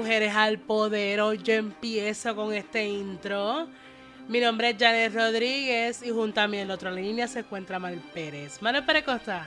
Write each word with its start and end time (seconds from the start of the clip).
Mujeres 0.00 0.34
al 0.34 0.58
Poder. 0.58 1.20
Hoy 1.20 1.36
yo 1.42 1.52
empiezo 1.52 2.34
con 2.34 2.54
este 2.54 2.88
intro. 2.88 3.68
Mi 4.28 4.40
nombre 4.40 4.70
es 4.70 4.76
Janet 4.78 5.14
Rodríguez 5.14 6.02
y 6.02 6.08
junto 6.08 6.40
a 6.40 6.48
mí 6.48 6.56
en 6.56 6.68
la 6.68 6.74
otra 6.74 6.90
línea 6.90 7.28
se 7.28 7.40
encuentra 7.40 7.78
Manuel 7.78 8.00
Pérez. 8.14 8.62
Manuel 8.62 8.86
Pérez, 8.86 9.04
¿cómo 9.04 9.18
estás? 9.18 9.46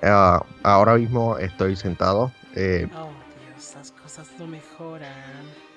Ah, 0.00 0.40
ahora 0.62 0.94
mismo 0.94 1.36
estoy 1.38 1.74
sentado. 1.74 2.30
Eh, 2.54 2.86
Oh, 2.94 3.08
Dios, 3.48 3.58
esas 3.70 3.90
cosas 3.90 4.28
no 4.38 4.46
mejoran. 4.46 5.10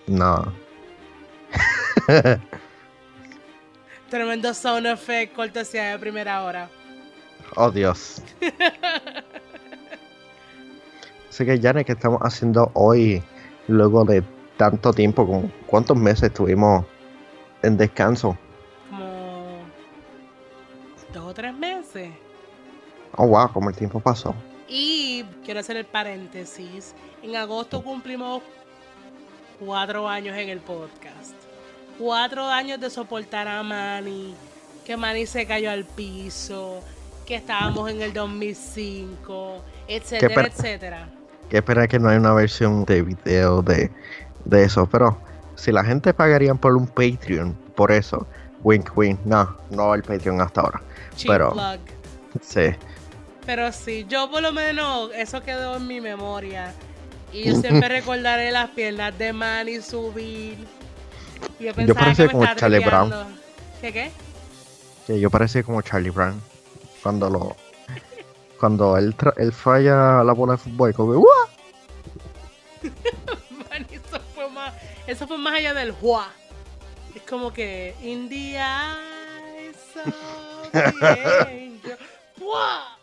no. 0.05 0.53
Tremendo 4.11 4.53
sound 4.53 4.85
effect, 4.85 5.33
cortesía 5.35 5.85
de 5.85 5.97
primera 5.97 6.43
hora. 6.43 6.69
Oh, 7.55 7.71
Dios. 7.71 8.21
Así 11.33 11.45
que, 11.45 11.59
Janet, 11.59 11.87
¿qué 11.87 11.93
estamos 11.93 12.19
haciendo 12.21 12.69
hoy 12.75 13.23
luego 13.67 14.05
de 14.05 14.23
tanto 14.55 14.93
tiempo? 14.93 15.25
¿Con 15.25 15.51
¿Cuántos 15.65 15.97
meses 15.97 16.25
estuvimos 16.25 16.85
en 17.63 17.75
descanso? 17.75 18.37
Como 18.91 19.63
dos 21.11 21.25
o 21.25 21.33
tres 21.33 21.55
meses. 21.55 22.11
Oh, 23.17 23.25
wow, 23.25 23.51
como 23.51 23.71
el 23.71 23.75
tiempo 23.75 23.99
pasó. 23.99 24.35
Y 24.67 25.25
quiero 25.43 25.61
hacer 25.61 25.77
el 25.77 25.85
paréntesis. 25.85 26.93
En 27.23 27.35
agosto 27.35 27.83
cumplimos 27.83 28.43
cuatro 29.59 30.07
años 30.07 30.37
en 30.37 30.49
el 30.49 30.59
podcast. 30.59 31.33
Cuatro 31.97 32.45
años 32.45 32.79
de 32.79 32.91
soportar 32.91 33.47
a 33.47 33.63
Manny. 33.63 34.35
Que 34.85 34.95
Manny 34.95 35.25
se 35.25 35.47
cayó 35.47 35.71
al 35.71 35.83
piso. 35.83 36.81
Que 37.25 37.33
estábamos 37.33 37.89
en 37.89 38.03
el 38.03 38.13
2005. 38.13 39.63
Etcétera, 39.87 40.45
etcétera. 40.45 41.09
Que 41.53 41.59
espera 41.59 41.87
que 41.87 41.99
no 41.99 42.09
hay 42.09 42.17
una 42.17 42.33
versión 42.33 42.83
de 42.83 43.03
video 43.03 43.61
de, 43.61 43.91
de 44.43 44.63
eso. 44.63 44.87
Pero 44.87 45.21
si 45.53 45.71
la 45.71 45.83
gente 45.83 46.11
pagaría 46.11 46.55
por 46.55 46.75
un 46.75 46.87
Patreon 46.87 47.53
por 47.75 47.91
eso, 47.91 48.25
wink, 48.63 48.89
wink, 48.97 49.19
no, 49.23 49.55
no 49.69 49.93
el 49.93 50.01
Patreon 50.01 50.41
hasta 50.41 50.61
ahora. 50.61 50.81
Cheap 51.15 51.31
Pero- 51.31 51.51
plug. 51.51 51.79
Sí. 52.41 52.71
Pero 53.45 53.71
sí, 53.71 54.03
yo 54.09 54.31
por 54.31 54.41
lo 54.41 54.51
menos 54.51 55.11
eso 55.15 55.43
quedó 55.43 55.77
en 55.77 55.85
mi 55.85 56.01
memoria. 56.01 56.73
Y 57.31 57.43
yo 57.43 57.61
siempre 57.61 57.87
recordaré 58.01 58.49
las 58.49 58.71
piernas 58.71 59.15
de 59.15 59.31
Manny 59.31 59.79
subir. 59.79 60.57
Y 61.59 61.65
yo 61.65 61.73
pensaba 61.75 61.99
parecía 61.99 62.29
como 62.29 62.47
Charlie 62.55 62.79
Brown. 62.79 63.13
¿Qué 63.79 63.93
qué? 63.93 64.11
Que 65.05 65.19
yo 65.19 65.29
parecía 65.29 65.61
como 65.61 65.83
Charlie 65.83 66.09
Brown 66.09 66.41
cuando 67.03 67.29
lo 67.29 67.55
cuando 68.63 68.95
él, 68.95 69.13
tra- 69.17 69.33
él 69.35 69.51
falla 69.51 70.23
la 70.23 70.31
bola 70.31 70.53
de 70.53 70.57
fútbol 70.57 70.93
como. 70.93 71.15
Man, 73.51 73.85
eso 73.91 74.21
fue 74.33 74.49
más, 74.49 74.73
eso 75.05 75.27
fue 75.27 75.37
más 75.37 75.55
allá 75.55 75.73
del 75.73 75.91
juá. 75.91 76.29
Es 77.13 77.23
como 77.23 77.51
que 77.51 77.93
in 78.01 78.29
the 78.29 78.55
eyes 78.55 79.75
of 79.97 80.71
the 80.71 80.79
angel. 81.41 81.97
¡Juá! 82.39 82.97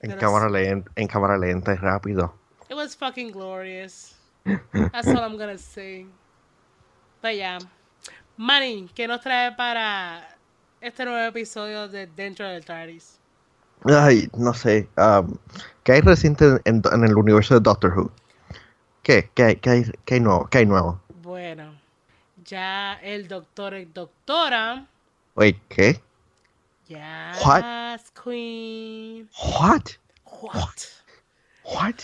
en 0.00 0.10
Pero 0.10 0.20
cámara 0.20 0.50
lenta 0.50 0.90
en 0.96 1.06
cámara 1.06 1.38
lenta 1.38 1.72
y 1.72 1.76
rápido 1.76 2.34
It 2.68 2.74
was 2.74 2.96
fucking 2.96 3.30
glorious. 3.30 4.16
That's 4.72 5.06
all 5.06 5.22
I'm 5.22 5.36
gonna 5.38 5.56
say. 5.56 6.04
But 7.22 7.36
yeah. 7.36 7.58
Manny, 8.36 8.88
¿qué 8.92 9.06
nos 9.06 9.20
trae 9.20 9.52
para 9.52 10.36
este 10.80 11.04
nuevo 11.04 11.28
episodio 11.28 11.86
de 11.86 12.08
Dentro 12.08 12.48
del 12.48 12.64
TARDIS? 12.64 13.17
Ay 13.84 14.28
no 14.36 14.52
sé 14.54 14.88
um, 14.96 15.34
¿qué 15.84 15.92
hay 15.92 16.00
reciente 16.00 16.60
en, 16.64 16.82
en 16.92 17.04
el 17.04 17.16
universo 17.16 17.54
de 17.54 17.60
Doctor 17.60 17.96
Who? 17.98 18.10
¿qué? 19.02 19.30
¿qué 19.34 19.42
hay, 19.42 19.56
qué 19.56 19.70
hay, 19.70 19.92
qué 20.04 20.14
hay 20.14 20.20
nuevo? 20.20 20.48
¿qué 20.50 20.58
hay 20.58 20.66
nuevo? 20.66 21.00
Bueno, 21.22 21.74
ya 22.44 22.94
el 23.02 23.28
doctor 23.28 23.74
y 23.74 23.84
doctora. 23.86 24.86
Wait, 25.36 25.56
¿qué? 25.68 26.00
Yes, 26.88 28.10
Queen. 28.24 29.28
what? 29.60 29.82
What? 30.24 30.84
what? 31.64 31.94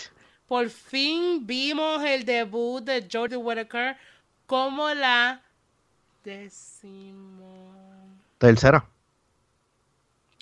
Por 0.47 0.69
fin 0.69 1.45
vimos 1.45 2.03
el 2.03 2.23
debut 2.23 2.83
de 2.83 3.07
Jodie 3.11 3.35
Whittaker 3.37 3.97
como 4.45 4.93
la 4.93 5.41
décimo. 6.23 7.73
tercera 8.37 8.85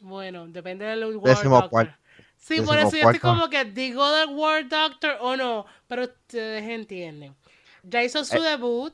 Bueno, 0.04 0.48
depende 0.48 0.84
del 0.86 1.16
Word 1.16 1.30
Décimo 1.30 1.62
Doctor. 1.62 1.96
Sí, 2.38 2.56
décimo 2.56 2.68
por 2.68 2.78
eso 2.78 2.92
yo 2.92 3.10
estoy 3.10 3.20
como 3.20 3.50
que 3.50 3.64
digo 3.64 4.12
del 4.12 4.30
Word 4.36 4.66
Doctor 4.68 5.18
o 5.22 5.38
no, 5.38 5.66
pero 5.88 6.04
ustedes 6.04 6.64
entienden. 6.70 7.34
Ya 7.84 8.04
hizo 8.04 8.26
su 8.26 8.36
Eh. 8.36 8.42
debut 8.42 8.94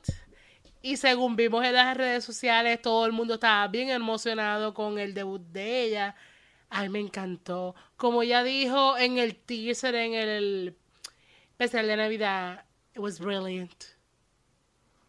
y 0.82 0.96
según 0.96 1.34
vimos 1.34 1.64
en 1.64 1.72
las 1.74 1.96
redes 1.96 2.24
sociales, 2.24 2.80
todo 2.80 3.06
el 3.06 3.12
mundo 3.12 3.34
estaba 3.34 3.66
bien 3.66 3.90
emocionado 3.90 4.72
con 4.72 5.00
el 5.00 5.12
debut 5.12 5.42
de 5.42 5.82
ella. 5.82 6.14
Ay, 6.68 6.88
me 6.88 7.00
encantó. 7.00 7.74
Como 7.96 8.22
ya 8.22 8.44
dijo 8.44 8.96
en 8.96 9.18
el 9.18 9.34
teaser, 9.34 9.96
en 9.96 10.14
el 10.14 10.76
especial 11.50 11.88
de 11.88 11.96
Navidad, 11.96 12.64
it 12.94 12.98
was 13.00 13.18
brilliant. 13.18 13.82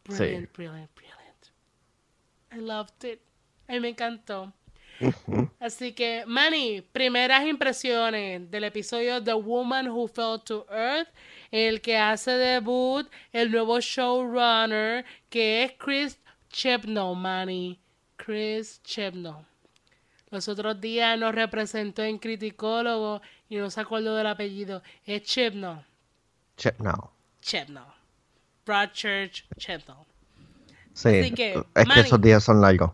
Sí. 0.09 0.15
Brilliant, 0.17 0.51
brilliant, 0.53 0.91
brilliant. 0.95 1.51
I 2.53 2.57
loved 2.57 3.03
it. 3.05 3.21
Ay, 3.67 3.79
me 3.79 3.89
encantó. 3.89 4.51
Así 5.59 5.93
que, 5.93 6.23
Manny, 6.27 6.81
primeras 6.91 7.45
impresiones 7.45 8.49
del 8.51 8.63
episodio 8.65 9.23
The 9.23 9.33
Woman 9.33 9.87
Who 9.89 10.07
Fell 10.07 10.39
to 10.43 10.65
Earth, 10.69 11.07
el 11.51 11.81
que 11.81 11.97
hace 11.97 12.31
debut 12.31 13.07
el 13.33 13.51
nuevo 13.51 13.79
showrunner, 13.79 15.05
que 15.29 15.63
es 15.63 15.73
Chris 15.77 16.17
Chibnall, 16.49 17.15
Manny. 17.15 17.79
Chris 18.17 18.81
Chibnall. 18.83 19.45
Los 20.29 20.47
otros 20.47 20.79
días 20.79 21.17
nos 21.19 21.33
representó 21.35 22.03
en 22.03 22.17
Criticólogo 22.19 23.21
y 23.49 23.57
no 23.57 23.69
se 23.69 23.81
acordó 23.81 24.15
del 24.15 24.27
apellido. 24.27 24.81
Es 25.05 25.23
Chibnall. 25.23 25.83
Che- 26.55 26.75
no 26.79 27.11
Chibnall. 27.41 27.91
Broadchurch 28.65 29.45
Chibnall. 29.57 30.05
sí 30.93 31.09
Así 31.19 31.31
que, 31.33 31.53
es 31.53 31.63
que 31.73 31.85
Manny. 31.85 32.01
esos 32.01 32.21
días 32.21 32.43
son 32.43 32.61
largos 32.61 32.91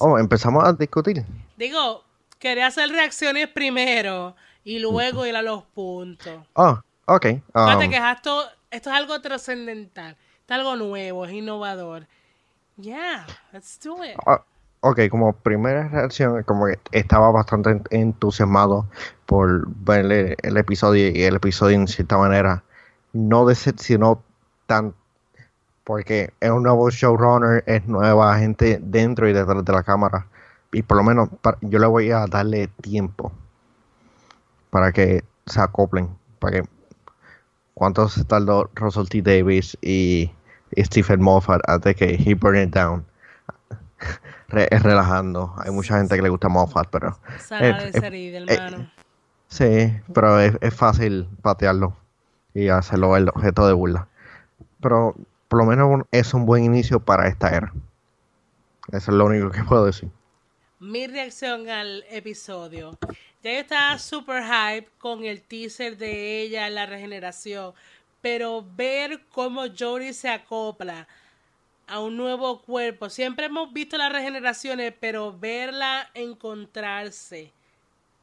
oh 0.00 0.18
empezamos 0.18 0.64
a 0.64 0.72
discutir 0.72 1.24
Digo, 1.56 2.04
quería 2.38 2.66
hacer 2.68 2.88
reacciones 2.90 3.48
primero 3.48 4.34
y 4.64 4.78
luego 4.78 5.26
ir 5.26 5.36
a 5.36 5.42
los 5.42 5.62
puntos. 5.64 6.42
oh 6.54 6.78
ok 7.06 7.26
um, 7.54 7.90
que 7.90 7.96
esto, 7.96 8.44
esto 8.70 8.90
es 8.90 8.96
algo 8.96 9.20
trascendental, 9.20 10.12
es 10.46 10.50
algo 10.50 10.76
nuevo, 10.76 11.24
es 11.24 11.32
innovador. 11.32 12.06
Yeah, 12.76 13.26
let's 13.52 13.78
do 13.82 14.04
it. 14.04 14.14
Ah, 14.26 14.42
ok, 14.82 15.08
como 15.10 15.32
primera 15.32 15.88
reacción, 15.88 16.42
como 16.44 16.66
que 16.66 16.78
estaba 16.92 17.30
bastante 17.32 17.70
en- 17.70 17.82
entusiasmado 17.90 18.86
por 19.26 19.66
ver 19.68 20.04
el, 20.12 20.36
el 20.42 20.56
episodio 20.56 21.08
y 21.10 21.22
el 21.24 21.36
episodio 21.36 21.74
en 21.76 21.88
cierta 21.88 22.16
manera 22.18 22.62
no 23.12 23.46
decepcionó 23.46 24.22
tan 24.66 24.94
porque 25.88 26.34
es 26.38 26.50
un 26.50 26.64
nuevo 26.64 26.90
showrunner, 26.90 27.64
es 27.66 27.86
nueva 27.86 28.38
gente 28.38 28.78
dentro 28.82 29.26
y 29.26 29.32
detrás 29.32 29.64
de 29.64 29.72
la 29.72 29.82
cámara 29.82 30.26
y 30.70 30.82
por 30.82 30.98
lo 30.98 31.02
menos 31.02 31.30
yo 31.62 31.78
le 31.78 31.86
voy 31.86 32.10
a 32.10 32.26
darle 32.26 32.68
tiempo 32.82 33.32
para 34.68 34.92
que 34.92 35.24
se 35.46 35.58
acoplen, 35.62 36.10
para 36.40 36.60
que 36.60 36.68
cuánto 37.72 38.06
se 38.10 38.22
tardó 38.24 38.68
Russell 38.74 39.08
T. 39.08 39.22
Davis 39.22 39.78
y, 39.80 40.30
y 40.76 40.84
Stephen 40.84 41.22
Moffat 41.22 41.62
antes 41.66 41.96
que 41.96 42.16
he 42.22 42.34
burn 42.34 42.58
it 42.58 42.74
down 42.74 43.06
Re- 44.48 44.68
es 44.70 44.82
relajando. 44.82 45.54
Hay 45.56 45.70
mucha 45.70 45.96
gente 45.96 46.16
que 46.16 46.22
le 46.22 46.28
gusta 46.28 46.50
Moffat, 46.50 46.88
pero 46.90 47.16
Sana 47.38 47.64
eh, 47.64 47.74
de 47.86 47.92
eh, 47.94 48.00
ser 48.00 48.14
hermano. 48.14 48.90
sí, 49.48 49.96
pero 50.12 50.38
es, 50.38 50.54
es 50.60 50.74
fácil 50.74 51.30
patearlo 51.40 51.96
y 52.52 52.68
hacerlo 52.68 53.16
el 53.16 53.30
objeto 53.30 53.66
de 53.66 53.72
burla. 53.72 54.06
Pero 54.82 55.14
por 55.48 55.60
lo 55.60 55.66
menos 55.66 56.06
es 56.12 56.34
un 56.34 56.46
buen 56.46 56.64
inicio 56.64 57.00
para 57.00 57.26
esta 57.26 57.48
era. 57.54 57.72
Eso 58.92 59.10
es 59.10 59.16
lo 59.16 59.26
único 59.26 59.50
que 59.50 59.64
puedo 59.64 59.86
decir. 59.86 60.10
Mi 60.78 61.06
reacción 61.06 61.68
al 61.68 62.04
episodio. 62.10 62.96
Ya 63.42 63.52
yo 63.52 63.58
estaba 63.60 63.98
super 63.98 64.42
hype 64.44 64.88
con 64.98 65.24
el 65.24 65.42
teaser 65.42 65.96
de 65.96 66.42
ella 66.42 66.70
la 66.70 66.86
regeneración, 66.86 67.72
pero 68.20 68.64
ver 68.76 69.24
cómo 69.32 69.64
Jodie 69.76 70.12
se 70.12 70.28
acopla 70.28 71.08
a 71.86 72.00
un 72.00 72.16
nuevo 72.16 72.60
cuerpo. 72.62 73.08
Siempre 73.08 73.46
hemos 73.46 73.72
visto 73.72 73.96
las 73.96 74.12
regeneraciones, 74.12 74.92
pero 75.00 75.36
verla 75.36 76.10
encontrarse, 76.14 77.52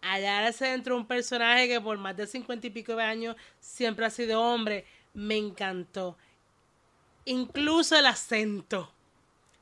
hallarse 0.02 0.66
dentro 0.66 0.96
de 0.96 1.02
un 1.02 1.08
personaje 1.08 1.68
que 1.68 1.82
por 1.82 1.98
más 1.98 2.16
de 2.16 2.28
cincuenta 2.28 2.68
y 2.68 2.70
pico 2.70 2.96
de 2.96 3.04
años 3.04 3.36
siempre 3.60 4.06
ha 4.06 4.10
sido 4.10 4.42
hombre, 4.42 4.86
me 5.14 5.38
encantó. 5.38 6.18
Incluso 7.26 7.98
el 7.98 8.06
acento. 8.06 8.92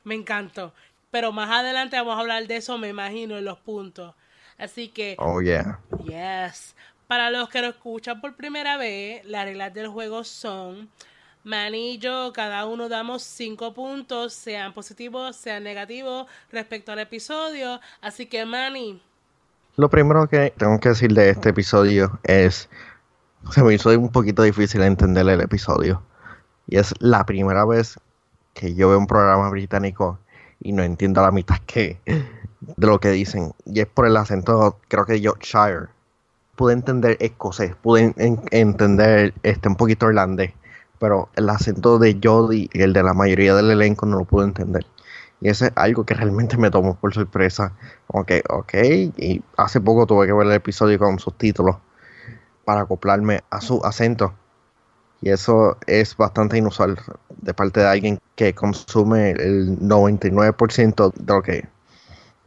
Me 0.04 0.14
encantó. 0.14 0.72
Pero 1.10 1.32
más 1.32 1.50
adelante 1.50 1.96
vamos 1.96 2.16
a 2.16 2.20
hablar 2.20 2.46
de 2.46 2.56
eso, 2.56 2.76
me 2.76 2.88
imagino, 2.88 3.38
en 3.38 3.44
los 3.44 3.58
puntos. 3.58 4.14
Así 4.58 4.88
que, 4.88 5.16
Oh, 5.18 5.40
yeah. 5.40 5.78
yes. 6.04 6.74
Para 7.06 7.30
los 7.30 7.48
que 7.48 7.60
lo 7.60 7.68
escuchan 7.68 8.20
por 8.20 8.34
primera 8.34 8.76
vez, 8.76 9.24
las 9.24 9.44
reglas 9.44 9.72
del 9.74 9.88
juego 9.88 10.24
son: 10.24 10.88
Manny 11.44 11.92
y 11.92 11.98
yo, 11.98 12.32
cada 12.32 12.66
uno 12.66 12.88
damos 12.88 13.22
cinco 13.22 13.74
puntos, 13.74 14.32
sean 14.32 14.72
positivos, 14.72 15.36
sean 15.36 15.62
negativos, 15.64 16.26
respecto 16.50 16.92
al 16.92 16.98
episodio. 16.98 17.80
Así 18.00 18.26
que, 18.26 18.44
Manny. 18.44 19.00
Lo 19.76 19.88
primero 19.90 20.28
que 20.28 20.52
tengo 20.56 20.78
que 20.80 20.90
decir 20.90 21.12
de 21.12 21.30
este 21.30 21.50
episodio 21.50 22.18
es. 22.24 22.68
Se 23.52 23.62
me 23.62 23.74
hizo 23.74 23.90
un 23.90 24.10
poquito 24.10 24.42
difícil 24.42 24.82
entender 24.82 25.28
el 25.28 25.40
episodio. 25.42 26.02
Y 26.66 26.78
es 26.78 26.94
la 27.00 27.26
primera 27.26 27.64
vez 27.64 27.98
que 28.54 28.74
yo 28.74 28.88
veo 28.88 28.98
un 28.98 29.06
programa 29.06 29.50
británico 29.50 30.18
y 30.60 30.72
no 30.72 30.82
entiendo 30.82 31.22
la 31.22 31.30
mitad 31.30 31.56
de 31.66 31.96
lo 32.76 33.00
que 33.00 33.10
dicen. 33.10 33.52
Y 33.66 33.80
es 33.80 33.86
por 33.86 34.06
el 34.06 34.16
acento, 34.16 34.78
creo 34.88 35.04
que 35.06 35.20
Yorkshire. 35.20 35.88
Pude 36.56 36.72
entender 36.72 37.16
escocés, 37.18 37.74
pude 37.74 38.14
entender 38.52 39.34
este 39.42 39.68
un 39.68 39.74
poquito 39.74 40.08
irlandés 40.08 40.52
pero 41.04 41.28
el 41.36 41.50
acento 41.50 41.98
de 41.98 42.18
Jodie 42.22 42.70
y 42.72 42.80
el 42.80 42.94
de 42.94 43.02
la 43.02 43.12
mayoría 43.12 43.54
del 43.54 43.70
elenco 43.70 44.06
no 44.06 44.16
lo 44.16 44.24
pude 44.24 44.44
entender. 44.44 44.86
Y 45.40 45.50
eso 45.50 45.66
es 45.66 45.72
algo 45.74 46.04
que 46.04 46.14
realmente 46.14 46.56
me 46.56 46.70
tomó 46.70 46.94
por 46.94 47.12
sorpresa. 47.12 47.74
Ok, 48.06 48.32
ok. 48.48 48.74
Y 49.18 49.42
hace 49.58 49.82
poco 49.82 50.06
tuve 50.06 50.26
que 50.26 50.32
ver 50.32 50.46
el 50.46 50.54
episodio 50.54 50.98
con 50.98 51.18
subtítulos 51.18 51.76
para 52.64 52.82
acoplarme 52.82 53.42
a 53.50 53.60
su 53.60 53.84
acento. 53.84 54.32
Y 55.24 55.30
eso 55.30 55.78
es 55.86 56.14
bastante 56.18 56.58
inusual 56.58 56.98
de 57.30 57.54
parte 57.54 57.80
de 57.80 57.86
alguien 57.86 58.18
que 58.36 58.54
consume 58.54 59.30
el 59.30 59.78
99% 59.78 61.14
de 61.14 61.32
lo 61.32 61.42
que 61.42 61.66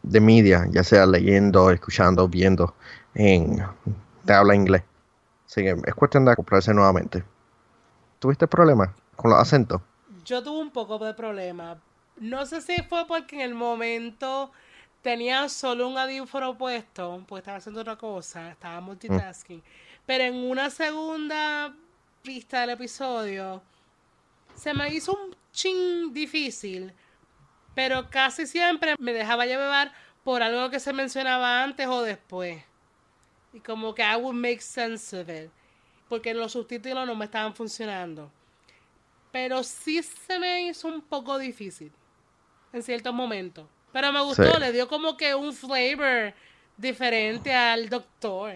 de 0.04 0.22
media, 0.22 0.68
ya 0.70 0.84
sea 0.84 1.08
leyendo, 1.08 1.72
escuchando, 1.72 2.28
viendo 2.28 2.76
en 3.16 3.66
de 4.26 4.34
habla 4.34 4.54
inglés. 4.54 4.84
Así 5.48 5.64
que 5.64 5.76
es 5.88 5.96
cuestión 5.96 6.26
de 6.26 6.34
acoplarse 6.34 6.72
nuevamente. 6.72 7.24
¿Tuviste 8.20 8.46
problemas 8.46 8.90
con 9.16 9.32
los 9.32 9.40
acentos? 9.40 9.82
Yo 10.24 10.44
tuve 10.44 10.60
un 10.60 10.70
poco 10.70 11.04
de 11.04 11.16
problema. 11.16 11.80
No 12.20 12.46
sé 12.46 12.62
si 12.62 12.84
fue 12.84 13.08
porque 13.08 13.38
en 13.38 13.42
el 13.42 13.56
momento 13.56 14.52
tenía 15.02 15.50
solo 15.50 15.88
un 15.88 15.98
audífono 15.98 16.56
puesto, 16.56 17.24
pues 17.28 17.42
estaba 17.42 17.58
haciendo 17.58 17.82
otra 17.82 17.96
cosa, 17.96 18.52
estaba 18.52 18.80
multitasking. 18.82 19.64
Pero 20.06 20.26
en 20.26 20.36
una 20.36 20.70
segunda 20.70 21.74
vista 22.28 22.62
del 22.62 22.72
episodio, 22.72 23.64
se 24.54 24.74
me 24.74 24.94
hizo 24.94 25.14
un 25.14 25.36
ching 25.52 26.14
difícil, 26.14 26.94
pero 27.74 28.10
casi 28.10 28.46
siempre 28.46 28.96
me 29.00 29.14
dejaba 29.14 29.46
llevar 29.46 29.92
por 30.24 30.44
algo 30.44 30.70
que 30.70 30.80
se 30.80 30.94
mencionaba 30.94 31.64
antes 31.64 31.88
o 31.88 32.02
después. 32.02 32.64
Y 33.54 33.62
como 33.62 33.96
que 33.96 34.04
I 34.04 34.16
would 34.18 34.36
make 34.36 34.62
sense 34.62 35.20
of 35.20 35.30
it 35.30 35.50
porque 36.08 36.34
los 36.34 36.54
subtítulos 36.54 37.06
no 37.06 37.16
me 37.16 37.26
estaban 37.26 37.54
funcionando. 37.54 38.32
Pero 39.32 39.64
sí 39.64 40.02
se 40.02 40.40
me 40.40 40.68
hizo 40.68 40.88
un 40.88 41.02
poco 41.02 41.38
difícil 41.38 41.92
en 42.72 42.82
ciertos 42.82 43.14
momentos. 43.14 43.68
Pero 43.92 44.12
me 44.12 44.22
gustó, 44.22 44.58
le 44.60 44.72
dio 44.72 44.88
como 44.88 45.18
que 45.18 45.36
un 45.36 45.54
flavor 45.54 46.34
diferente 46.78 47.54
al 47.54 47.90
doctor. 47.90 48.56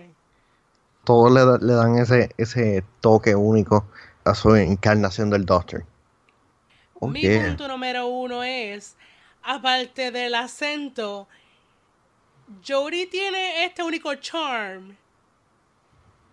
Todos 1.03 1.31
le, 1.31 1.73
dan 1.73 1.97
ese, 1.97 2.29
ese 2.37 2.83
toque 3.01 3.35
único 3.35 3.85
a 4.23 4.35
su 4.35 4.55
encarnación 4.55 5.29
del 5.29 5.45
doctor. 5.45 5.85
Oh, 6.99 7.07
Mi 7.07 7.21
punto 7.21 7.67
número 7.67 8.07
uno 8.07 8.43
es, 8.43 8.95
aparte 9.41 10.11
del 10.11 10.35
acento, 10.35 11.27
Jodie 12.65 13.07
tiene 13.07 13.65
este 13.65 13.81
único 13.81 14.13
charm 14.15 14.95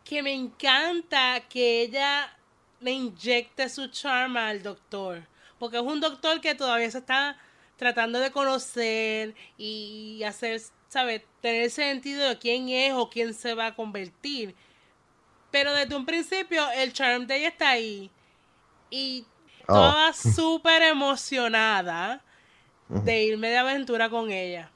que 0.05 0.23
me 0.23 0.35
encanta 0.35 1.41
que 1.49 1.83
ella 1.83 2.35
le 2.81 2.93
inyecte 2.93 3.69
su 3.69 3.89
charma 3.89 4.49
al 4.49 4.63
doctor. 4.63 5.23
Porque 5.59 5.77
es 5.77 5.83
un 5.83 6.01
doctor 6.01 6.41
que 6.41 6.55
todavía 6.55 6.91
se 6.91 6.99
está 6.99 7.37
tratando 7.77 8.19
de 8.19 8.31
conocer 8.31 9.35
y 9.57 10.23
hacer, 10.25 10.61
¿sabes? 10.89 11.23
Tener 11.41 11.71
sentido 11.71 12.29
de 12.29 12.39
quién 12.39 12.69
es 12.69 12.93
o 12.95 13.09
quién 13.09 13.33
se 13.35 13.55
va 13.55 13.67
a 13.67 13.75
convertir. 13.75 14.55
Pero 15.51 15.73
desde 15.73 15.95
un 15.95 16.05
principio 16.05 16.63
el 16.73 16.93
charm 16.93 17.27
de 17.27 17.37
ella 17.37 17.49
está 17.49 17.71
ahí. 17.71 18.11
Y 18.91 19.25
oh. 19.67 19.75
toda 19.75 20.13
súper 20.13 20.83
emocionada 20.83 22.23
de 22.89 23.23
irme 23.23 23.49
de 23.49 23.59
aventura 23.59 24.09
con 24.09 24.31
ella. 24.31 24.71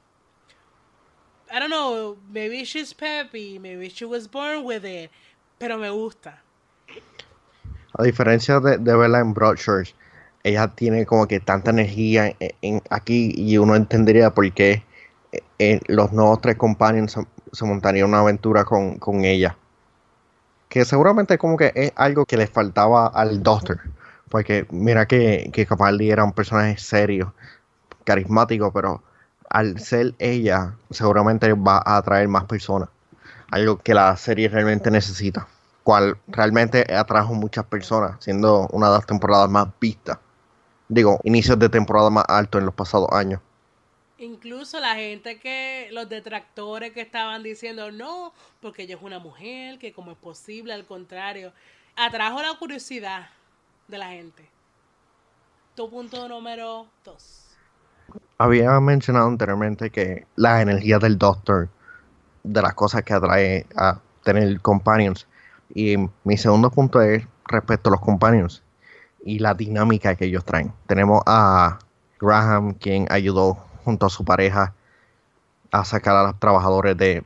I 1.51 1.59
don't 1.59 1.69
know, 1.69 2.17
maybe 2.31 2.63
she's 2.63 2.93
peppy, 2.93 3.59
maybe 3.59 3.89
she 3.89 4.05
was 4.05 4.27
born 4.27 4.63
with 4.63 4.85
it, 4.85 5.11
pero 5.59 5.77
me 5.77 5.89
gusta. 5.89 6.41
A 7.97 8.03
diferencia 8.03 8.59
de, 8.59 8.77
verla 8.77 9.19
en 9.19 9.33
Broadchurch, 9.33 9.93
ella 10.43 10.67
tiene 10.69 11.05
como 11.05 11.27
que 11.27 11.39
tanta 11.39 11.69
energía 11.69 12.35
en, 12.39 12.81
aquí 12.89 13.33
y 13.35 13.57
uno 13.57 13.75
entendería 13.75 14.31
por 14.31 14.51
qué 14.51 14.83
eh, 15.33 15.43
eh, 15.57 15.79
los 15.87 16.11
nuevos 16.13 16.41
tres 16.41 16.57
companions 16.57 17.17
se, 17.51 17.65
montarían 17.65 18.09
una 18.09 18.19
aventura 18.19 18.65
con, 18.65 19.25
ella. 19.25 19.57
Que 20.69 20.85
seguramente 20.85 21.37
como 21.37 21.57
que 21.57 21.71
es 21.75 21.91
algo 21.95 22.25
que 22.25 22.37
le 22.37 22.47
faltaba 22.47 23.07
al 23.07 23.41
Doctor. 23.41 23.81
Porque 24.29 24.65
mira 24.71 25.07
que, 25.07 25.49
que 25.53 25.65
Capaldi 25.65 26.11
era 26.11 26.23
un 26.23 26.33
personaje 26.33 26.77
serio, 26.77 27.33
carismático, 28.03 28.71
pero 28.71 29.01
al 29.49 29.79
ser 29.79 30.15
ella, 30.19 30.75
seguramente 30.89 31.53
va 31.53 31.81
a 31.83 31.97
atraer 31.97 32.27
más 32.27 32.45
personas. 32.45 32.89
Algo 33.51 33.77
que 33.77 33.93
la 33.93 34.15
serie 34.17 34.49
realmente 34.49 34.89
necesita. 34.91 35.47
Cual 35.83 36.17
realmente 36.27 36.85
atrajo 36.95 37.33
muchas 37.33 37.65
personas, 37.65 38.15
siendo 38.19 38.67
una 38.71 38.87
de 38.89 38.95
las 38.95 39.05
temporadas 39.05 39.49
más 39.49 39.67
vistas. 39.79 40.17
Digo, 40.87 41.19
inicios 41.23 41.59
de 41.59 41.69
temporada 41.69 42.09
más 42.09 42.25
alto 42.27 42.57
en 42.57 42.65
los 42.65 42.73
pasados 42.73 43.09
años. 43.11 43.41
Incluso 44.17 44.79
la 44.79 44.95
gente 44.95 45.39
que, 45.39 45.89
los 45.91 46.07
detractores 46.07 46.91
que 46.93 47.01
estaban 47.01 47.43
diciendo 47.43 47.91
no, 47.91 48.33
porque 48.61 48.83
ella 48.83 48.95
es 48.95 49.01
una 49.01 49.19
mujer, 49.19 49.79
que 49.79 49.91
como 49.91 50.11
es 50.11 50.17
posible, 50.17 50.73
al 50.73 50.85
contrario, 50.85 51.51
atrajo 51.95 52.41
la 52.41 52.53
curiosidad 52.57 53.29
de 53.87 53.97
la 53.97 54.09
gente. 54.09 54.49
Tu 55.75 55.89
punto 55.89 56.27
número 56.27 56.87
dos 57.03 57.43
había 58.37 58.79
mencionado 58.79 59.27
anteriormente 59.27 59.89
que 59.89 60.25
la 60.35 60.61
energía 60.61 60.99
del 60.99 61.17
Doctor, 61.17 61.69
de 62.43 62.61
las 62.61 62.73
cosas 62.73 63.03
que 63.03 63.13
atrae 63.13 63.65
a 63.75 63.99
tener 64.23 64.59
companions. 64.61 65.27
Y 65.73 65.95
mi 66.23 66.37
segundo 66.37 66.69
punto 66.69 67.01
es 67.01 67.25
respecto 67.47 67.89
a 67.89 67.91
los 67.91 68.01
companions 68.01 68.63
y 69.23 69.39
la 69.39 69.53
dinámica 69.53 70.15
que 70.15 70.25
ellos 70.25 70.43
traen. 70.43 70.73
Tenemos 70.87 71.21
a 71.25 71.79
Graham, 72.19 72.73
quien 72.73 73.07
ayudó 73.09 73.57
junto 73.83 74.05
a 74.05 74.09
su 74.09 74.23
pareja 74.23 74.73
a 75.71 75.85
sacar 75.85 76.15
a 76.15 76.23
los 76.23 76.39
trabajadores 76.39 76.95
de, 76.97 77.23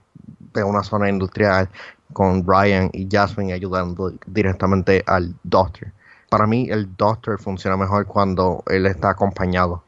de 0.54 0.64
una 0.64 0.84
zona 0.84 1.10
industrial, 1.10 1.70
con 2.14 2.46
Brian 2.46 2.90
y 2.94 3.08
Jasmine 3.12 3.54
ayudando 3.54 4.14
directamente 4.26 5.04
al 5.06 5.36
Doctor. 5.44 5.92
Para 6.30 6.48
mí 6.48 6.68
el 6.70 6.96
Doctor 6.96 7.40
funciona 7.40 7.76
mejor 7.78 8.06
cuando 8.06 8.64
él 8.68 8.86
está 8.86 9.10
acompañado 9.10 9.84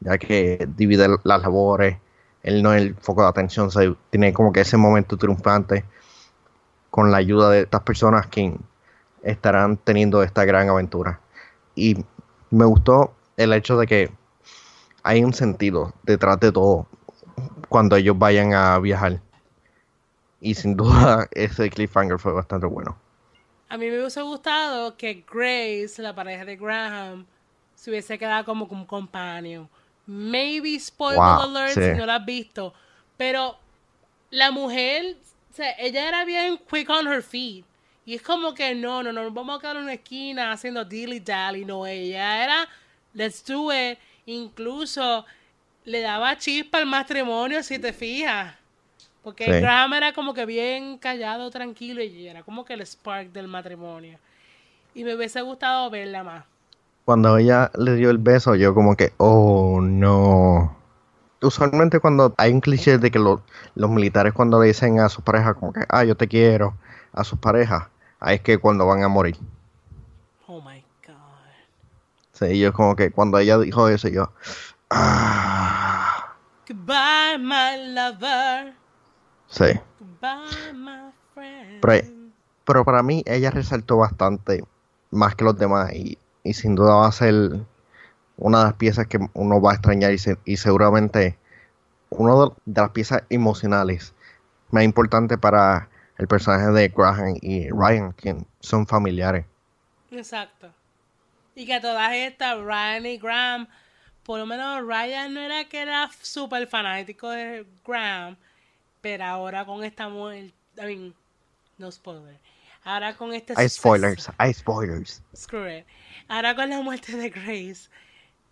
ya 0.00 0.18
que 0.18 0.66
divide 0.76 1.08
las 1.24 1.42
labores, 1.42 1.98
él 2.42 2.62
no 2.62 2.72
es 2.72 2.82
el 2.82 2.94
foco 2.94 3.22
de 3.22 3.28
atención, 3.28 3.70
se 3.70 3.94
tiene 4.08 4.32
como 4.32 4.52
que 4.52 4.60
ese 4.60 4.76
momento 4.76 5.16
triunfante 5.16 5.84
con 6.90 7.10
la 7.10 7.18
ayuda 7.18 7.50
de 7.50 7.60
estas 7.60 7.82
personas 7.82 8.26
que 8.26 8.56
estarán 9.22 9.76
teniendo 9.76 10.22
esta 10.22 10.44
gran 10.44 10.68
aventura. 10.68 11.20
Y 11.74 12.04
me 12.50 12.64
gustó 12.64 13.12
el 13.36 13.52
hecho 13.52 13.78
de 13.78 13.86
que 13.86 14.12
hay 15.02 15.24
un 15.24 15.32
sentido 15.32 15.92
detrás 16.02 16.40
de 16.40 16.52
todo 16.52 16.86
cuando 17.68 17.96
ellos 17.96 18.18
vayan 18.18 18.54
a 18.54 18.78
viajar. 18.78 19.20
Y 20.40 20.54
sin 20.54 20.76
duda 20.76 21.28
ese 21.32 21.70
cliffhanger 21.70 22.18
fue 22.18 22.32
bastante 22.32 22.66
bueno. 22.66 22.96
A 23.68 23.76
mí 23.76 23.86
me 23.88 24.00
hubiese 24.00 24.22
gustado 24.22 24.96
que 24.96 25.24
Grace, 25.30 26.02
la 26.02 26.14
pareja 26.14 26.44
de 26.44 26.56
Graham, 26.56 27.26
se 27.74 27.90
hubiese 27.90 28.18
quedado 28.18 28.44
como 28.44 28.66
un 28.66 28.84
compañero 28.84 29.68
Maybe 30.06 30.78
spoiler 30.80 31.20
alert 31.20 31.74
si 31.74 31.94
no 31.94 32.04
la 32.04 32.16
has 32.16 32.24
visto. 32.24 32.74
Pero 33.16 33.56
la 34.30 34.50
mujer, 34.50 35.16
o 35.52 35.54
sea, 35.54 35.70
ella 35.78 36.08
era 36.08 36.24
bien 36.24 36.58
quick 36.68 36.90
on 36.90 37.06
her 37.06 37.22
feet. 37.22 37.64
Y 38.04 38.14
es 38.14 38.22
como 38.22 38.54
que 38.54 38.74
no, 38.74 39.04
no, 39.04 39.12
no, 39.12 39.30
vamos 39.30 39.58
a 39.58 39.60
quedar 39.60 39.76
en 39.76 39.84
una 39.84 39.92
esquina 39.92 40.50
haciendo 40.50 40.84
dilly 40.84 41.20
dally. 41.20 41.64
No, 41.64 41.86
ella 41.86 42.42
era, 42.42 42.68
let's 43.14 43.44
do 43.44 43.70
it. 43.72 43.98
Incluso 44.32 45.24
le 45.84 46.00
daba 46.00 46.36
chispa 46.36 46.78
al 46.78 46.86
matrimonio, 46.86 47.62
si 47.62 47.78
te 47.78 47.92
fijas. 47.92 48.54
Porque 49.22 49.60
Graham 49.60 49.94
era 49.94 50.12
como 50.12 50.32
que 50.32 50.46
bien 50.46 50.96
callado, 50.96 51.50
tranquilo, 51.50 52.02
y 52.02 52.26
era 52.26 52.42
como 52.42 52.64
que 52.64 52.72
el 52.72 52.86
spark 52.86 53.32
del 53.32 53.48
matrimonio. 53.48 54.18
Y 54.94 55.04
me 55.04 55.14
hubiese 55.14 55.40
gustado 55.42 55.90
verla 55.90 56.24
más 56.24 56.44
cuando 57.10 57.38
ella 57.38 57.72
le 57.76 57.96
dio 57.96 58.08
el 58.10 58.18
beso, 58.18 58.54
yo 58.54 58.72
como 58.72 58.94
que, 58.94 59.12
oh 59.16 59.80
no. 59.82 60.76
Usualmente 61.42 61.98
cuando 61.98 62.34
hay 62.36 62.52
un 62.52 62.60
cliché 62.60 62.98
de 62.98 63.10
que 63.10 63.18
los 63.18 63.90
militares 63.90 64.32
cuando 64.32 64.60
le 64.60 64.68
dicen 64.68 65.00
a 65.00 65.08
su 65.08 65.20
pareja 65.22 65.54
como 65.54 65.72
que, 65.72 65.80
ah, 65.88 66.04
yo 66.04 66.16
te 66.16 66.28
quiero, 66.28 66.74
a 67.12 67.24
sus 67.24 67.36
parejas, 67.40 67.88
ahí 68.20 68.36
es 68.36 68.42
que 68.42 68.58
cuando 68.58 68.86
van 68.86 69.02
a 69.02 69.08
morir. 69.08 69.36
Sí, 72.40 72.58
yo 72.58 72.72
como 72.72 72.96
que 72.96 73.10
cuando 73.12 73.38
ella 73.38 73.58
dijo 73.58 73.88
eso, 73.88 74.08
yo... 74.08 74.32
Ah, 74.90 76.34
Goodbye, 76.68 77.38
my 77.38 77.92
lover. 77.94 78.74
sí. 79.48 79.64
Goodbye, 80.00 80.72
my 80.74 81.12
friend. 81.34 81.80
Pero, 81.82 82.08
pero 82.64 82.84
para 82.84 83.02
mí 83.02 83.22
ella 83.26 83.50
resaltó 83.50 83.98
bastante 83.98 84.64
más 85.10 85.34
que 85.34 85.44
los 85.44 85.58
demás 85.58 85.92
y, 85.92 86.18
y 86.42 86.54
sin 86.54 86.74
duda 86.74 86.94
va 86.96 87.06
a 87.08 87.12
ser 87.12 87.34
una 88.36 88.58
de 88.60 88.64
las 88.64 88.74
piezas 88.74 89.06
que 89.06 89.18
uno 89.34 89.60
va 89.60 89.72
a 89.72 89.74
extrañar 89.74 90.12
y, 90.12 90.18
se- 90.18 90.38
y 90.44 90.56
seguramente 90.56 91.36
una 92.10 92.34
de, 92.34 92.50
de 92.64 92.80
las 92.80 92.90
piezas 92.90 93.22
emocionales 93.28 94.14
más 94.70 94.84
importantes 94.84 95.38
para 95.38 95.88
el 96.18 96.26
personaje 96.28 96.66
de 96.72 96.88
Graham 96.88 97.34
y 97.42 97.68
Ryan, 97.70 98.12
que 98.12 98.36
son 98.60 98.86
familiares. 98.86 99.46
Exacto. 100.10 100.70
Y 101.54 101.66
que 101.66 101.80
todas 101.80 102.12
estas, 102.14 102.58
Ryan 102.58 103.06
y 103.06 103.18
Graham, 103.18 103.68
por 104.22 104.38
lo 104.38 104.46
menos 104.46 104.80
Ryan 104.86 105.34
no 105.34 105.40
era 105.40 105.64
que 105.64 105.80
era 105.80 106.08
súper 106.22 106.66
fanático 106.66 107.28
de 107.30 107.66
Graham, 107.86 108.36
pero 109.00 109.24
ahora 109.24 109.64
con 109.64 109.82
esta 109.84 110.08
muerte, 110.08 110.54
I 110.78 110.82
mean, 110.82 111.14
no 111.78 111.90
spoiler. 111.90 112.38
Ahora 112.84 113.14
con 113.14 113.34
este 113.34 113.52
Hay 113.56 113.68
spoilers, 113.68 114.30
hay 114.38 114.54
spoilers. 114.54 115.22
Screw 115.36 115.68
it. 115.80 115.86
Ahora 116.28 116.54
con 116.54 116.70
la 116.70 116.80
muerte 116.80 117.14
de 117.16 117.28
Grace, 117.28 117.90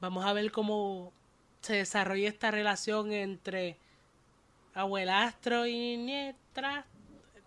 vamos 0.00 0.24
a 0.26 0.32
ver 0.34 0.50
cómo 0.52 1.12
se 1.62 1.74
desarrolla 1.76 2.28
esta 2.28 2.50
relación 2.50 3.12
entre 3.12 3.78
abuelastro 4.74 5.66
y 5.66 5.96
nietra. 5.96 6.84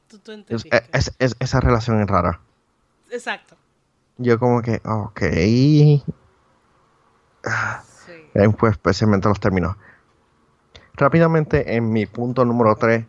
Tú, 0.10 0.20
tú 0.20 0.31
Es- 0.31 0.38
entendiste. 0.39 0.84
es- 0.93 1.12
es- 1.20 1.36
esa 1.39 1.60
relación 1.60 2.01
es 2.01 2.08
rara. 2.08 2.39
Exacto. 3.12 3.58
Yo 4.18 4.39
como 4.39 4.62
que, 4.62 4.82
ok. 4.86 5.22
Sí. 5.22 6.03
Pues 8.58 8.72
especialmente 8.74 9.27
los 9.27 9.39
términos. 9.39 9.75
Rápidamente, 10.94 11.75
en 11.75 11.91
mi 11.91 12.06
punto 12.06 12.46
número 12.46 12.75
3 12.75 13.06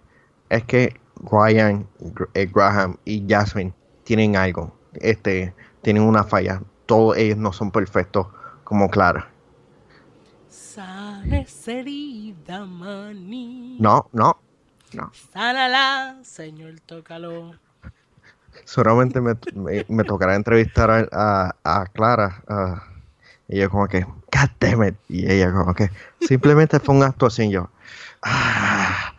es 0.48 0.64
que 0.64 1.00
Ryan, 1.16 1.86
eh, 2.34 2.46
Graham 2.52 2.96
y 3.04 3.26
Jasmine 3.28 3.74
tienen 4.04 4.36
algo. 4.36 4.76
Este, 4.94 5.54
tienen 5.82 6.02
una 6.02 6.24
falla. 6.24 6.62
Todos 6.86 7.16
ellos 7.16 7.38
no 7.38 7.52
son 7.52 7.70
perfectos 7.70 8.26
como 8.64 8.90
Clara. 8.90 9.30
No, 13.78 14.08
no, 14.12 14.38
no. 14.92 15.10
Sánala, 15.32 16.18
Señor, 16.22 16.80
tócalo. 16.80 17.54
Solamente 18.64 19.20
me, 19.20 19.34
me- 19.54 19.84
me 19.88 20.04
tocará 20.04 20.34
entrevistar 20.34 20.90
a, 20.90 21.06
a- 21.12 21.54
a 21.82 21.86
Clara. 21.86 22.42
y 23.48 23.58
yo 23.58 23.70
como 23.70 23.86
que, 23.88 24.00
God 24.04 24.50
damn 24.60 24.84
it. 24.84 24.94
Y 25.08 25.30
ella 25.30 25.52
como 25.52 25.74
que, 25.74 25.90
simplemente 26.20 26.78
fue 26.80 26.94
una 26.94 27.06
actuación. 27.06 27.50
Yo, 27.50 27.68
ah, 28.22 29.14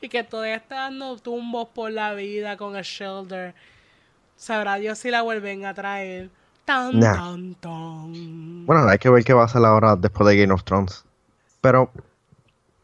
Y 0.00 0.08
que 0.08 0.22
todavía 0.24 0.56
está 0.56 0.74
dando 0.76 1.16
tumbos 1.18 1.68
por 1.74 1.90
la 1.90 2.12
vida 2.14 2.56
con 2.56 2.76
el 2.76 2.82
Shelter. 2.84 3.54
Sabrá 4.36 4.76
Dios 4.76 4.98
si 4.98 5.10
la 5.10 5.22
vuelven 5.22 5.64
a 5.66 5.74
traer. 5.74 6.30
Tan, 6.64 6.98
Nah. 7.00 7.14
tan, 7.16 7.54
tan. 7.56 8.66
Bueno, 8.66 8.86
hay 8.88 8.98
que 8.98 9.10
ver 9.10 9.24
qué 9.24 9.32
va 9.32 9.42
a 9.42 9.46
hacer 9.46 9.64
ahora 9.64 9.96
después 9.96 10.28
de 10.28 10.36
Game 10.40 10.52
of 10.52 10.62
Thrones. 10.64 11.04
Pero 11.60 11.90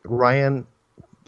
Ryan, 0.04 0.66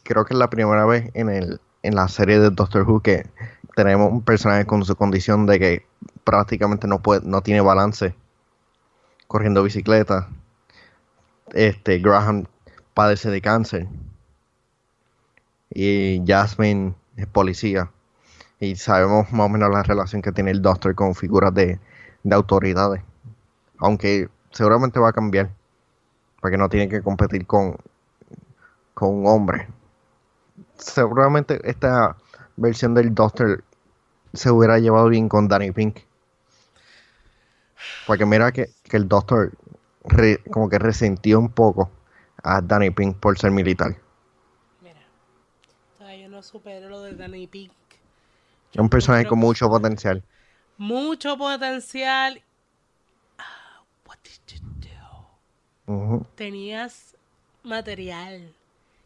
creo 0.02 0.24
que 0.24 0.34
es 0.34 0.38
la 0.38 0.50
primera 0.50 0.84
vez 0.86 1.10
en 1.14 1.28
el 1.28 1.60
en 1.82 1.94
la 1.94 2.08
serie 2.08 2.38
de 2.38 2.50
Doctor 2.50 2.88
Who 2.88 3.00
que 3.00 3.26
tenemos 3.74 4.12
un 4.12 4.22
personaje 4.22 4.66
con 4.66 4.84
su 4.84 4.96
condición 4.96 5.46
de 5.46 5.58
que 5.58 5.86
prácticamente 6.24 6.86
no 6.86 7.00
puede, 7.00 7.22
no 7.26 7.42
tiene 7.42 7.60
balance 7.60 8.14
corriendo 9.26 9.62
bicicleta. 9.62 10.28
Este 11.52 11.98
Graham 11.98 12.46
padece 12.94 13.30
de 13.30 13.40
cáncer. 13.40 13.88
Y 15.72 16.22
Jasmine 16.26 16.94
es 17.16 17.26
policía. 17.26 17.90
Y 18.58 18.76
sabemos 18.76 19.32
más 19.32 19.46
o 19.46 19.48
menos 19.48 19.70
la 19.70 19.82
relación 19.82 20.20
que 20.20 20.32
tiene 20.32 20.50
el 20.50 20.62
Doctor 20.62 20.94
con 20.94 21.14
figuras 21.14 21.54
de, 21.54 21.80
de 22.22 22.34
autoridades. 22.34 23.02
Aunque 23.78 24.28
seguramente 24.50 25.00
va 25.00 25.10
a 25.10 25.12
cambiar 25.12 25.50
porque 26.40 26.58
no 26.58 26.68
tiene 26.68 26.88
que 26.88 27.02
competir 27.02 27.46
con 27.46 27.76
con 29.00 29.14
un 29.14 29.26
hombre 29.26 29.66
seguramente 30.80 31.60
esta 31.64 32.16
versión 32.56 32.94
del 32.94 33.14
Doctor 33.14 33.64
se 34.34 34.50
hubiera 34.50 34.78
llevado 34.78 35.08
bien 35.08 35.28
con 35.28 35.48
Danny 35.48 35.72
Pink 35.72 36.00
porque 38.04 38.26
mira 38.26 38.52
que, 38.52 38.66
que 38.84 38.96
el 38.96 39.08
Doctor 39.08 39.52
re- 40.04 40.42
como 40.50 40.68
que 40.68 40.78
resentió 40.78 41.38
un 41.38 41.50
poco 41.50 41.90
a 42.42 42.60
Danny 42.60 42.90
Pink 42.90 43.16
por 43.18 43.38
ser 43.38 43.50
militar 43.52 43.96
Mira, 44.82 45.02
todavía 45.98 46.28
no 46.28 46.42
supero 46.42 46.88
lo 46.88 47.02
de 47.02 47.14
Danny 47.14 47.46
Pink. 47.46 47.72
es 48.72 48.80
un 48.80 48.88
personaje 48.88 49.26
con 49.26 49.38
mucho 49.38 49.68
potencial 49.68 50.24
Mucho 50.78 51.36
potencial. 51.36 52.42
Ah, 53.38 53.82
what 54.06 54.18
did 54.24 54.40
you 54.48 54.60
do? 54.80 54.88
Ujú. 55.86 56.24
Tenías 56.34 57.16
material. 57.62 58.52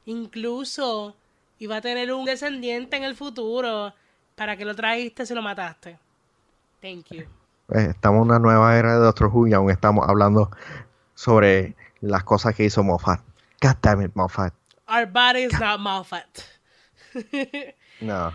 Incluso 0.07 1.17
iba 1.59 1.77
a 1.77 1.81
tener 1.81 2.13
un 2.13 2.25
descendiente 2.25 2.97
en 2.97 3.05
el 3.05 3.15
futuro. 3.17 3.95
¿Para 4.35 4.57
que 4.57 4.65
lo 4.65 4.75
trajiste 4.75 5.27
si 5.27 5.35
lo 5.35 5.43
mataste? 5.43 5.99
Thank 6.81 7.07
you. 7.11 7.23
Eh, 7.73 7.87
Estamos 7.91 8.19
en 8.19 8.31
una 8.31 8.39
nueva 8.39 8.77
era 8.77 8.95
de 8.95 9.01
Doctor 9.05 9.29
Who 9.33 9.47
y 9.49 9.53
aún 9.55 9.71
estamos 9.71 10.09
hablando 10.09 10.51
sobre 11.15 11.77
las 12.01 12.25
cosas 12.25 12.55
que 12.55 12.65
hizo 12.65 12.83
Moffat. 12.83 13.21
God 13.63 13.77
damn 13.81 14.03
it, 14.03 14.11
Moffat. 14.15 14.53
Our 14.89 15.07
body 15.07 15.45
is 15.45 15.59
not 15.59 15.81
Moffat. 15.81 16.27
No. 18.01 18.35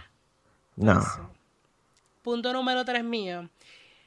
No. 0.78 1.02
Punto 2.24 2.54
número 2.54 2.86
tres 2.86 3.04
mío. 3.04 3.50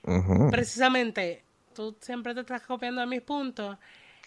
Ujú. 0.04 0.50
Precisamente, 0.50 1.45
tú 1.75 1.95
siempre 2.00 2.35
te 2.35 2.40
estás 2.40 2.62
copiando 2.62 3.02
de 3.02 3.07
mis 3.07 3.21
puntos. 3.21 3.76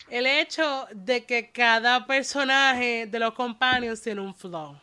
El 0.10 0.28
hecho 0.28 0.88
de 0.94 1.26
que 1.26 1.52
cada 1.52 2.06
personaje 2.06 3.08
de 3.08 3.20
los 3.20 3.34
companions 3.34 4.02
tiene 4.02 4.22
un 4.22 4.36
flow. 4.36 4.80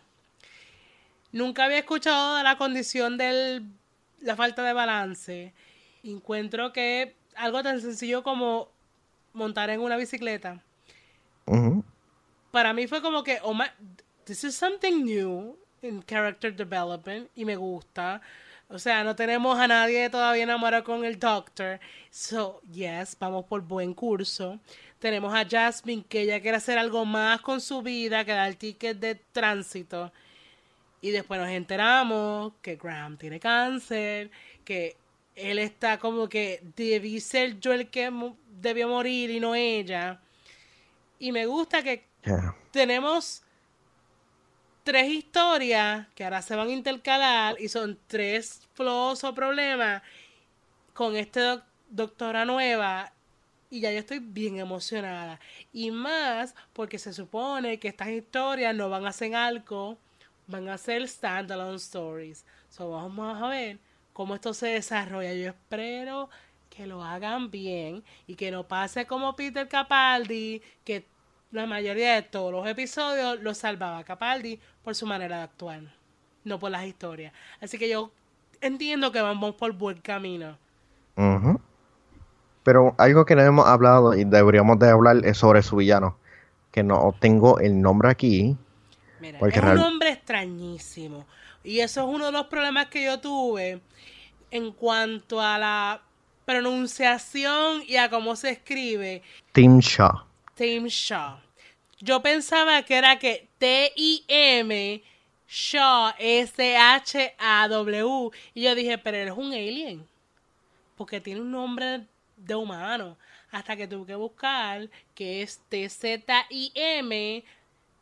Nunca 1.31 1.65
había 1.65 1.79
escuchado 1.79 2.37
de 2.37 2.43
la 2.43 2.59
condición 2.59 3.17
de 3.17 3.63
la 4.21 4.37
falta 4.37 4.63
de 4.63 4.73
balance. 4.73 5.55
Encuentro 6.03 6.73
que 6.73 7.15
algo 7.37 7.63
tan 7.63 7.81
sencillo 7.81 8.23
como 8.23 8.69
montar 9.33 9.71
en 9.71 9.81
una 9.81 9.97
bicicleta. 9.97 10.61
Para 12.51 12.73
mí 12.73 12.87
fue 12.87 13.01
como 13.01 13.23
que, 13.25 13.39
oh 13.43 13.55
my, 13.55 13.65
this 14.25 14.45
is 14.45 14.55
something 14.55 15.05
new 15.05 15.57
in 15.81 16.03
character 16.03 16.55
development 16.55 17.31
y 17.35 17.45
me 17.45 17.57
gusta. 17.57 18.21
O 18.69 18.79
sea, 18.79 19.05
no 19.05 19.15
tenemos 19.15 19.59
a 19.59 19.69
nadie 19.69 20.09
todavía 20.11 20.45
enamorado 20.45 20.85
con 20.85 21.05
el 21.05 21.19
Doctor. 21.19 21.79
So, 22.11 22.61
yes, 22.73 23.17
vamos 23.19 23.45
por 23.45 23.61
buen 23.61 23.93
curso. 23.95 24.59
Tenemos 25.03 25.35
a 25.35 25.45
Jasmine 25.45 26.05
que 26.09 26.21
ella 26.21 26.41
quiere 26.41 26.59
hacer 26.59 26.79
algo 26.79 27.05
más 27.05 27.41
con 27.41 27.61
su 27.61 27.83
vida 27.83 28.25
que 28.25 28.31
dar 28.31 28.55
ticket 28.55 29.01
de 29.01 29.17
tránsito. 29.17 30.13
Y 31.01 31.11
después 31.11 31.41
nos 31.41 31.51
enteramos 31.51 32.53
que 32.63 32.77
Graham 32.77 33.17
tiene 33.19 33.41
cáncer, 33.41 34.31
que 34.65 34.97
él 35.35 35.59
está 35.59 35.99
como 35.99 36.29
que 36.29 36.63
debí 36.77 37.19
ser 37.19 37.59
yo 37.59 37.73
el 37.73 37.91
que 37.91 38.13
debió 38.61 38.87
morir 38.87 39.29
y 39.31 39.41
no 39.41 39.57
ella. 39.57 40.21
Y 41.19 41.33
me 41.33 41.47
gusta 41.47 41.83
que 41.83 42.07
Yeah. 42.25 42.55
tenemos 42.71 43.43
tres 44.85 45.09
historias 45.11 46.07
que 46.15 46.23
ahora 46.23 46.41
se 46.43 46.55
van 46.55 46.69
a 46.69 46.73
intercalar 46.73 47.61
y 47.61 47.69
son 47.69 47.99
tres 48.07 48.69
flows 48.75 49.25
o 49.25 49.35
problemas 49.35 50.03
con 50.95 51.17
esta 51.17 51.41
doc- 51.57 51.65
doctora 51.91 52.45
nueva 52.45 53.13
y 53.73 53.81
ya 53.81 53.91
yo 53.91 54.01
estoy 54.01 54.19
bien 54.19 54.59
emocionada 54.59 55.41
y 55.73 55.91
más 55.91 56.55
porque 56.75 56.99
se 56.99 57.15
supone 57.15 57.79
que 57.79 57.89
estas 57.89 58.09
historias 58.09 58.75
no 58.77 58.91
van 58.91 59.07
a 59.07 59.13
ser 59.13 59.35
algo 59.35 59.97
van 60.47 60.69
a 60.69 60.77
ser 60.77 61.09
standalone 61.09 61.77
stories 61.77 62.45
so 62.69 62.91
vamos 62.91 63.43
a 63.43 63.49
ver 63.49 63.79
cómo 64.13 64.35
esto 64.35 64.53
se 64.53 64.67
desarrolla 64.67 65.33
yo 65.33 65.49
espero 65.49 66.29
que 66.69 66.87
lo 66.87 67.03
hagan 67.03 67.51
bien 67.51 68.05
y 68.27 68.35
que 68.35 68.51
no 68.51 68.69
pase 68.69 69.07
como 69.07 69.35
Peter 69.37 69.67
Capaldi 69.67 70.61
que 70.85 71.07
la 71.51 71.65
mayoría 71.65 72.15
de 72.17 72.23
todos 72.23 72.53
los 72.53 72.67
episodios 72.67 73.41
lo 73.41 73.55
salvaba 73.55 74.05
Capaldi 74.05 74.61
por 74.85 74.95
su 74.95 75.07
manera 75.07 75.39
de 75.39 75.43
actuar, 75.45 75.83
no 76.45 76.59
por 76.59 76.71
las 76.71 76.87
historias. 76.87 77.35
Así 77.61 77.77
que 77.77 77.91
yo 77.91 78.11
entiendo 78.63 79.13
que 79.13 79.21
vamos 79.21 79.55
por 79.57 79.73
buen 79.73 80.01
camino. 80.01 80.57
Ujú. 81.15 81.61
Pero 82.65 82.95
algo 82.99 83.25
que 83.25 83.35
no 83.35 83.43
hemos 83.43 83.67
hablado 83.67 84.15
y 84.15 84.25
deberíamos 84.25 84.79
de 84.79 84.91
hablar 84.91 85.17
es 85.25 85.39
sobre 85.39 85.63
su 85.63 85.77
villano. 85.77 86.17
Que 86.71 86.83
no 86.83 87.15
tengo 87.21 87.59
el 87.59 87.81
nombre 87.81 88.11
aquí. 88.11 88.57
Mira, 89.21 89.39
es 89.47 89.57
real- 89.57 89.79
un 89.79 89.85
hombre 89.85 90.11
extrañísimo. 90.11 91.27
Y 91.65 91.81
eso 91.81 92.01
es 92.03 92.07
uno 92.15 92.27
de 92.27 92.33
los 92.33 92.47
problemas 92.47 92.87
que 92.87 93.05
yo 93.05 93.21
tuve 93.21 93.81
en 94.51 94.73
cuanto 94.73 95.41
a 95.41 95.59
la 95.59 96.03
pronunciación 96.45 97.83
y 97.87 97.97
a 97.97 98.09
cómo 98.11 98.37
se 98.37 98.51
escribe. 98.51 99.23
Tim 99.53 99.79
Shaw. 99.81 100.25
Tim 100.55 100.87
Shaw. 100.87 101.39
Yo 102.01 102.21
pensaba 102.23 102.83
que 102.83 102.97
era 102.97 103.19
que 103.19 103.49
T-I-M 103.59 105.03
Shaw 105.47 106.13
S-H-A-W. 106.19 108.31
Y 108.55 108.63
yo 108.63 108.75
dije, 108.75 108.99
pero 108.99 109.17
él 109.19 109.29
es 109.29 109.37
un 109.37 109.53
alien. 109.53 110.05
Porque 110.97 111.21
tiene 111.21 111.41
un 111.41 111.51
nombre 111.53 112.07
de 112.37 112.55
humano. 112.55 113.17
Hasta 113.51 113.77
que 113.77 113.87
tuve 113.87 114.07
que 114.07 114.15
buscar 114.15 114.89
que 115.15 115.43
es 115.43 115.61
T-Z-I-M 115.69 117.45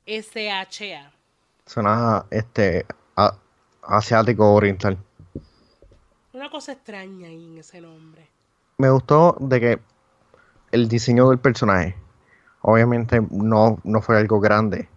S-H-A. 0.06 1.12
Suena 1.66 2.25
este 2.30 2.87
asiático 3.82 4.54
oriental. 4.54 4.99
Una 6.32 6.50
cosa 6.50 6.72
extraña 6.72 7.28
ahí 7.28 7.52
en 7.52 7.58
ese 7.58 7.80
nombre. 7.80 8.28
Me 8.78 8.90
gustó 8.90 9.37
de 9.40 9.60
que 9.60 9.80
el 10.72 10.88
diseño 10.88 11.28
del 11.28 11.38
personaje, 11.38 11.96
obviamente 12.62 13.20
no, 13.30 13.78
no 13.84 14.00
fue 14.00 14.18
algo 14.18 14.40
grande, 14.40 14.88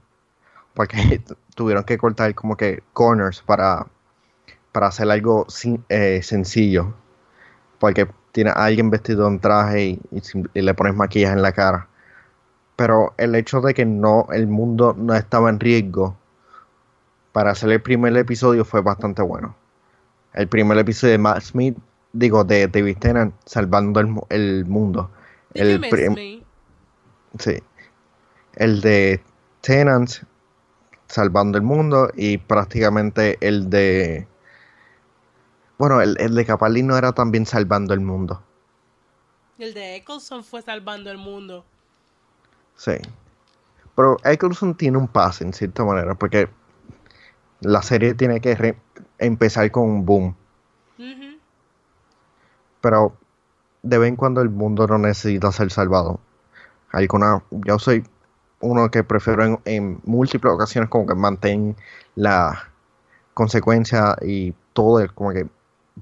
porque 0.73 1.21
tuvieron 1.55 1.83
que 1.83 1.97
cortar 1.97 2.33
como 2.33 2.55
que 2.55 2.83
corners 2.93 3.41
para, 3.41 3.87
para 4.71 4.87
hacer 4.87 5.09
algo 5.11 5.47
eh, 5.89 6.21
sencillo, 6.23 6.93
porque 7.79 8.07
tiene 8.33 8.49
a 8.49 8.65
alguien 8.65 8.89
vestido 8.89 9.27
en 9.27 9.39
traje 9.39 9.83
y, 9.85 10.01
y, 10.53 10.61
le 10.61 10.73
pones 10.73 10.95
maquillaje 10.95 11.33
en 11.33 11.41
la 11.41 11.53
cara. 11.53 11.87
Pero 12.75 13.13
el 13.17 13.35
hecho 13.35 13.61
de 13.61 13.73
que 13.73 13.85
no, 13.85 14.27
el 14.33 14.47
mundo 14.47 14.93
no 14.97 15.13
estaba 15.13 15.49
en 15.49 15.59
riesgo 15.59 16.17
para 17.31 17.51
hacer 17.51 17.71
el 17.71 17.81
primer 17.81 18.17
episodio 18.17 18.65
fue 18.65 18.81
bastante 18.81 19.21
bueno. 19.21 19.55
El 20.33 20.47
primer 20.47 20.77
episodio 20.79 21.13
de 21.13 21.17
Matt 21.19 21.41
Smith, 21.41 21.77
digo, 22.11 22.43
de 22.43 22.67
David 22.67 22.97
Tennant 22.97 23.33
salvando 23.45 23.99
el, 23.99 24.65
mundo. 24.65 25.11
El 25.53 25.79
sí. 27.39 27.61
El 28.55 28.81
de 28.81 29.21
Tennant 29.61 30.09
salvando 31.07 31.57
el 31.57 31.63
mundo 31.63 32.09
y 32.15 32.37
prácticamente 32.37 33.37
el 33.41 33.69
de... 33.69 34.27
Bueno, 35.83 35.99
el, 35.99 36.15
el 36.17 36.33
de 36.33 36.45
Capaldi 36.45 36.81
no 36.81 36.97
era 36.97 37.11
también 37.11 37.45
salvando 37.45 37.93
el 37.93 37.99
mundo. 37.99 38.41
El 39.57 39.73
de 39.73 39.97
Eccleston 39.97 40.41
fue 40.41 40.61
salvando 40.61 41.11
el 41.11 41.17
mundo. 41.17 41.65
Sí. 42.77 42.93
Pero 43.93 44.15
Eccleston 44.23 44.75
tiene 44.77 44.97
un 44.97 45.09
pase 45.09 45.43
en 45.43 45.51
cierta 45.51 45.83
manera, 45.83 46.15
porque 46.15 46.47
la 47.59 47.81
serie 47.81 48.13
tiene 48.13 48.39
que 48.39 48.77
empezar 49.17 49.69
con 49.71 49.83
un 49.83 50.05
boom. 50.05 50.35
Pero 52.79 53.17
de 53.81 53.97
vez 53.97 54.07
en 54.07 54.15
cuando 54.15 54.39
el 54.39 54.51
mundo 54.51 54.87
no 54.87 54.97
necesita 54.97 55.51
ser 55.51 55.69
salvado. 55.69 56.21
Alguna, 56.93 57.43
yo 57.51 57.77
soy 57.77 58.05
uno 58.61 58.89
que 58.89 59.03
prefiero 59.03 59.61
en, 59.65 59.99
múltiples 60.05 60.53
ocasiones 60.53 60.89
como 60.89 61.05
que 61.05 61.15
mantén 61.15 61.75
la 62.15 62.71
consecuencia 63.33 64.15
y 64.21 64.53
todo 64.71 65.05
como 65.13 65.31
que 65.31 65.49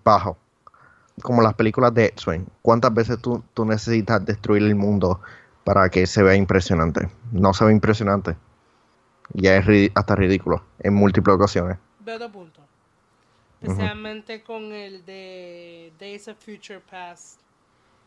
bajo. 0.03 0.37
Como 1.21 1.41
las 1.41 1.53
películas 1.53 1.93
de 1.93 2.05
X-Men. 2.05 2.47
¿Cuántas 2.61 2.93
veces 2.93 3.19
tú, 3.19 3.43
tú 3.53 3.65
necesitas 3.65 4.25
destruir 4.25 4.63
el 4.63 4.75
mundo 4.75 5.21
para 5.63 5.89
que 5.89 6.07
se 6.07 6.23
vea 6.23 6.35
impresionante? 6.35 7.09
No 7.31 7.53
se 7.53 7.65
ve 7.65 7.71
impresionante 7.71 8.35
ya 9.33 9.57
es 9.57 9.91
hasta 9.95 10.15
ridículo 10.15 10.63
en 10.79 10.93
múltiples 10.93 11.35
ocasiones. 11.35 11.77
Veo 11.99 12.31
punto. 12.31 12.61
Especialmente 13.61 14.43
con 14.43 14.71
el 14.73 15.05
de 15.05 15.93
Days 15.99 16.27
of 16.27 16.37
Future 16.37 16.79
Past. 16.79 17.39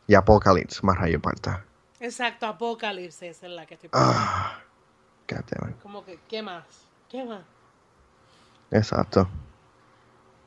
Y 0.07 0.15
Apocalypse, 0.15 0.81
más 0.83 0.99
rayo 0.99 1.21
parta. 1.21 1.65
Exacto, 2.01 2.47
Apocalypse 2.47 3.29
es 3.29 3.43
la 3.43 3.65
que 3.65 3.75
estoy 3.75 3.91
ah. 3.93 4.59
Como 5.83 6.05
que, 6.05 6.19
¿qué 6.29 6.43
más? 6.43 6.65
¿Qué 7.09 7.25
más? 7.25 7.43
Exacto. 8.71 9.29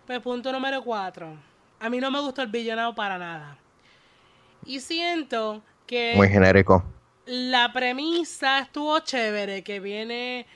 Pues 0.08 0.22
punto 0.22 0.54
número 0.54 0.82
cuatro. 0.86 1.38
A 1.82 1.89
mí 1.89 2.00
no 2.00 2.10
me 2.10 2.22
gustó 2.22 2.41
el 2.41 2.48
villano 2.48 2.96
para 2.96 3.17
nada. 3.17 3.58
Y 4.65 4.80
siento 4.80 5.62
que... 5.86 6.13
Muy 6.15 6.30
genérico. 6.30 6.82
La 7.26 7.74
premisa 7.74 8.60
estuvo 8.60 8.98
chévere, 9.00 9.65
que 9.65 9.82
viene 9.82 10.48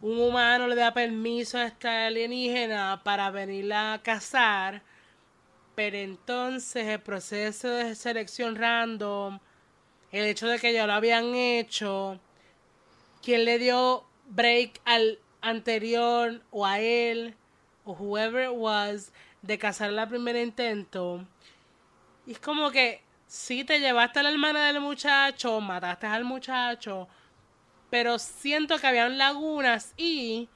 un 0.00 0.20
humano 0.20 0.68
le 0.68 0.76
da 0.76 0.94
permiso 0.94 1.58
a 1.58 1.64
esta 1.64 2.06
alienígena 2.06 3.02
para 3.02 3.30
venirla 3.32 3.94
a 3.94 4.02
cazar, 4.02 4.82
pero 5.74 5.96
entonces 5.96 6.86
el 6.86 7.00
proceso 7.00 7.70
de 7.70 7.96
selección 7.96 8.54
random, 8.54 9.40
el 10.12 10.26
hecho 10.26 10.46
de 10.46 10.60
que 10.60 10.72
ya 10.72 10.86
lo 10.86 10.92
habían 10.92 11.34
hecho, 11.34 12.20
quien 13.20 13.44
le 13.46 13.58
dio 13.58 14.04
break 14.26 14.80
al 14.84 15.18
anterior 15.40 16.40
o 16.52 16.64
a 16.64 16.78
él 16.78 17.34
o 17.84 17.92
whoever 17.92 18.44
it 18.44 18.56
was 18.56 19.12
de 19.42 19.58
cazar 19.58 19.90
la 19.92 20.08
primer 20.08 20.36
intento, 20.36 21.24
y 22.26 22.32
es 22.32 22.38
como 22.38 22.70
que 22.70 23.02
si 23.26 23.64
te 23.64 23.80
llevaste 23.80 24.20
a 24.20 24.22
la 24.22 24.30
hermana 24.30 24.66
del 24.66 24.80
muchacho, 24.80 25.60
mataste 25.60 26.06
al 26.06 26.24
muchacho, 26.24 27.08
pero 27.90 28.18
siento 28.18 28.78
que 28.78 28.86
habían 28.86 29.18
lagunas 29.18 29.94
y 29.96 30.48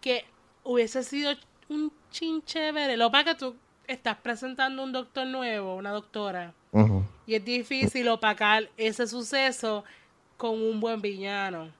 que 0.00 0.24
hubiese 0.64 1.02
sido 1.02 1.34
un 1.68 1.92
chinche 2.10 2.96
Lo 2.96 3.10
para 3.10 3.24
que 3.24 3.34
tú 3.34 3.56
estás 3.86 4.16
presentando 4.18 4.82
un 4.82 4.92
doctor 4.92 5.26
nuevo, 5.26 5.76
una 5.76 5.90
doctora, 5.90 6.54
y 7.26 7.34
es 7.34 7.44
difícil 7.44 8.08
opacar 8.08 8.68
ese 8.76 9.06
suceso 9.06 9.84
con 10.36 10.60
un 10.62 10.78
buen 10.78 11.00
villano. 11.00 11.70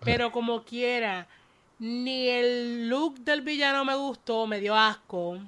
Pero 0.00 0.30
como 0.30 0.62
quiera, 0.62 1.26
ni 1.84 2.30
el 2.30 2.88
look 2.88 3.20
del 3.20 3.42
villano 3.42 3.84
me 3.84 3.94
gustó, 3.94 4.46
me 4.46 4.58
dio 4.58 4.74
asco, 4.74 5.38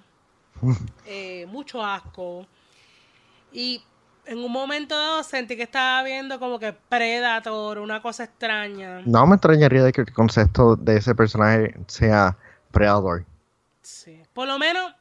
eh, 1.07 1.47
mucho 1.47 1.83
asco. 1.83 2.47
Y 3.53 3.83
en 4.27 4.39
un 4.39 4.53
momento 4.53 4.95
dado 4.99 5.23
sentí 5.23 5.57
que 5.57 5.63
estaba 5.63 6.03
viendo 6.03 6.39
como 6.39 6.59
que 6.59 6.75
Predator, 6.75 7.79
una 7.79 8.03
cosa 8.03 8.25
extraña. 8.25 9.01
No 9.07 9.27
me 9.27 9.37
extrañaría 9.37 9.83
de 9.83 9.93
que 9.93 10.03
el 10.03 10.13
concepto 10.13 10.77
de 10.77 10.99
ese 10.99 11.15
personaje 11.15 11.75
sea 11.87 12.37
Predator. 12.71 13.25
Sí, 13.81 14.23
por 14.35 14.47
lo 14.47 14.59
menos 14.59 14.93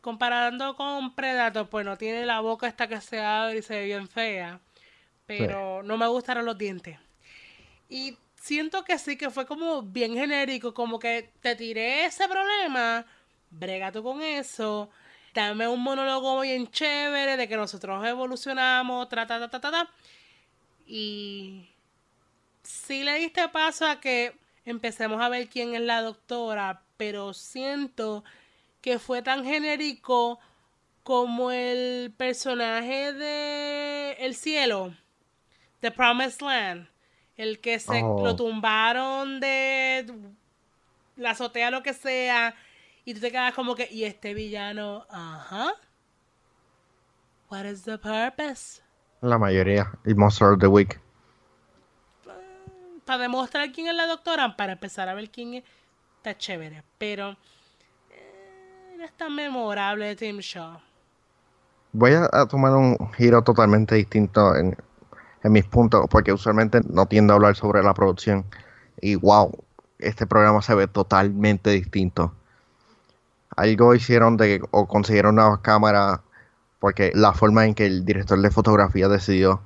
comparando 0.00 0.76
con 0.76 1.14
Predator, 1.14 1.68
pues 1.68 1.84
no 1.84 1.98
tiene 1.98 2.24
la 2.24 2.40
boca 2.40 2.66
esta 2.66 2.88
que 2.88 3.02
se 3.02 3.22
abre 3.22 3.58
y 3.58 3.62
se 3.62 3.74
ve 3.74 3.84
bien 3.84 4.08
fea, 4.08 4.60
pero 5.26 5.82
no 5.82 5.98
me 5.98 6.06
gustaron 6.06 6.46
los 6.46 6.56
dientes. 6.56 6.98
Y 7.90 8.16
siento 8.42 8.84
que 8.84 8.98
sí, 8.98 9.16
que 9.16 9.30
fue 9.30 9.46
como 9.46 9.82
bien 9.82 10.14
genérico, 10.14 10.74
como 10.74 10.98
que 10.98 11.30
te 11.40 11.54
tiré 11.54 12.04
ese 12.06 12.28
problema, 12.28 13.06
brega 13.50 13.92
tú 13.92 14.02
con 14.02 14.20
eso 14.20 14.90
dame 15.34 15.66
un 15.68 15.80
monólogo 15.82 16.40
bien 16.40 16.70
chévere 16.70 17.36
de 17.36 17.48
que 17.48 17.56
nosotros 17.56 18.04
evolucionamos, 18.06 19.08
ta, 19.08 19.26
ta, 19.26 19.48
ta, 19.48 19.60
ta, 19.60 19.70
ta. 19.70 19.90
Y 20.86 21.68
sí 22.62 23.02
le 23.02 23.18
diste 23.18 23.48
paso 23.48 23.86
a 23.86 24.00
que 24.00 24.34
empecemos 24.64 25.22
a 25.22 25.28
ver 25.28 25.48
quién 25.48 25.74
es 25.74 25.80
la 25.80 26.02
doctora, 26.02 26.82
pero 26.96 27.32
siento 27.32 28.24
que 28.80 28.98
fue 28.98 29.22
tan 29.22 29.44
genérico 29.44 30.38
como 31.02 31.50
el 31.50 32.12
personaje 32.16 33.12
de 33.12 34.12
El 34.20 34.34
Cielo, 34.34 34.94
The 35.80 35.90
Promised 35.90 36.42
Land, 36.42 36.88
el 37.36 37.60
que 37.60 37.78
se 37.78 38.02
oh. 38.02 38.22
lo 38.22 38.36
tumbaron 38.36 39.40
de 39.40 40.06
la 41.16 41.30
azotea, 41.30 41.70
lo 41.70 41.82
que 41.82 41.94
sea, 41.94 42.54
y 43.04 43.14
tú 43.14 43.20
te 43.20 43.30
quedas 43.30 43.54
como 43.54 43.74
que, 43.74 43.88
¿y 43.90 44.04
este 44.04 44.34
villano? 44.34 45.06
Ajá. 45.10 45.72
What 47.50 47.64
is 47.64 47.82
the 47.82 47.98
purpose? 47.98 48.80
La 49.20 49.38
mayoría. 49.38 49.90
Y 50.04 50.14
Monster 50.14 50.48
of 50.48 50.60
the 50.60 50.66
Week. 50.66 51.00
Para 53.04 53.22
demostrar 53.22 53.70
quién 53.72 53.88
es 53.88 53.94
la 53.94 54.06
doctora, 54.06 54.56
para 54.56 54.72
empezar 54.72 55.08
a 55.08 55.14
ver 55.14 55.30
quién 55.30 55.54
es, 55.54 55.64
está 56.18 56.36
chévere. 56.36 56.82
Pero 56.98 57.36
eh, 58.10 58.94
no 58.96 59.04
es 59.04 59.12
tan 59.12 59.34
memorable 59.34 60.14
Tim 60.16 60.38
Shaw. 60.38 60.80
Voy 61.92 62.12
a, 62.14 62.46
tomar 62.46 62.72
un 62.72 62.96
giro 63.12 63.42
totalmente 63.42 63.96
distinto 63.96 64.56
en, 64.56 64.76
en 65.42 65.52
mis 65.52 65.64
puntos, 65.64 66.06
porque 66.10 66.32
usualmente 66.32 66.80
no 66.88 67.06
tiendo 67.06 67.32
a 67.32 67.36
hablar 67.36 67.56
sobre 67.56 67.82
la 67.82 67.94
producción. 67.94 68.44
Y 69.00 69.16
wow, 69.16 69.52
este 69.98 70.26
programa 70.26 70.62
se 70.62 70.74
ve 70.74 70.86
totalmente 70.86 71.70
distinto 71.70 72.32
algo 73.56 73.94
hicieron 73.94 74.36
de 74.36 74.62
o 74.70 74.86
consiguieron 74.86 75.34
una 75.34 75.60
cámara 75.62 76.22
porque 76.78 77.12
la 77.14 77.32
forma 77.32 77.66
en 77.66 77.74
que 77.74 77.86
el 77.86 78.04
director 78.04 78.40
de 78.40 78.50
fotografía 78.50 79.08
decidió 79.08 79.60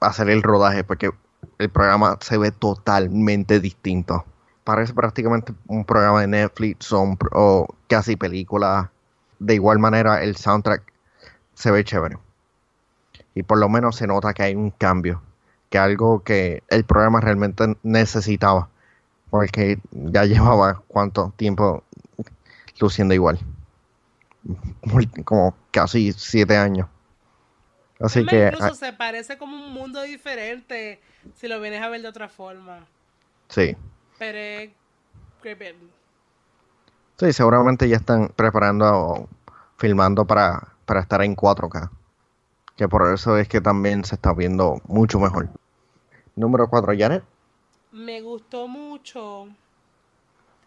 hacer 0.00 0.28
el 0.30 0.42
rodaje 0.42 0.84
porque 0.84 1.10
el 1.58 1.70
programa 1.70 2.18
se 2.20 2.38
ve 2.38 2.50
totalmente 2.50 3.60
distinto 3.60 4.24
parece 4.64 4.94
prácticamente 4.94 5.54
un 5.66 5.84
programa 5.84 6.20
de 6.20 6.26
Netflix 6.26 6.92
o, 6.92 7.66
casi 7.88 8.16
película 8.16 8.90
de 9.38 9.54
igual 9.54 9.78
manera 9.78 10.22
el 10.22 10.36
soundtrack 10.36 10.82
se 11.54 11.70
ve 11.70 11.84
chévere. 11.84 12.18
Y 13.36 13.44
por 13.44 13.58
lo 13.58 13.68
menos 13.68 13.96
se 13.96 14.08
nota 14.08 14.34
que 14.34 14.42
hay 14.44 14.56
un 14.56 14.72
cambio, 14.72 15.22
que 15.70 15.78
algo 15.78 16.24
que 16.24 16.64
el 16.68 16.84
programa 16.84 17.20
realmente 17.20 17.76
necesitaba, 17.84 18.70
porque 19.30 19.78
ya 19.92 20.24
llevaba 20.24 20.82
cuánto 20.88 21.32
tiempo 21.36 21.84
luciendo 22.80 23.14
igual, 23.14 23.38
como 25.24 25.54
casi 25.70 26.12
siete 26.14 26.56
años. 26.56 26.88
Así 28.00 28.26
que 28.26 28.48
incluso 28.48 28.72
ah, 28.72 28.74
se 28.74 28.92
parece 28.92 29.38
como 29.38 29.56
un 29.56 29.72
mundo 29.72 30.02
diferente 30.02 31.02
si 31.34 31.48
lo 31.48 31.60
vienes 31.60 31.82
a 31.82 31.88
ver 31.88 32.02
de 32.02 32.08
otra 32.08 32.28
forma. 32.28 32.88
sí, 33.48 33.76
Pero 34.18 34.38
es 34.38 34.70
creepy. 35.40 35.92
sí, 37.18 37.32
seguramente 37.32 37.88
ya 37.88 37.96
están 37.96 38.28
preparando 38.36 38.86
o 38.86 39.30
filmando 39.78 40.26
para, 40.26 40.76
para 40.86 41.00
estar 41.00 41.22
en 41.22 41.36
4K. 41.36 41.90
Que 42.76 42.88
por 42.88 43.12
eso 43.12 43.36
es 43.38 43.48
que 43.48 43.60
también 43.60 44.04
se 44.04 44.16
está 44.16 44.32
viendo 44.34 44.80
mucho 44.86 45.18
mejor. 45.18 45.48
Número 46.34 46.68
4, 46.68 46.92
Janet. 46.98 47.24
me 47.92 48.20
gustó 48.20 48.68
mucho. 48.68 49.48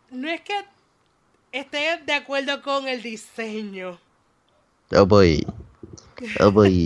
No 0.10 0.28
es 0.28 0.42
que 0.42 0.54
esté 1.52 2.00
de 2.04 2.14
acuerdo 2.14 2.62
con 2.64 2.88
el 2.88 3.02
diseño, 3.04 4.00
Oh 4.92 5.06
boy. 5.06 5.46
Oh 6.40 6.52
boy. 6.52 6.84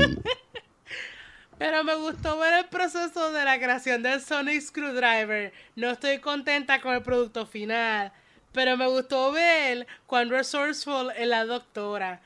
pero 1.57 1.86
me 1.86 1.95
gustó 1.95 2.38
ver 2.38 2.53
el 2.55 2.65
proceso 2.65 3.31
de 3.31 3.45
la 3.45 3.57
creación 3.57 4.03
del 4.03 4.19
Sonic 4.19 4.59
Screwdriver. 4.62 5.53
No 5.77 5.89
estoy 5.91 6.19
contenta 6.19 6.81
con 6.81 6.93
el 6.93 7.01
producto 7.01 7.45
final, 7.45 8.12
pero 8.51 8.75
me 8.75 8.88
gustó 8.88 9.31
ver 9.31 9.88
cuán 10.05 10.29
resourceful 10.29 11.12
es 11.15 11.27
la 11.27 11.45
doctora. 11.45 12.21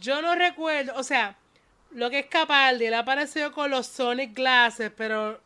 Yo 0.00 0.22
no 0.22 0.34
recuerdo, 0.34 0.94
o 0.96 1.02
sea, 1.02 1.36
lo 1.96 2.10
que 2.10 2.18
es 2.18 2.26
Capaldi, 2.26 2.84
él 2.84 2.94
apareció 2.94 3.52
con 3.52 3.70
los 3.70 3.86
Sonic 3.86 4.34
Glasses, 4.34 4.92
pero 4.94 5.40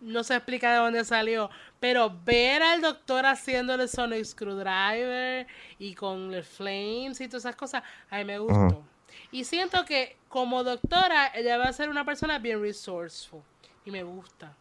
no 0.00 0.22
se 0.22 0.36
explica 0.36 0.70
de 0.70 0.78
dónde 0.78 1.04
salió. 1.04 1.50
Pero 1.80 2.14
ver 2.24 2.62
al 2.62 2.80
doctor 2.80 3.26
haciendo 3.26 3.74
el 3.74 3.88
Sonic 3.88 4.24
Screwdriver 4.24 5.48
y 5.80 5.96
con 5.96 6.32
el 6.32 6.44
Flames 6.44 7.20
y 7.20 7.26
todas 7.26 7.44
esas 7.44 7.56
cosas, 7.56 7.82
a 8.08 8.18
mí 8.18 8.24
me 8.24 8.38
gustó. 8.38 8.84
Y 9.32 9.42
siento 9.42 9.84
que 9.84 10.16
como 10.28 10.62
doctora, 10.62 11.32
ella 11.34 11.58
va 11.58 11.64
a 11.64 11.72
ser 11.72 11.88
una 11.88 12.04
persona 12.04 12.38
bien 12.38 12.62
resourceful. 12.62 13.42
Y 13.84 13.90
me 13.90 14.04
gusta. 14.04 14.54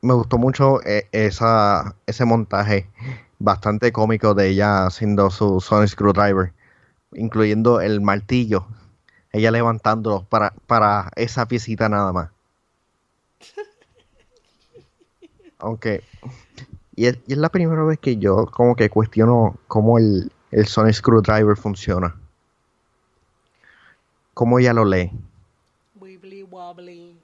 Me 0.00 0.14
gustó 0.14 0.38
mucho 0.38 0.82
eh, 0.86 1.06
esa, 1.12 1.94
ese 2.06 2.24
montaje 2.24 2.88
bastante 3.38 3.92
cómico 3.92 4.32
de 4.32 4.48
ella 4.48 4.86
haciendo 4.86 5.30
su 5.30 5.60
Sonic 5.60 5.90
Screwdriver, 5.90 6.54
incluyendo 7.12 7.82
el 7.82 8.00
martillo, 8.00 8.66
ella 9.32 9.50
levantándolo 9.50 10.24
para, 10.24 10.52
para 10.66 11.10
esa 11.16 11.46
piecita 11.46 11.88
nada 11.88 12.12
más. 12.12 12.30
Aunque, 15.58 16.04
y 16.94 17.06
es, 17.06 17.18
y 17.26 17.32
es 17.32 17.38
la 17.38 17.48
primera 17.48 17.82
vez 17.84 17.98
que 17.98 18.16
yo 18.16 18.46
como 18.46 18.76
que 18.76 18.90
cuestiono 18.90 19.56
cómo 19.68 19.98
el, 19.98 20.30
el 20.50 20.66
Sonic 20.66 20.94
Screwdriver 20.94 21.56
funciona. 21.56 22.14
Cómo 24.34 24.58
ella 24.58 24.72
lo 24.72 24.84
lee. 24.84 25.10
Wibbly 26.00 26.42
wobbly. 26.42 27.16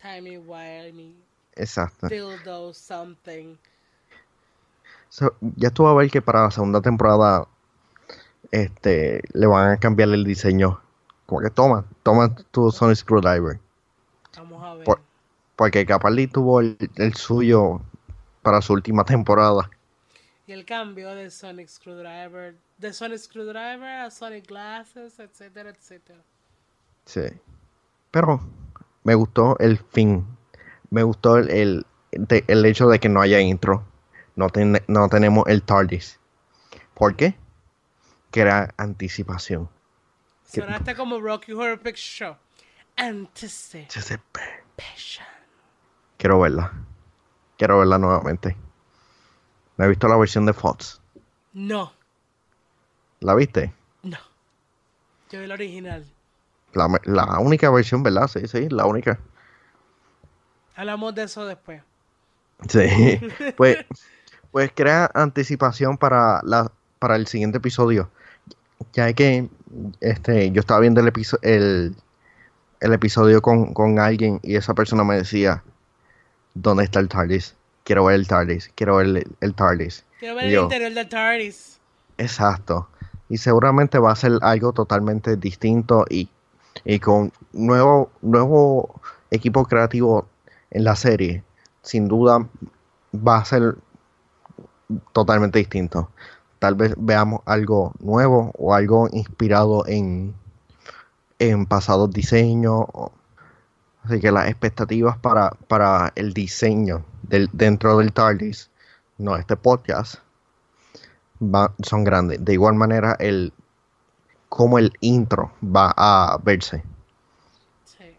Timey 0.00 0.38
wimey. 0.38 1.14
Exacto. 1.56 2.08
Dildo 2.08 2.72
something. 2.72 3.56
So, 5.08 5.34
ya 5.56 5.70
vas 5.70 5.92
a 5.92 5.94
ver 5.94 6.10
que 6.10 6.20
para 6.20 6.42
la 6.42 6.50
segunda 6.50 6.80
temporada 6.80 7.46
este 8.50 9.22
le 9.32 9.46
van 9.46 9.72
a 9.72 9.76
cambiar 9.78 10.10
el 10.10 10.24
diseño. 10.24 10.83
Como 11.26 11.40
que 11.40 11.50
toma, 11.50 11.84
toma 12.02 12.34
tu 12.50 12.70
Sonic 12.70 12.96
Screwdriver. 12.96 13.58
Vamos 14.36 14.62
a 14.62 14.74
ver. 14.74 14.84
Por- 14.84 15.00
porque 15.56 15.86
Capaldi 15.86 16.26
tuvo 16.26 16.60
el, 16.60 16.76
el 16.96 17.14
suyo 17.14 17.80
para 18.42 18.60
su 18.60 18.72
última 18.72 19.04
temporada. 19.04 19.70
Y 20.46 20.52
el 20.52 20.64
cambio 20.66 21.14
de 21.14 21.30
Sonic 21.30 21.68
Screwdriver, 21.68 22.56
de 22.78 22.92
Sonic 22.92 23.18
Screwdriver 23.18 24.00
a 24.00 24.10
Sonic 24.10 24.46
Glasses, 24.48 25.18
etcétera, 25.18 25.70
etcétera. 25.70 26.18
Sí. 27.06 27.22
Pero 28.10 28.40
me 29.04 29.14
gustó 29.14 29.56
el 29.60 29.78
fin. 29.78 30.26
Me 30.90 31.02
gustó 31.02 31.38
el, 31.38 31.86
el 32.12 32.64
hecho 32.66 32.88
de 32.88 32.98
que 33.00 33.08
no 33.08 33.20
haya 33.22 33.40
intro. 33.40 33.84
No, 34.36 34.50
ten- 34.50 34.82
no 34.88 35.08
tenemos 35.08 35.44
el 35.46 35.62
TARDIS. 35.62 36.18
¿Por 36.94 37.16
qué? 37.16 37.36
Que 38.30 38.40
era 38.40 38.74
anticipación. 38.76 39.68
Sonaste 40.62 40.94
como 40.94 41.20
Rocky 41.20 41.52
Horror 41.52 41.78
Picture 41.78 41.96
Show. 41.96 42.36
Anticipation. 42.96 45.26
Quiero 46.16 46.40
verla. 46.40 46.72
Quiero 47.56 47.78
verla 47.78 47.98
nuevamente. 47.98 48.56
No 49.76 49.84
he 49.84 49.88
visto 49.88 50.08
la 50.08 50.16
versión 50.16 50.46
de 50.46 50.52
Fox. 50.52 51.00
No, 51.52 51.92
¿La 53.20 53.34
viste? 53.34 53.72
no. 54.02 54.18
Yo 55.30 55.38
vi 55.38 55.44
el 55.46 55.52
original. 55.52 56.04
La, 56.74 56.88
la 57.04 57.38
única 57.38 57.70
versión, 57.70 58.02
¿verdad? 58.02 58.28
Sí, 58.28 58.46
sí, 58.46 58.68
la 58.68 58.86
única. 58.86 59.18
Hablamos 60.76 61.14
de 61.14 61.22
eso 61.22 61.46
después. 61.46 61.82
Sí. 62.68 63.20
Pues, 63.56 63.78
pues 64.50 64.70
crea 64.74 65.10
anticipación 65.14 65.96
para 65.96 66.40
la, 66.44 66.70
para 66.98 67.16
el 67.16 67.26
siguiente 67.26 67.58
episodio. 67.58 68.10
Ya 68.92 69.12
que 69.12 69.48
este, 70.00 70.50
yo 70.50 70.60
estaba 70.60 70.80
viendo 70.80 71.00
el, 71.00 71.08
episo- 71.08 71.38
el, 71.42 71.94
el 72.80 72.92
episodio 72.92 73.42
con, 73.42 73.72
con 73.74 73.98
alguien 73.98 74.40
y 74.42 74.56
esa 74.56 74.74
persona 74.74 75.04
me 75.04 75.16
decía, 75.16 75.62
¿dónde 76.54 76.84
está 76.84 77.00
el 77.00 77.08
TARDIS? 77.08 77.56
Quiero 77.84 78.04
ver 78.04 78.16
el 78.16 78.26
TARDIS, 78.26 78.70
quiero 78.74 78.96
ver 78.96 79.06
el, 79.06 79.36
el 79.40 79.54
TARDIS. 79.54 80.04
Quiero 80.18 80.36
ver 80.36 80.44
el 80.46 80.62
interior 80.62 80.92
del 80.92 81.08
TARDIS. 81.08 81.80
Exacto. 82.18 82.88
Y 83.28 83.38
seguramente 83.38 83.98
va 83.98 84.12
a 84.12 84.16
ser 84.16 84.32
algo 84.42 84.72
totalmente 84.72 85.36
distinto 85.36 86.04
y, 86.08 86.28
y 86.84 86.98
con 87.00 87.32
nuevo, 87.52 88.10
nuevo 88.22 89.00
equipo 89.30 89.64
creativo 89.64 90.28
en 90.70 90.84
la 90.84 90.94
serie. 90.96 91.42
Sin 91.82 92.08
duda 92.08 92.46
va 93.14 93.38
a 93.38 93.44
ser 93.44 93.76
totalmente 95.12 95.58
distinto. 95.58 96.10
Tal 96.64 96.76
vez 96.76 96.94
veamos 96.96 97.42
algo 97.44 97.92
nuevo 97.98 98.50
o 98.56 98.72
algo 98.72 99.06
inspirado 99.12 99.86
en, 99.86 100.34
en 101.38 101.66
pasados 101.66 102.10
diseños. 102.10 102.86
Así 104.02 104.18
que 104.18 104.32
las 104.32 104.48
expectativas 104.48 105.18
para, 105.18 105.50
para 105.68 106.10
el 106.14 106.32
diseño 106.32 107.04
del, 107.20 107.50
dentro 107.52 107.98
del 107.98 108.14
TARDIS, 108.14 108.70
no 109.18 109.36
este 109.36 109.58
podcast, 109.58 110.14
va- 111.38 111.74
son 111.82 112.02
grandes. 112.02 112.42
De 112.42 112.54
igual 112.54 112.76
manera, 112.76 113.14
el 113.20 113.52
cómo 114.48 114.78
el 114.78 114.90
intro 115.00 115.52
va 115.62 115.92
a 115.94 116.38
verse. 116.42 116.82
Sí. 117.84 118.16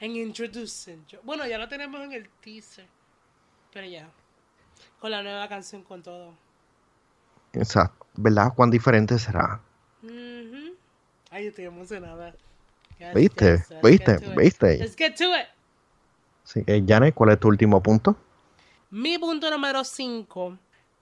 En 0.00 0.16
Introducing. 0.16 1.04
Bueno, 1.22 1.46
ya 1.46 1.58
lo 1.58 1.68
tenemos 1.68 2.00
en 2.00 2.12
el 2.14 2.30
teaser. 2.40 2.86
Pero 3.74 3.86
ya. 3.86 4.08
Con 4.98 5.10
la 5.10 5.22
nueva 5.22 5.46
canción, 5.50 5.82
con 5.82 6.02
todo. 6.02 6.32
Exacto. 7.52 8.06
¿Verdad? 8.14 8.52
¿Cuán 8.54 8.70
diferente 8.70 9.18
será? 9.18 9.60
Ujú. 10.02 10.74
Ay, 11.30 11.46
estoy 11.46 11.64
emocionada. 11.64 12.34
Yes, 12.98 13.14
¿Viste? 13.14 13.52
yes, 13.52 13.74
¿Viste? 13.82 14.18
¿Viste? 14.36 14.78
Let's 14.78 14.96
get 14.96 15.16
to 15.16 15.24
it. 15.36 15.46
Así 16.44 16.64
que, 16.64 16.82
Janet, 16.86 17.14
¿cuál 17.14 17.30
es 17.30 17.40
tu 17.40 17.48
último 17.48 17.82
punto? 17.82 18.16
Mi 18.90 19.18
punto 19.18 19.50
número 19.50 19.82
5. 19.84 20.58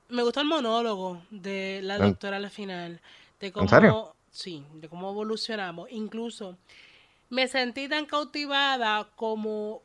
Me 0.09 0.23
gustó 0.23 0.41
el 0.41 0.47
monólogo 0.47 1.23
de 1.31 1.81
la 1.83 1.97
¿En- 1.97 2.03
doctora 2.03 2.37
al 2.37 2.51
final. 2.51 3.01
De 3.41 3.51
cómo, 3.53 3.69
serio? 3.69 4.15
Sí, 4.31 4.65
de 4.75 4.89
cómo 4.89 5.11
evolucionamos. 5.11 5.91
Incluso 5.91 6.57
me 7.31 7.49
sentí 7.49 7.89
tan 7.89 8.07
cautivada 8.07 9.09
como, 9.17 9.83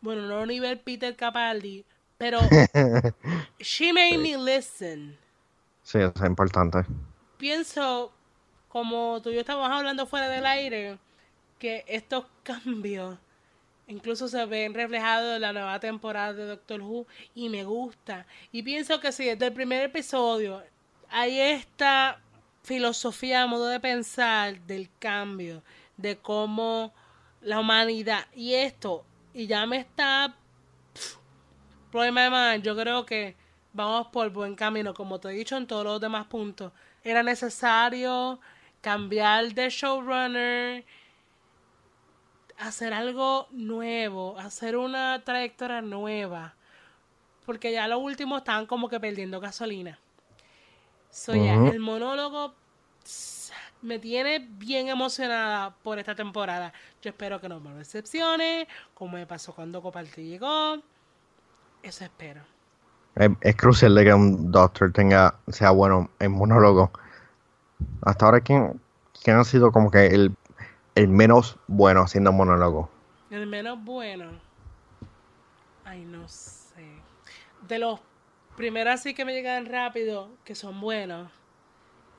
bueno, 0.00 0.22
no 0.22 0.40
a 0.40 0.46
nivel 0.46 0.78
Peter 0.80 1.16
Capaldi, 1.16 1.84
pero 2.18 2.38
she 3.60 3.92
made 3.92 4.18
me 4.18 4.36
listen. 4.36 5.16
Sí, 5.88 5.96
es 5.96 6.12
importante. 6.20 6.84
Pienso, 7.38 8.12
como 8.68 9.22
tú 9.22 9.30
y 9.30 9.36
yo 9.36 9.40
estábamos 9.40 9.70
hablando 9.70 10.04
fuera 10.04 10.28
del 10.28 10.44
aire, 10.44 10.98
que 11.58 11.82
estos 11.88 12.26
cambios 12.42 13.16
incluso 13.86 14.28
se 14.28 14.44
ven 14.44 14.74
reflejados 14.74 15.36
en 15.36 15.40
la 15.40 15.54
nueva 15.54 15.80
temporada 15.80 16.34
de 16.34 16.44
Doctor 16.44 16.82
Who 16.82 17.06
y 17.34 17.48
me 17.48 17.64
gusta. 17.64 18.26
Y 18.52 18.62
pienso 18.62 19.00
que 19.00 19.12
si 19.12 19.24
desde 19.24 19.46
el 19.46 19.54
primer 19.54 19.82
episodio 19.82 20.62
hay 21.08 21.40
esta 21.40 22.20
filosofía, 22.62 23.46
modo 23.46 23.68
de 23.68 23.80
pensar 23.80 24.60
del 24.66 24.90
cambio, 24.98 25.62
de 25.96 26.18
cómo 26.18 26.92
la 27.40 27.60
humanidad 27.60 28.26
y 28.34 28.52
esto, 28.52 29.06
y 29.32 29.46
ya 29.46 29.64
me 29.64 29.78
está 29.78 30.36
problema 31.90 32.24
de 32.24 32.28
más, 32.30 32.62
yo 32.62 32.76
creo 32.76 33.06
que 33.06 33.37
vamos 33.72 34.08
por 34.08 34.30
buen 34.30 34.54
camino, 34.54 34.94
como 34.94 35.18
te 35.20 35.28
he 35.28 35.32
dicho 35.32 35.56
en 35.56 35.66
todos 35.66 35.84
los 35.84 36.00
demás 36.00 36.26
puntos. 36.26 36.72
Era 37.02 37.22
necesario 37.22 38.40
cambiar 38.80 39.52
de 39.54 39.68
showrunner, 39.70 40.84
hacer 42.58 42.92
algo 42.92 43.46
nuevo, 43.50 44.38
hacer 44.38 44.76
una 44.76 45.22
trayectoria 45.24 45.80
nueva. 45.80 46.54
Porque 47.46 47.72
ya 47.72 47.88
los 47.88 48.00
últimos 48.00 48.38
estaban 48.38 48.66
como 48.66 48.88
que 48.88 49.00
perdiendo 49.00 49.40
gasolina. 49.40 49.98
So, 51.10 51.34
ya, 51.34 51.54
el 51.54 51.80
monólogo 51.80 52.54
me 53.80 53.98
tiene 53.98 54.40
bien 54.40 54.88
emocionada 54.88 55.74
por 55.82 55.98
esta 55.98 56.14
temporada. 56.14 56.72
Yo 57.00 57.10
espero 57.10 57.40
que 57.40 57.48
no 57.48 57.60
me 57.60 57.72
decepcione, 57.74 58.68
como 58.92 59.12
me 59.12 59.26
pasó 59.26 59.54
cuando 59.54 59.80
Coparte 59.80 60.22
llegó. 60.22 60.82
Eso 61.82 62.04
espero. 62.04 62.57
Es, 63.16 63.56
crucial 63.56 63.94
de 63.94 64.04
que 64.04 64.14
un 64.14 64.52
Doctor 64.52 64.92
tenga, 64.92 65.34
sea 65.48 65.70
bueno 65.70 66.08
en 66.20 66.32
monólogo. 66.32 66.90
Hasta 68.02 68.26
ahora, 68.26 68.40
¿quién, 68.40 68.80
quién 69.22 69.36
ha 69.36 69.44
sido 69.44 69.72
como 69.72 69.90
que 69.90 70.06
el, 70.06 70.34
el 70.94 71.08
menos 71.08 71.58
bueno 71.66 72.02
haciendo 72.02 72.32
monólogo? 72.32 72.88
El 73.30 73.46
menos 73.46 73.82
bueno. 73.84 74.30
Ay, 75.84 76.04
no 76.04 76.28
sé. 76.28 76.84
De 77.66 77.78
los 77.78 78.00
primeros 78.56 78.94
así 78.94 79.14
que 79.14 79.24
me 79.24 79.32
llegan 79.32 79.66
rápido, 79.66 80.28
que 80.44 80.54
son 80.54 80.80
buenos. 80.80 81.30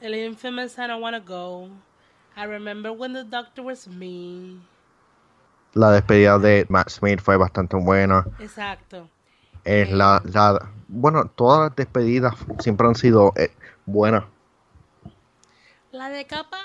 El 0.01 0.15
infamous 0.15 0.77
I 0.77 0.87
Don't 0.87 1.03
Wanna 1.03 1.19
Go. 1.19 1.69
I 2.35 2.45
Remember 2.45 2.91
When 2.91 3.13
the 3.13 3.23
Doctor 3.23 3.65
Was 3.65 3.87
Me. 3.87 4.59
La 5.73 5.91
despedida 5.91 6.39
de 6.39 6.65
Matt 6.69 6.89
Smith 6.89 7.19
fue 7.21 7.37
bastante 7.37 7.75
buena. 7.75 8.25
Exacto. 8.39 9.09
Es 9.69 9.91
la, 9.91 10.19
la, 10.25 10.67
bueno, 10.87 11.25
todas 11.25 11.69
las 11.69 11.75
despedidas 11.75 12.33
siempre 12.57 12.87
han 12.87 12.95
sido 12.95 13.33
eh, 13.35 13.51
buenas. 13.85 14.23
La 15.91 16.09
de 16.09 16.25
Capaldi. 16.25 16.63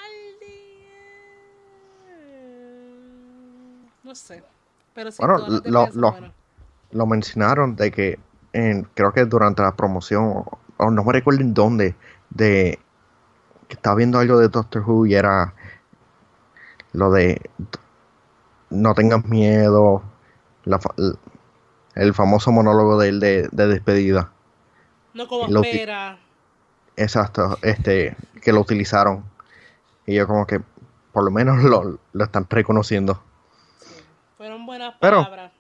No 4.05 4.15
sé. 4.15 4.43
Pero 4.95 5.13
sí, 5.13 5.19
bueno, 5.23 5.61
lo, 5.67 5.89
lo, 5.93 6.15
lo, 6.93 7.07
mencionaron 7.07 7.77
de 7.77 7.91
que 7.91 8.19
en, 8.55 8.85
creo 8.95 9.13
que 9.13 9.27
durante 9.27 9.61
la 9.61 9.77
promoción, 9.77 10.43
o 10.79 10.91
no 10.91 11.05
me 11.05 11.13
recuerdo 11.13 11.43
en 11.43 11.53
dónde, 11.53 11.95
de 12.31 12.79
que 13.69 13.75
estaba 13.75 13.97
viendo 13.97 14.19
algo 14.19 14.39
de 14.39 14.49
Doctor 14.49 14.81
Who 14.81 15.05
y 15.05 15.15
era 15.15 15.53
lo 16.95 17.11
de 17.11 17.51
no 18.71 18.95
tengas 18.95 19.27
miedo, 19.27 20.03
el 21.95 22.15
famoso 22.15 22.53
monólogo 22.53 22.99
de 22.99 23.09
él 23.09 23.21
de, 23.21 23.49
despedida. 23.51 24.31
No 25.13 25.29
como 25.29 25.63
espera. 25.63 26.19
Exacto, 26.97 27.59
este, 27.63 28.17
que 28.41 28.53
lo 28.53 28.61
utilizaron. 28.61 29.25
Y 30.07 30.15
yo 30.15 30.27
como 30.27 30.47
que 30.47 30.61
por 31.13 31.25
lo 31.25 31.31
menos 31.31 31.63
lo, 31.63 31.99
están 32.25 32.47
reconociendo. 32.49 33.23
Fueron 34.37 34.67
buenas 34.67 34.95
palabras. 34.97 35.53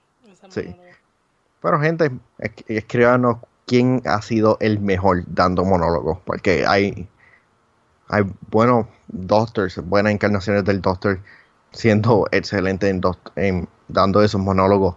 sí. 0.49 0.77
Pero 1.62 1.81
gente, 1.81 2.11
escríbanos 2.68 3.38
quién 3.66 4.03
ha 4.05 4.20
sido 4.20 4.59
el 4.61 4.81
mejor 4.81 5.25
dando 5.27 5.64
monólogos, 5.64 6.18
porque 6.25 6.66
hay 6.66 7.09
hay 8.09 8.25
buenos 8.51 8.87
doctors, 9.09 9.77
buenas 9.85 10.12
encarnaciones 10.12 10.64
del 10.64 10.81
doctor 10.81 11.20
siendo 11.73 12.27
excelente 12.31 12.88
en, 12.88 13.68
dando 13.88 14.23
esos 14.23 14.40
monólogos 14.40 14.97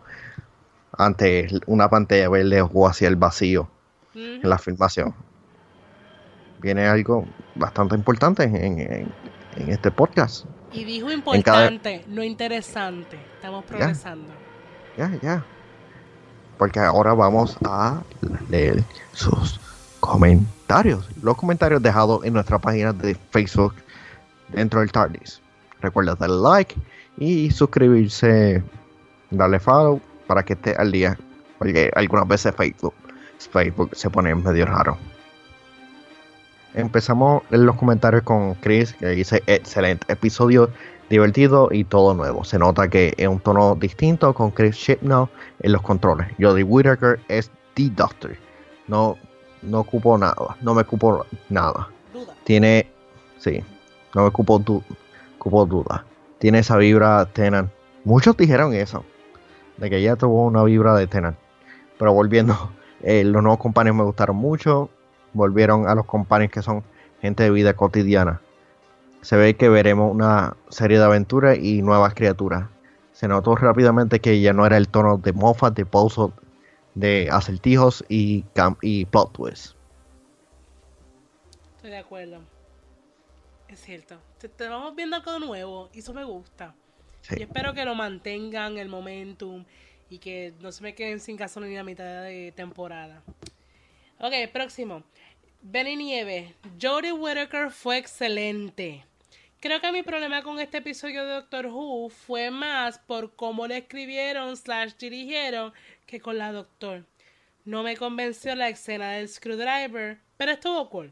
ante 0.93 1.47
una 1.65 1.89
pantalla 1.89 2.30
verde 2.30 2.62
o 2.62 2.88
hacia 2.88 3.08
el 3.08 3.15
vacío 3.15 3.69
en 4.13 4.50
la 4.50 4.58
filmación. 4.58 5.13
Viene 6.60 6.88
algo 6.88 7.26
bastante 7.56 7.95
importante 7.95 8.43
en, 8.43 9.12
este 9.67 9.91
podcast. 9.91 10.45
Y 10.71 10.84
dijo 10.84 11.12
importante, 11.12 12.04
no 12.08 12.23
interesante. 12.23 13.17
Estamos 13.36 13.65
progresando. 13.65 14.28
Ya, 14.97 15.12
ya. 15.21 15.45
Porque 16.58 16.80
ahora 16.80 17.13
vamos 17.13 17.58
a 17.63 18.02
leer 18.50 18.84
sus 19.13 19.60
comentarios. 20.00 21.10
Los 21.21 21.38
comentarios 21.38 21.82
dejados 21.82 22.23
en 22.23 22.34
nuestra 22.34 22.60
página 22.60 22.93
de 22.93 23.15
Facebook 23.32 23.73
dentro 24.50 24.80
del 24.80 24.91
TARDIS. 24.91 25.41
Recuerda 25.82 26.15
darle 26.15 26.38
like 26.41 26.76
y 27.17 27.52
suscribirse, 27.52 28.63
darle 29.32 29.60
follow 29.60 30.02
para 30.27 30.43
que 30.43 30.53
esté 30.53 30.75
al 30.77 30.91
día. 30.91 31.17
Porque 31.57 31.91
algunas 31.95 32.27
veces 32.27 32.55
Facebook, 32.55 32.93
Facebook 33.39 33.89
se 33.93 34.09
pone 34.09 34.35
medio 34.35 34.65
raro. 34.65 34.97
Empezamos 36.73 37.41
en 37.49 37.65
los 37.65 37.75
comentarios 37.75 38.21
con 38.23 38.53
Chris, 38.55 38.93
que 38.93 39.07
dice 39.07 39.41
excelente 39.47 40.05
episodio, 40.11 40.69
divertido 41.09 41.69
y 41.71 41.83
todo 41.85 42.13
nuevo. 42.13 42.43
Se 42.43 42.59
nota 42.59 42.87
que 42.87 43.15
es 43.17 43.27
un 43.27 43.39
tono 43.39 43.75
distinto 43.75 44.33
con 44.33 44.51
Chris 44.51 44.75
Chibnall 44.77 45.29
en 45.61 45.71
los 45.71 45.81
controles. 45.81 46.27
Jodie 46.39 46.63
Whittaker 46.63 47.19
es 47.29 47.49
The 47.73 47.89
Doctor. 47.95 48.35
No 48.87 49.17
no 49.61 49.79
ocupo 49.79 50.17
nada, 50.17 50.57
no 50.61 50.73
me 50.73 50.81
ocupo 50.81 51.25
nada. 51.49 51.89
Tiene, 52.43 52.89
sí, 53.37 53.63
no 54.15 54.21
me 54.21 54.27
ocupo, 54.27 54.59
du 54.59 54.83
duda. 55.43 56.05
Tiene 56.39 56.59
esa 56.59 56.77
vibra 56.77 57.25
Tenan. 57.25 57.71
Muchos 58.03 58.35
dijeron 58.37 58.73
eso, 58.73 59.05
de 59.77 59.89
que 59.89 59.97
ella 59.97 60.15
tuvo 60.15 60.45
una 60.45 60.63
vibra 60.63 60.95
de 60.95 61.07
Tenan. 61.07 61.37
Pero 61.97 62.13
volviendo, 62.13 62.71
eh, 63.01 63.23
los 63.23 63.41
nuevos 63.41 63.59
compañeros 63.59 63.97
me 63.97 64.03
gustaron 64.03 64.35
mucho. 64.35 64.89
Volvieron 65.33 65.87
a 65.87 65.95
los 65.95 66.05
compañeros 66.05 66.51
que 66.53 66.61
son 66.61 66.83
gente 67.21 67.43
de 67.43 67.51
vida 67.51 67.73
cotidiana. 67.73 68.41
Se 69.21 69.35
ve 69.35 69.55
que 69.55 69.69
veremos 69.69 70.11
una 70.11 70.55
serie 70.69 70.99
de 70.99 71.05
aventuras 71.05 71.57
y 71.57 71.81
nuevas 71.81 72.13
criaturas. 72.13 72.67
Se 73.13 73.27
notó 73.27 73.55
rápidamente 73.55 74.19
que 74.19 74.39
ya 74.41 74.53
no 74.53 74.65
era 74.65 74.77
el 74.77 74.89
tono 74.89 75.17
de 75.17 75.33
Moffat, 75.33 75.75
de 75.75 75.85
Pouso, 75.85 76.33
de 76.93 77.29
acertijos 77.31 78.05
y, 78.07 78.43
plot 79.11 79.31
twists. 79.33 79.75
Estoy 81.75 81.91
de 81.91 81.97
acuerdo. 81.97 82.39
Es 83.67 83.79
cierto. 83.81 84.15
Te, 84.37 84.69
vamos 84.69 84.95
viendo 84.95 85.15
algo 85.15 85.39
nuevo 85.39 85.89
y 85.93 85.99
eso 85.99 86.13
me 86.13 86.23
gusta. 86.23 86.73
Y 87.36 87.41
espero 87.41 87.73
que 87.73 87.86
lo 87.86 87.95
mantengan 87.95 88.77
el 88.77 88.89
momentum 88.89 89.65
y 90.10 90.19
que 90.19 90.53
no 90.60 90.71
se 90.71 90.84
me 90.84 90.95
queden 90.95 91.19
sin 91.19 91.36
gasolina 91.36 91.82
a 91.82 91.84
mitad 91.84 92.23
de 92.23 92.53
temporada. 92.56 93.21
Ok, 94.19 94.34
próximo. 94.51 95.03
Benny 95.62 95.95
Nieve. 95.95 96.56
Jodie 96.82 97.12
Whittaker 97.12 97.71
fue 97.71 97.97
excelente. 97.97 99.06
Creo 99.60 99.82
que 99.82 99.91
mi 99.91 100.03
problema 100.03 100.43
con 100.43 100.60
este 100.60 100.77
episodio 100.77 101.25
de 101.25 101.34
Doctor 101.34 101.65
Who 101.65 102.10
fue 102.10 102.51
más 102.51 102.99
por 102.99 103.36
cómo 103.36 103.67
le 103.67 103.77
escribieron 103.77 104.56
slash 104.56 104.93
dirigieron 104.99 105.73
que 106.06 106.21
con 106.21 106.38
la 106.38 106.51
Doctor. 106.51 107.06
No 107.65 107.84
me 107.84 107.97
convenció 107.97 108.56
la 108.56 108.69
escena 108.69 109.13
del 109.13 109.27
screwdriver, 109.27 110.19
pero 110.38 110.51
estuvo 110.51 110.89
cool. 110.89 111.12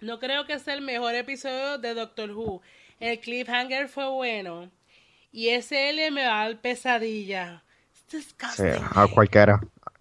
No 0.00 0.18
creo 0.18 0.44
que 0.46 0.58
sea 0.58 0.74
el 0.74 0.82
mejor 0.82 1.14
episodio 1.14 1.78
de 1.78 1.94
Doctor 1.94 2.32
Who. 2.32 2.60
El 3.00 3.18
cliffhanger 3.20 3.88
fue 3.88 4.08
bueno. 4.08 4.70
Y 5.36 5.50
ese 5.50 5.90
L 5.90 6.10
me 6.12 6.24
va 6.24 6.40
al 6.40 6.58
pesadilla. 6.60 7.62
a 8.94 9.06
cualquiera. 9.06 9.60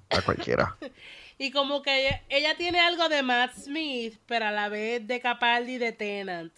A 0.09 0.21
cualquiera. 0.21 0.77
y 1.37 1.51
como 1.51 1.81
que 1.81 2.21
ella, 2.29 2.55
tiene 2.55 2.79
algo 2.79 3.09
de 3.09 3.21
Matt 3.21 3.53
Smith, 3.53 4.17
pero 4.27 4.45
a 4.45 4.51
la 4.51 4.69
vez 4.69 5.05
de 5.05 5.19
Capaldi 5.19 5.77
de 5.77 5.91
Tennant. 5.91 6.53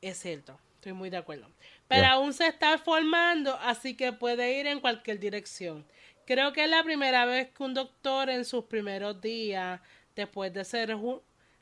Es 0.00 0.18
cierto, 0.18 0.58
estoy 0.74 0.94
muy 0.94 1.10
de 1.10 1.18
acuerdo. 1.18 1.48
Pero 1.86 2.08
aún 2.08 2.34
se 2.34 2.48
está 2.48 2.76
formando, 2.76 3.56
así 3.60 3.94
que 3.94 4.12
puede 4.12 4.58
ir 4.58 4.66
en 4.66 4.80
cualquier 4.80 5.20
dirección. 5.20 5.86
Creo 6.26 6.52
que 6.52 6.64
es 6.64 6.70
la 6.70 6.82
primera 6.82 7.24
vez 7.24 7.50
que 7.50 7.62
un 7.62 7.72
doctor 7.72 8.30
en 8.30 8.44
sus 8.44 8.64
primeros 8.64 9.20
días, 9.20 9.80
después 10.16 10.52
de 10.52 10.64
ser 10.64 10.96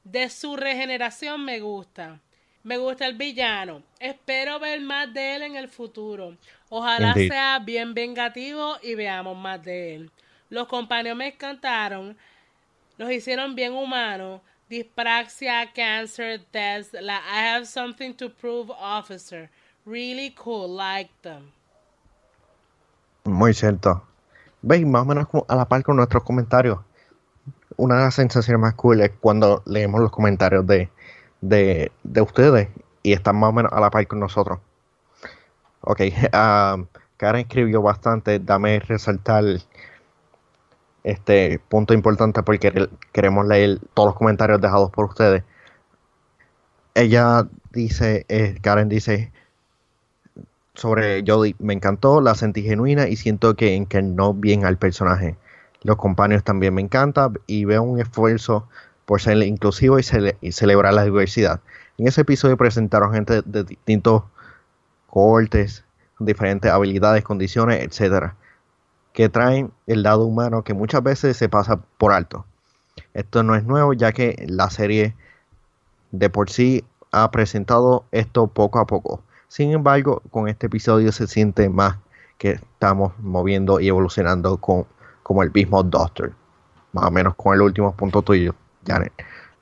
de 0.05 0.31
su 0.31 0.57
regeneración, 0.57 1.45
me 1.45 1.61
gusta. 1.61 2.19
Me 2.63 2.77
gusta 2.77 3.07
el 3.07 3.17
villano. 3.17 3.83
Espero 3.99 4.59
ver 4.59 4.81
más 4.81 5.13
de 5.13 5.37
él 5.37 5.43
en 5.43 5.57
el 5.57 5.69
futuro. 5.69 6.37
Ojalá 6.69 7.15
sea 7.15 7.59
bien 7.59 7.95
vengativo 7.95 8.77
y 8.83 8.95
veamos 8.95 9.37
más 9.37 9.63
de 9.63 9.95
él. 9.95 10.11
Los 10.51 10.69
compañeros 10.69 11.17
me 11.17 11.29
encantaron. 11.29 12.17
Los 12.99 13.11
hicieron 13.11 13.55
bien 13.55 13.73
humanos. 13.73 14.43
Dyspraxia, 14.69 15.73
cancer, 15.73 16.41
death, 16.53 16.93
la 16.93 17.17
I 17.17 17.49
have 17.49 17.67
something 17.67 18.13
to 18.15 18.31
prove 18.31 18.71
officer. 18.71 19.51
Really 19.85 20.33
cool, 20.35 20.77
like 20.77 21.11
them. 21.23 21.51
Muy 23.25 23.53
cierto 23.53 24.07
veis 24.63 24.87
más 24.87 25.03
o 25.03 25.05
menos 25.05 25.27
a 25.49 25.57
la 25.57 25.67
par 25.67 25.83
con 25.83 25.97
nuestros 25.97 26.23
comentarios. 26.23 26.79
Una 27.77 27.97
de 27.97 28.03
las 28.05 28.15
sensaciones 28.15 28.61
más 28.61 28.75
cool 28.75 29.01
es 29.01 29.13
cuando 29.21 29.63
leemos 29.67 30.01
los 30.01 30.11
comentarios 30.11 30.67
de, 30.67 30.91
de, 31.41 31.93
ustedes 32.21 32.69
y 33.03 33.13
están 33.13 33.37
más 33.37 33.51
o 33.51 33.53
menos 33.53 33.73
a 33.73 33.81
la 33.81 33.91
par 33.91 34.07
con 34.07 34.21
nosotros. 34.21 34.59
Ok, 35.83 36.01
um, 36.35 36.87
Karen 37.17 37.43
escribió 37.43 37.83
bastante, 37.83 38.39
dame 38.39 38.81
resaltar 38.81 39.45
este 41.05 41.59
punto 41.69 41.95
importante 41.95 42.43
porque 42.43 42.89
queremos 43.13 43.47
leer 43.47 43.79
todos 43.95 44.09
los 44.09 44.17
comentarios 44.17 44.61
dejados 44.61 44.91
por 44.91 45.07
ustedes. 45.07 45.45
Ella 46.95 47.47
dice, 47.73 48.25
eh, 48.29 48.57
Karen 48.63 48.89
dice 48.89 49.33
sobre 50.75 51.23
Jodie, 51.27 51.57
me 51.59 51.75
encantó, 51.75 52.21
la 52.21 52.35
sentí 52.35 52.63
genuina 52.63 53.09
y 53.09 53.17
siento 53.17 53.55
que 53.55 53.87
no 54.03 54.35
bien 54.35 54.65
al 54.65 54.79
personaje. 54.79 55.37
Los 55.83 55.97
compañeros 55.97 56.45
también 56.45 56.75
me 56.75 56.83
encantan 56.83 57.39
y 57.47 57.65
veo 57.65 57.83
un 57.83 58.01
esfuerzo 58.01 58.69
por 59.11 59.21
ser 59.21 59.39
inclusivo 59.39 59.99
y, 59.99 60.53
celebrar 60.53 60.95
la 60.95 61.03
diversidad. 61.03 61.59
En 61.99 62.07
ese 62.07 62.21
episodio 62.21 62.57
presentaron 62.57 63.13
gente 63.13 63.43
de 63.45 63.65
distintos 63.65 64.23
cortes, 65.09 65.85
diferentes 66.21 66.71
habilidades, 66.71 67.25
condiciones, 67.25 67.83
etcétera, 67.83 68.37
que 69.13 69.29
traen 69.29 69.73
el 69.89 70.05
lado 70.05 70.25
humano 70.25 70.63
que 70.63 70.75
muchas 70.75 71.03
veces 71.03 71.37
se 71.37 71.49
pasa 71.49 71.81
por 71.99 72.13
alto. 72.13 72.45
Esto 73.13 73.43
no 73.43 73.57
es 73.57 73.65
nuevo, 73.65 73.95
ya 73.95 74.13
que 74.13 74.47
la 74.49 74.71
serie 74.71 75.17
de 76.13 76.31
por 76.31 76.49
sí 76.49 76.85
ha 77.11 77.33
presentado 77.33 78.05
esto 78.13 78.47
poco 78.47 78.79
a 78.79 78.87
poco. 78.87 79.25
Sin 79.49 79.73
embargo, 79.73 80.23
con 80.31 80.47
este 80.47 80.69
episodio 80.69 81.11
se 81.11 81.27
siente 81.27 81.69
más 81.69 81.97
que 82.39 82.53
estamos 82.53 83.13
moviendo 83.19 83.81
y 83.81 83.89
evolucionando 83.89 84.59
con, 84.59 84.87
como 85.25 85.43
el 85.43 85.51
mismo 85.51 85.83
Doctor. 85.83 86.33
Más 86.93 87.07
o 87.07 87.11
menos 87.11 87.35
con 87.35 87.55
el 87.55 87.63
último 87.63 87.93
punto 87.97 88.23
tuyo, 88.23 88.55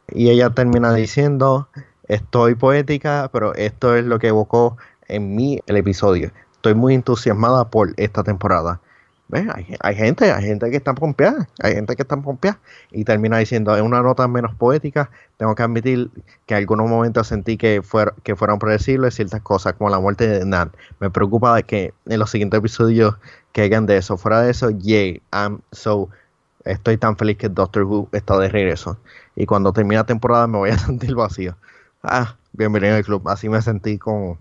Y 0.09 0.31
ella 0.31 0.51
termina 0.51 0.93
diciendo, 0.93 1.69
estoy 2.09 2.55
poética, 2.55 3.31
pero 3.33 3.55
esto 3.55 3.95
es 3.95 4.05
lo 4.05 4.19
que 4.19 4.29
evocó 4.29 4.77
en 5.07 5.35
mí 5.35 5.61
el 5.67 5.77
episodio. 5.77 6.33
Estoy 6.55 6.75
muy 6.75 6.95
entusiasmada 6.95 7.69
por 7.71 7.93
esta 7.97 8.23
temporada. 8.23 8.81
Hay, 9.31 9.95
gente, 9.95 10.33
hay 10.33 10.43
gente 10.43 10.71
que 10.71 10.79
está 10.79 10.95
pompeada, 10.95 11.49
hay 11.63 11.75
gente 11.75 11.95
que 11.97 12.03
está 12.03 12.17
pompeada 12.17 12.59
y 12.91 13.05
termina 13.05 13.37
diciendo 13.37 13.77
en 13.77 13.85
una 13.85 14.01
nota 14.01 14.27
menos 14.27 14.55
poética, 14.55 15.11
tengo 15.37 15.55
que 15.55 15.63
admitir 15.63 16.11
que 16.47 16.55
en 16.55 16.61
algunos 16.61 16.89
momentos 16.89 17.27
sentí 17.27 17.59
que, 17.59 17.83
que 18.23 18.37
fueron 18.37 18.59
predecibles 18.59 19.15
ciertas 19.15 19.43
cosas, 19.43 19.75
como 19.75 19.91
la 19.91 19.99
muerte 19.99 20.27
de 20.27 20.47
Nan. 20.47 20.73
Me 20.99 21.11
preocupa 21.11 21.55
de 21.57 21.65
que 21.65 21.93
en 22.07 22.19
los 22.19 22.31
siguientes 22.31 22.57
episodios 22.57 23.17
que 23.53 23.65
hagan 23.65 23.85
de 23.85 23.99
eso. 23.99 24.17
Fuera 24.17 24.41
de 24.41 24.51
eso, 24.51 24.71
yay, 24.71 25.21
I'm 25.31 25.61
so 25.73 26.09
estoy 26.65 26.97
tan 26.97 27.17
feliz 27.17 27.37
que 27.37 27.49
Doctor 27.49 27.85
Who 27.85 28.09
está 28.13 28.39
de 28.39 28.49
regreso. 28.49 28.99
Y 29.37 29.47
cuando 29.47 29.73
termine 29.73 29.97
la 29.97 30.07
temporada 30.07 30.47
me 30.47 30.59
voy 30.59 30.71
a 30.71 30.79
sentir 30.79 31.15
vacío. 31.15 31.57
Ah, 32.03 32.37
bienvenido 32.53 32.97
al 32.97 33.05
club. 33.05 33.29
Así 33.29 33.49
me 33.49 33.61
sentí 33.63 33.99
con, 33.99 34.39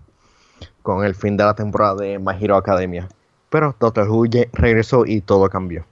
con 0.82 1.04
el 1.04 1.14
fin 1.14 1.36
de 1.36 1.44
la 1.44 1.54
temporada 1.54 1.96
de 1.96 2.18
My 2.18 2.32
Hero 2.40 2.56
Academia. 2.56 3.08
Pero 3.50 3.74
Doctor 3.80 4.08
Who 4.08 4.26
regresó 4.52 5.06
y 5.06 5.20
todo 5.20 5.48
cambió. 5.48 5.86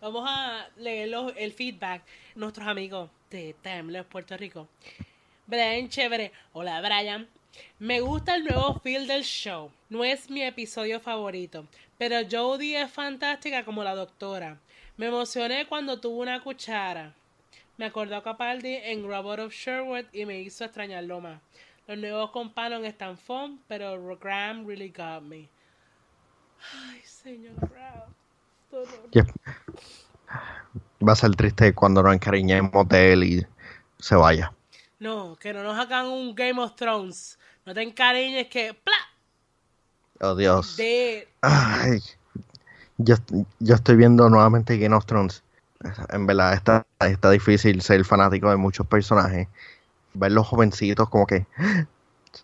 Vamos 0.00 0.24
a 0.28 0.66
leer 0.76 1.10
el 1.36 1.52
feedback. 1.52 2.02
Nuestros 2.34 2.66
amigos 2.66 3.10
de 3.30 3.54
Timeless 3.62 4.04
Puerto 4.06 4.36
Rico. 4.36 4.68
Brian 5.46 5.88
Chévere. 5.88 6.32
Hola, 6.52 6.80
Brian. 6.80 7.28
Me 7.78 8.00
gusta 8.00 8.34
el 8.34 8.44
nuevo 8.44 8.80
feel 8.80 9.06
del 9.06 9.22
show. 9.22 9.70
No 9.88 10.04
es 10.04 10.28
mi 10.30 10.42
episodio 10.42 11.00
favorito, 11.00 11.66
pero 11.98 12.16
Jodie 12.30 12.82
es 12.82 12.90
fantástica 12.90 13.64
como 13.64 13.84
la 13.84 13.94
doctora. 13.94 14.58
Me 14.96 15.06
emocioné 15.06 15.66
cuando 15.68 16.00
tuvo 16.00 16.22
una 16.22 16.42
cuchara. 16.42 17.14
Me 17.76 17.84
acordó 17.84 18.16
a 18.16 18.22
Capaldi 18.22 18.76
en 18.76 19.06
Robot 19.06 19.40
of 19.40 19.52
Sherwood 19.52 20.06
y 20.12 20.24
me 20.24 20.40
hizo 20.40 20.64
extrañarlo 20.64 21.20
más. 21.20 21.38
Los 21.86 21.98
nuevos 21.98 22.30
companos 22.30 22.82
están 22.84 23.18
fun, 23.18 23.60
pero 23.68 24.16
Graham 24.16 24.66
really 24.66 24.88
got 24.88 25.22
me. 25.22 25.48
Ay, 26.72 27.00
señor 27.04 27.54
Va 31.06 31.12
a 31.12 31.16
ser 31.16 31.36
triste 31.36 31.74
cuando 31.74 32.02
nos 32.02 32.14
encariñemos 32.14 32.88
de 32.88 33.12
él 33.12 33.24
y 33.24 33.46
se 33.98 34.16
vaya. 34.16 34.52
No, 34.98 35.36
que 35.36 35.52
no 35.52 35.62
nos 35.62 35.78
hagan 35.78 36.06
un 36.06 36.34
Game 36.34 36.60
of 36.60 36.74
Thrones. 36.74 37.38
No 37.66 37.74
te 37.74 37.82
encariñes 37.82 38.48
que 38.48 38.72
¡pla! 38.72 38.94
Oh 40.20 40.34
Dios. 40.34 40.78
Ay, 41.42 42.00
yo, 42.98 43.16
yo 43.60 43.74
estoy 43.74 43.96
viendo 43.96 44.28
nuevamente 44.30 44.78
Game 44.78 44.94
of 44.94 45.06
Thrones. 45.06 45.42
En 46.10 46.26
verdad 46.26 46.54
está, 46.54 46.86
está 47.00 47.30
difícil 47.30 47.82
ser 47.82 48.04
fanático 48.04 48.50
de 48.50 48.56
muchos 48.56 48.86
personajes. 48.86 49.48
Ver 50.14 50.32
los 50.32 50.46
jovencitos 50.46 51.08
como 51.08 51.26
que 51.26 51.46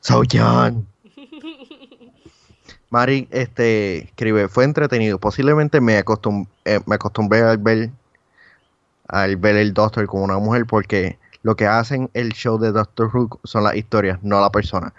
So 0.01 0.25
young. 0.25 0.85
Mari 2.91 3.29
este, 3.31 4.05
escribe, 4.05 4.49
fue 4.49 4.65
entretenido. 4.65 5.19
Posiblemente 5.19 5.81
me, 5.81 5.99
acostum 5.99 6.47
eh, 6.65 6.81
me 6.87 6.97
acostumbré 6.97 7.43
al 7.43 7.59
ver, 7.59 7.91
al 9.09 9.37
ver 9.37 9.57
el 9.57 9.73
Doctor 9.73 10.07
como 10.07 10.25
una 10.25 10.39
mujer 10.39 10.67
porque 10.67 11.19
lo 11.43 11.57
que 11.57 11.67
hacen 11.67 12.11
el 12.15 12.33
show 12.33 12.59
de 12.59 12.73
Doctor 12.73 13.11
Who 13.15 13.41
son 13.45 13.65
las 13.65 13.77
historias, 13.77 14.19
no 14.23 14.41
la 14.41 14.51
persona. 14.51 14.93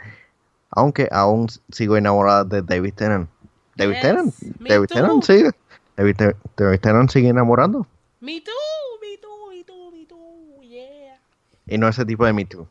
Aunque 0.71 1.07
aún 1.11 1.47
sigo 1.71 1.95
enamorada 1.97 2.43
de 2.43 2.63
David 2.63 2.93
Tennant. 2.95 3.29
David 3.75 4.01
Tennant. 4.01 4.35
David 4.59 4.87
Tennant 4.87 5.23
sigue. 5.23 5.51
David, 5.95 6.15
David 6.57 6.79
Tennant 6.79 7.09
sigue 7.09 7.29
enamorando. 7.29 7.87
Me 8.19 8.41
too, 8.41 8.51
me 9.01 9.17
too, 9.17 9.49
me 9.49 9.63
too, 9.63 9.91
me 9.91 10.05
too, 10.05 10.61
yeah. 10.61 11.19
Y 11.67 11.77
no 11.77 11.87
ese 11.87 12.05
tipo 12.05 12.25
de 12.25 12.33
Me 12.33 12.45
too. 12.45 12.67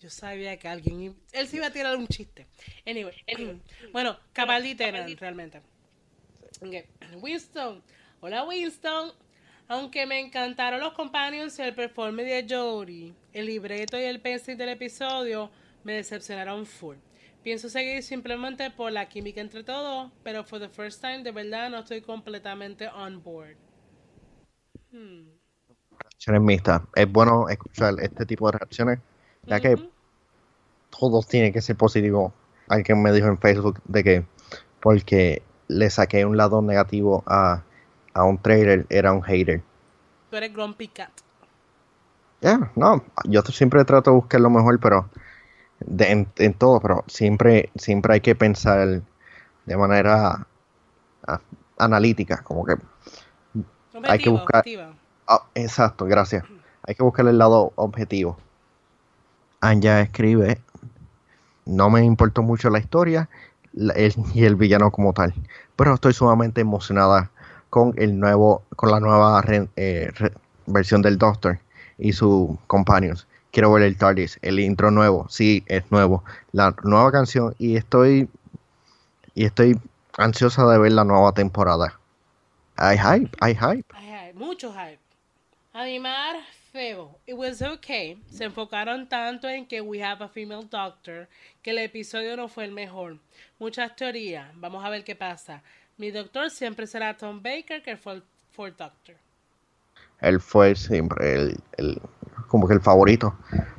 Yo 0.00 0.10
sabía 0.10 0.58
que 0.58 0.68
alguien. 0.68 1.16
Él 1.32 1.48
se 1.48 1.56
iba 1.56 1.68
a 1.68 1.70
tirar 1.70 1.96
un 1.96 2.06
chiste. 2.06 2.46
Anyway. 2.86 3.14
bueno, 3.92 4.18
Capaldi 4.32 4.74
Tennant, 4.74 5.18
realmente. 5.18 5.62
Winston. 7.20 7.82
Hola, 8.20 8.44
Winston. 8.44 9.12
Aunque 9.66 10.04
me 10.06 10.20
encantaron 10.20 10.80
los 10.80 10.92
companions 10.92 11.58
y 11.58 11.62
el 11.62 11.74
performance 11.74 12.28
de 12.28 12.46
Jodie, 12.46 13.14
el 13.32 13.46
libreto 13.46 13.98
y 13.98 14.02
el 14.02 14.20
pencil 14.20 14.58
del 14.58 14.68
episodio 14.68 15.50
me 15.84 15.94
decepcionaron 15.94 16.66
full. 16.66 16.96
Pienso 17.44 17.68
seguir 17.68 18.02
simplemente 18.02 18.70
por 18.70 18.90
la 18.90 19.06
química 19.06 19.38
entre 19.42 19.62
todos, 19.62 20.10
pero 20.22 20.44
for 20.44 20.58
the 20.58 20.70
first 20.70 21.02
time 21.02 21.22
de 21.22 21.30
verdad 21.30 21.68
no 21.68 21.80
estoy 21.80 22.00
completamente 22.00 22.88
on 22.88 23.22
board. 23.22 23.56
Hmm. 24.90 25.28
Reacciones 25.98 26.40
mixtas. 26.40 26.80
Es 26.94 27.12
bueno 27.12 27.50
escuchar 27.50 27.96
este 28.00 28.24
tipo 28.24 28.50
de 28.50 28.56
reacciones, 28.56 28.98
ya 29.42 29.60
que 29.60 29.76
todos 30.88 31.28
tienen 31.28 31.52
que 31.52 31.60
ser 31.60 31.76
positivos. 31.76 32.32
Alguien 32.66 33.02
me 33.02 33.12
dijo 33.12 33.26
en 33.26 33.36
Facebook 33.36 33.78
de 33.84 34.02
que 34.02 34.26
porque 34.80 35.42
le 35.68 35.90
saqué 35.90 36.24
un 36.24 36.38
lado 36.38 36.62
negativo 36.62 37.24
a, 37.26 37.62
un 38.14 38.38
trailer, 38.38 38.86
era 38.88 39.12
un 39.12 39.22
hater. 39.22 39.62
Tú 40.30 40.36
eres 40.36 40.50
Grumpy 40.54 40.88
Cat. 40.88 41.12
Ya, 42.40 42.72
no, 42.74 43.04
yo 43.24 43.42
siempre 43.42 43.84
trato 43.84 44.12
de 44.12 44.16
buscar 44.16 44.40
lo 44.40 44.48
mejor, 44.48 44.80
pero 44.80 45.10
en, 45.80 46.54
todo, 46.54 46.80
pero 46.80 47.04
siempre, 47.06 47.70
siempre 47.76 48.14
hay 48.14 48.20
que 48.20 48.34
pensar 48.34 49.02
de 49.66 49.76
manera 49.76 50.46
analítica, 51.78 52.42
como 52.42 52.64
que 52.64 52.74
hay 54.04 54.18
que 54.18 54.30
buscar. 54.30 54.64
Ah, 55.26 55.42
exacto, 55.54 56.04
gracias. 56.04 56.44
Hay 56.86 56.94
que 56.94 57.02
buscar 57.02 57.26
el 57.26 57.38
lado 57.38 57.72
objetivo. 57.76 58.36
Anja 59.60 60.00
escribe 60.02 60.60
no 61.66 61.90
me 61.90 62.04
importó 62.04 62.42
mucho 62.42 62.70
la 62.70 62.78
historia 62.78 63.28
y 63.72 64.44
el 64.44 64.56
villano 64.56 64.90
como 64.90 65.12
tal. 65.12 65.34
Pero 65.76 65.94
estoy 65.94 66.12
sumamente 66.12 66.60
emocionada 66.60 67.30
con 67.70 67.92
el 67.96 68.18
nuevo, 68.18 68.62
con 68.76 68.90
la 68.90 69.00
nueva 69.00 69.42
eh, 69.76 70.10
versión 70.66 71.02
del 71.02 71.18
Doctor 71.18 71.58
y 71.98 72.12
sus 72.12 72.50
companions. 72.66 73.26
Quiero 73.54 73.72
ver 73.72 73.84
el 73.84 73.96
TARDIS, 73.96 74.40
el 74.42 74.58
intro 74.58 74.90
nuevo, 74.90 75.28
sí, 75.30 75.62
es 75.68 75.88
nuevo, 75.92 76.24
la 76.50 76.74
nueva 76.82 77.12
canción 77.12 77.54
y 77.56 77.76
estoy 77.76 78.28
y 79.36 79.44
estoy 79.44 79.78
ansiosa 80.18 80.66
de 80.66 80.76
ver 80.76 80.90
la 80.90 81.04
nueva 81.04 81.30
temporada. 81.30 82.00
Hay 82.74 82.98
hype, 82.98 83.30
hay 83.40 83.54
hype. 83.54 83.86
Hay 83.94 84.06
hype, 84.06 84.34
mucho 84.34 84.72
hype. 84.72 84.98
Animar 85.72 86.34
feo. 86.72 87.16
It 87.28 87.36
was 87.36 87.62
okay. 87.62 88.20
Se 88.28 88.42
enfocaron 88.42 89.08
tanto 89.08 89.48
en 89.48 89.66
que 89.66 89.80
we 89.80 90.02
have 90.02 90.20
a 90.24 90.28
female 90.28 90.66
doctor 90.68 91.28
que 91.62 91.70
el 91.70 91.78
episodio 91.78 92.36
no 92.36 92.48
fue 92.48 92.64
el 92.64 92.72
mejor. 92.72 93.18
Muchas 93.60 93.94
teorías. 93.94 94.48
Vamos 94.56 94.84
a 94.84 94.90
ver 94.90 95.04
qué 95.04 95.14
pasa. 95.14 95.62
Mi 95.96 96.10
doctor 96.10 96.50
siempre 96.50 96.88
será 96.88 97.16
Tom 97.16 97.40
Baker, 97.40 97.84
que 97.84 97.96
fue 97.96 98.14
el 98.14 98.22
Doctor. 98.76 99.14
Él 100.20 100.40
fue 100.40 100.74
siempre 100.74 101.34
el, 101.34 101.60
el, 101.76 102.00
como 102.48 102.68
que 102.68 102.74
el 102.74 102.80
favorito. 102.80 103.34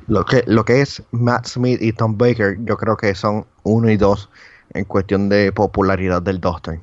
Lo 0.06 0.24
que, 0.24 0.42
lo 0.46 0.64
que 0.64 0.80
es 0.80 1.02
Matt 1.10 1.46
Smith 1.46 1.80
y 1.80 1.92
Tom 1.92 2.16
Baker, 2.16 2.58
yo 2.64 2.76
creo 2.76 2.96
que 2.96 3.14
son 3.14 3.46
uno 3.62 3.90
y 3.90 3.96
dos 3.96 4.28
en 4.74 4.84
cuestión 4.84 5.28
de 5.28 5.52
popularidad 5.52 6.22
del 6.22 6.40
Doctor. 6.40 6.80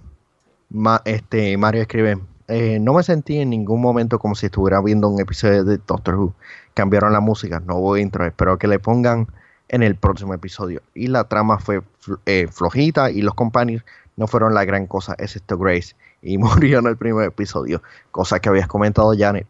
Ma, 0.69 1.01
este, 1.05 1.55
Mario 1.57 1.81
escribe, 1.81 2.19
eh, 2.47 2.79
no 2.79 2.93
me 2.93 3.03
sentí 3.03 3.37
en 3.39 3.49
ningún 3.49 3.81
momento 3.81 4.19
como 4.19 4.35
si 4.35 4.47
estuviera 4.47 4.81
viendo 4.81 5.07
un 5.07 5.21
episodio 5.21 5.63
de 5.63 5.77
Doctor 5.77 6.15
Who. 6.15 6.33
Cambiaron 6.73 7.13
la 7.13 7.19
música, 7.19 7.61
no 7.65 7.77
hubo 7.77 7.97
intro, 7.97 8.25
espero 8.25 8.57
que 8.57 8.67
le 8.67 8.79
pongan 8.79 9.27
en 9.69 9.83
el 9.83 9.95
próximo 9.95 10.33
episodio. 10.33 10.81
Y 10.93 11.07
la 11.07 11.23
trama 11.25 11.59
fue 11.59 11.81
eh, 12.25 12.47
flojita 12.51 13.11
y 13.11 13.21
los 13.21 13.33
compañeros 13.33 13.85
no 14.15 14.27
fueron 14.27 14.53
la 14.53 14.65
gran 14.65 14.87
cosa, 14.87 15.15
excepto 15.17 15.57
Grace. 15.57 15.95
Y 16.21 16.37
murió 16.39 16.79
en 16.79 16.87
el 16.87 16.97
primer 16.97 17.27
episodio, 17.27 17.81
cosa 18.11 18.39
que 18.39 18.49
habías 18.49 18.67
comentado, 18.67 19.13
Janet. 19.17 19.47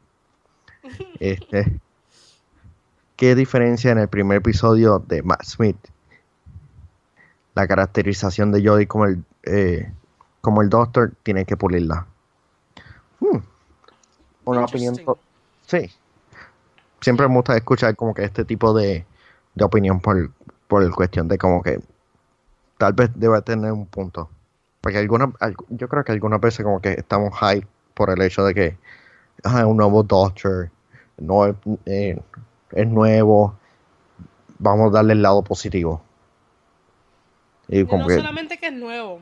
Este, 1.20 1.80
¿Qué 3.24 3.36
diferencia 3.36 3.90
en 3.90 4.00
el 4.00 4.10
primer 4.10 4.40
episodio 4.40 5.00
de 5.00 5.24
Matt 5.24 5.46
Smith 5.46 5.78
la 7.56 7.66
caracterización 7.66 8.52
de 8.52 8.62
Jodie 8.68 8.86
como 8.86 9.06
el, 9.06 9.24
eh, 9.44 9.90
como 10.42 10.62
el 10.62 10.70
Doctor, 10.70 11.14
tiene 11.24 11.46
que 11.46 11.56
pulirla. 11.56 12.06
Hmm. 13.22 13.38
Una 14.44 14.66
opinión. 14.66 14.98
Sí. 15.66 15.90
Siempre 17.00 17.30
me 17.30 17.36
gusta 17.36 17.56
escuchar 17.56 17.96
como 17.96 18.14
que 18.14 18.26
este 18.26 18.44
tipo 18.44 18.74
de, 18.74 19.06
de 19.56 19.64
opinión 19.64 20.02
por, 20.02 20.30
por 20.68 20.94
cuestión 20.94 21.30
de 21.30 21.38
como 21.38 21.64
que 21.64 21.80
tal 22.78 22.92
vez 22.92 23.10
debe 23.16 23.42
tener 23.42 23.72
un 23.72 23.86
punto. 23.86 24.30
Porque 24.82 24.98
alguna, 24.98 25.32
yo 25.70 25.88
creo 25.88 26.04
que 26.04 26.12
algunas 26.12 26.42
veces 26.42 26.66
como 26.66 26.82
que 26.82 26.92
estamos 26.92 27.34
hype 27.40 27.70
por 27.94 28.10
el 28.10 28.22
hecho 28.22 28.44
de 28.44 28.54
que 28.54 28.78
ah, 29.46 29.66
un 29.66 29.78
nuevo 29.78 30.04
Doctor, 30.04 30.70
no 31.18 31.56
eh, 31.86 32.22
es 32.76 32.88
nuevo, 32.88 33.58
vamos 34.60 34.90
a 34.90 34.98
darle 34.98 35.14
el 35.14 35.22
lado 35.22 35.44
positivo. 35.44 36.02
Y 37.68 37.86
como 37.86 38.08
no 38.08 38.16
solamente 38.16 38.58
que 38.58 38.68
es 38.68 38.74
nuevo. 38.74 39.22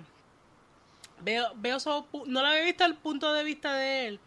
Veo, 1.23 1.49
veo 1.55 1.77
no 2.25 2.41
lo 2.41 2.47
había 2.47 2.63
visto 2.63 2.83
el 2.83 2.95
punto 2.95 3.31
de 3.33 3.43
vista 3.43 3.73
de 3.73 4.07
él. 4.07 4.19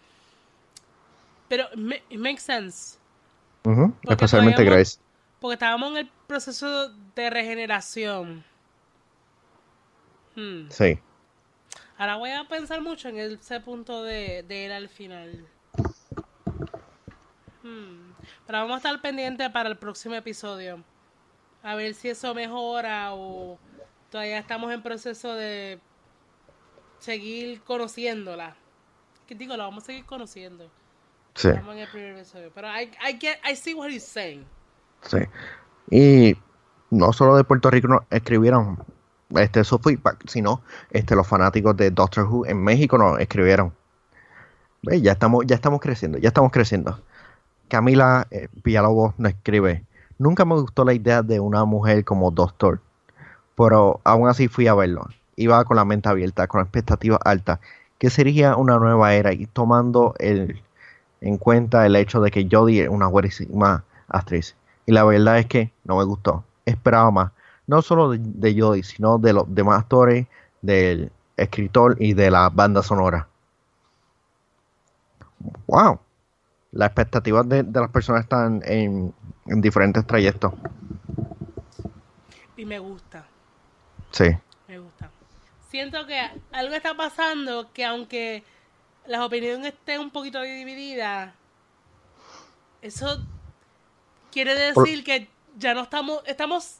Pero 1.48 1.66
it 2.08 2.18
makes 2.18 2.40
sense. 2.40 2.98
Especialmente 4.08 4.64
Grace. 4.64 4.98
Porque 5.40 5.54
estábamos 5.54 5.90
en 5.92 5.96
el 5.98 6.10
proceso 6.26 6.90
de 7.14 7.30
regeneración. 7.30 8.44
Hmm. 10.36 10.68
Sí. 10.70 10.98
Ahora 11.96 12.16
voy 12.16 12.30
a 12.30 12.44
pensar 12.48 12.80
mucho 12.80 13.08
en 13.08 13.18
ese 13.18 13.60
punto 13.60 14.02
de, 14.02 14.42
de 14.42 14.66
él 14.66 14.72
al 14.72 14.88
final. 14.88 15.46
Hmm. 17.64 18.12
Pero 18.46 18.58
vamos 18.58 18.74
a 18.74 18.76
estar 18.76 19.00
pendientes 19.00 19.48
para 19.50 19.70
el 19.70 19.76
próximo 19.76 20.14
episodio. 20.14 20.84
A 21.62 21.74
ver 21.74 21.94
si 21.94 22.10
eso 22.10 22.34
mejora 22.34 23.14
o 23.14 23.58
todavía 24.10 24.38
estamos 24.38 24.70
en 24.70 24.82
proceso 24.82 25.34
de 25.34 25.80
seguir 26.98 27.62
conociéndola. 27.62 28.54
¿Qué 29.26 29.34
digo? 29.34 29.56
La 29.56 29.64
vamos 29.64 29.84
a 29.84 29.86
seguir 29.86 30.04
conociendo. 30.04 30.70
Sí. 31.34 31.48
Estamos 31.48 31.74
en 31.74 31.80
el 31.80 31.88
primer 31.88 32.16
episodio. 32.16 32.52
Pero 32.54 32.68
I, 32.68 32.90
I, 33.02 33.18
get, 33.18 33.38
I 33.50 33.56
see 33.56 33.72
what 33.72 33.88
he's 33.88 34.04
saying. 34.04 34.44
Sí. 35.00 35.18
Y 35.90 36.36
no 36.90 37.14
solo 37.14 37.34
de 37.34 37.44
Puerto 37.44 37.70
Rico 37.70 37.88
no 37.88 38.06
escribieron 38.10 38.78
este 39.30 39.64
su 39.64 39.78
feedback, 39.78 40.28
sino 40.28 40.62
este 40.90 41.16
los 41.16 41.26
fanáticos 41.26 41.74
de 41.78 41.90
Doctor 41.90 42.24
Who 42.24 42.44
en 42.46 42.62
México 42.62 42.98
nos 42.98 43.18
escribieron. 43.18 43.72
Ya 44.82 45.12
estamos, 45.12 45.46
ya 45.46 45.54
estamos 45.54 45.80
creciendo, 45.80 46.18
ya 46.18 46.28
estamos 46.28 46.52
creciendo. 46.52 47.00
Camila 47.68 48.26
eh, 48.30 48.48
Villalobos 48.62 49.14
nos 49.18 49.32
escribe, 49.32 49.84
nunca 50.18 50.44
me 50.44 50.54
gustó 50.54 50.84
la 50.84 50.94
idea 50.94 51.22
de 51.22 51.40
una 51.40 51.64
mujer 51.64 52.04
como 52.04 52.30
doctor, 52.30 52.80
pero 53.56 54.00
aún 54.04 54.28
así 54.28 54.48
fui 54.48 54.66
a 54.66 54.74
verlo. 54.74 55.06
Iba 55.36 55.64
con 55.64 55.76
la 55.76 55.84
mente 55.84 56.08
abierta, 56.08 56.46
con 56.46 56.60
expectativas 56.60 57.18
altas, 57.24 57.58
que 57.98 58.10
sería 58.10 58.56
una 58.56 58.78
nueva 58.78 59.14
era 59.14 59.32
y 59.32 59.46
tomando 59.46 60.14
en 60.18 61.38
cuenta 61.38 61.86
el 61.86 61.96
hecho 61.96 62.20
de 62.20 62.30
que 62.30 62.46
Jodie 62.50 62.84
es 62.84 62.88
una 62.88 63.06
buenísima 63.06 63.84
actriz. 64.08 64.56
Y 64.86 64.92
la 64.92 65.04
verdad 65.04 65.38
es 65.38 65.46
que 65.46 65.72
no 65.84 65.96
me 65.96 66.04
gustó. 66.04 66.44
Esperaba 66.66 67.10
más, 67.10 67.32
no 67.66 67.82
solo 67.82 68.10
de, 68.10 68.18
de 68.20 68.60
Jodie, 68.60 68.82
sino 68.82 69.18
de 69.18 69.32
los 69.32 69.52
demás 69.52 69.80
actores, 69.80 70.26
del 70.62 71.10
escritor 71.36 71.96
y 71.98 72.14
de 72.14 72.30
la 72.30 72.48
banda 72.50 72.82
sonora. 72.82 73.28
¡Wow! 75.66 75.98
Las 76.74 76.88
expectativas 76.88 77.48
de, 77.48 77.62
las 77.62 77.90
personas 77.90 78.22
están 78.22 78.60
en, 78.64 79.14
diferentes 79.46 80.04
trayectos. 80.06 80.52
Y 82.56 82.64
me 82.64 82.78
gusta. 82.78 83.24
Sí. 84.10 84.24
Me 84.66 84.78
gusta. 84.78 85.10
Siento 85.70 86.06
que 86.06 86.18
algo 86.52 86.74
está 86.74 86.94
pasando 86.94 87.72
que 87.72 87.84
aunque 87.84 88.42
las 89.06 89.20
opiniones 89.20 89.72
estén 89.72 90.00
un 90.00 90.10
poquito 90.10 90.40
divididas, 90.42 91.32
eso 92.82 93.22
quiere 94.32 94.54
decir 94.54 95.04
que 95.04 95.28
ya 95.56 95.74
no 95.74 95.82
estamos, 95.82 96.22
estamos 96.26 96.78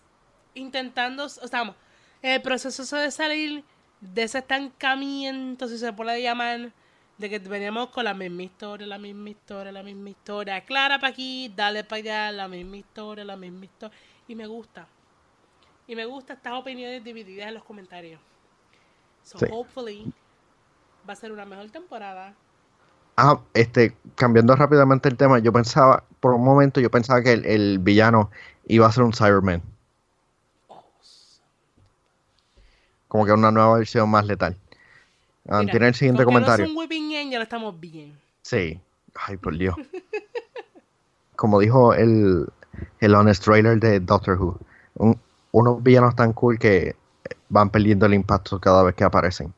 intentando, 0.55 1.27
estamos 1.27 1.77
en 2.23 2.33
el 2.33 2.43
proceso 2.43 2.97
de 2.97 3.11
salir 3.11 3.65
de 4.01 4.25
ese 4.25 4.39
estancamiento, 4.39 5.69
si 5.69 5.79
se 5.79 5.93
puede 5.93 6.21
llamar, 6.21 6.73
de 7.19 7.31
que 7.31 7.39
veníamos 7.39 7.91
con 7.91 8.05
la 8.05 8.15
misma 8.15 8.43
historia, 8.43 8.87
la 8.87 8.99
misma 8.99 9.31
historia, 9.31 9.73
la 9.73 9.83
misma 9.83 10.11
historia. 10.11 10.61
Clara 10.65 10.99
para 10.99 11.13
aquí, 11.13 11.53
dale 11.55 11.85
para 11.85 11.99
allá, 11.99 12.33
la 12.33 12.49
misma 12.49 12.77
historia, 12.77 13.25
la 13.25 13.37
misma 13.37 13.65
historia. 13.67 13.97
Y 14.27 14.35
me 14.35 14.47
gusta. 14.47 14.87
Y 15.87 15.95
me 15.95 16.07
gusta 16.07 16.33
estas 16.33 16.55
opiniones 16.55 17.05
divididas 17.05 17.49
en 17.49 17.55
los 17.55 17.65
comentarios. 17.65 18.21
So 19.23 19.39
hopefully 19.51 20.13
va 21.09 21.13
a 21.13 21.17
ser 21.17 21.33
una 21.33 21.45
mejor 21.45 21.71
temporada. 21.71 22.35
Ah, 23.17 23.41
este, 23.55 23.97
cambiando 24.17 24.57
rápidamente 24.57 25.09
el 25.09 25.17
tema, 25.17 25.39
yo 25.39 25.53
pensaba, 25.53 26.05
por 26.21 26.35
un 26.35 26.45
momento 26.45 26.81
yo 26.81 26.91
pensaba 26.91 27.23
que 27.23 27.33
el, 27.33 27.79
villano 27.79 28.31
iba 28.67 28.87
a 28.87 28.93
ser 28.93 29.05
un 29.05 29.13
Cyberman. 29.13 29.63
Como 33.07 33.25
que 33.25 33.33
una 33.33 33.53
nueva 33.53 33.79
versión 33.79 34.11
más 34.11 34.27
letal. 34.27 34.57
Ah, 35.49 35.63
tiene 35.71 35.89
el 35.89 35.95
siguiente 35.95 36.25
comentario. 36.25 36.67
No 36.67 36.83
es 36.83 36.91
un 36.91 37.31
ya 37.31 37.39
lo 37.39 37.43
estamos 37.43 37.79
bien. 37.79 38.19
Sí. 38.43 38.81
Ay, 39.15 39.37
por 39.37 39.57
Dios. 39.57 39.75
Como 41.37 41.61
dijo 41.61 41.95
el, 41.95 42.47
el 43.01 43.15
honest 43.15 43.45
trailer 43.45 43.79
de 43.79 44.01
Doctor 44.01 44.41
Who, 44.41 44.59
unos 45.53 45.83
villanos 45.83 46.17
tan 46.17 46.33
cool 46.33 46.59
que 46.59 46.97
van 47.49 47.71
perdiendo 47.71 48.07
el 48.07 48.15
impacto 48.15 48.61
cada 48.61 48.83
vez 48.83 48.95
que 48.95 49.05
aparecen. 49.05 49.53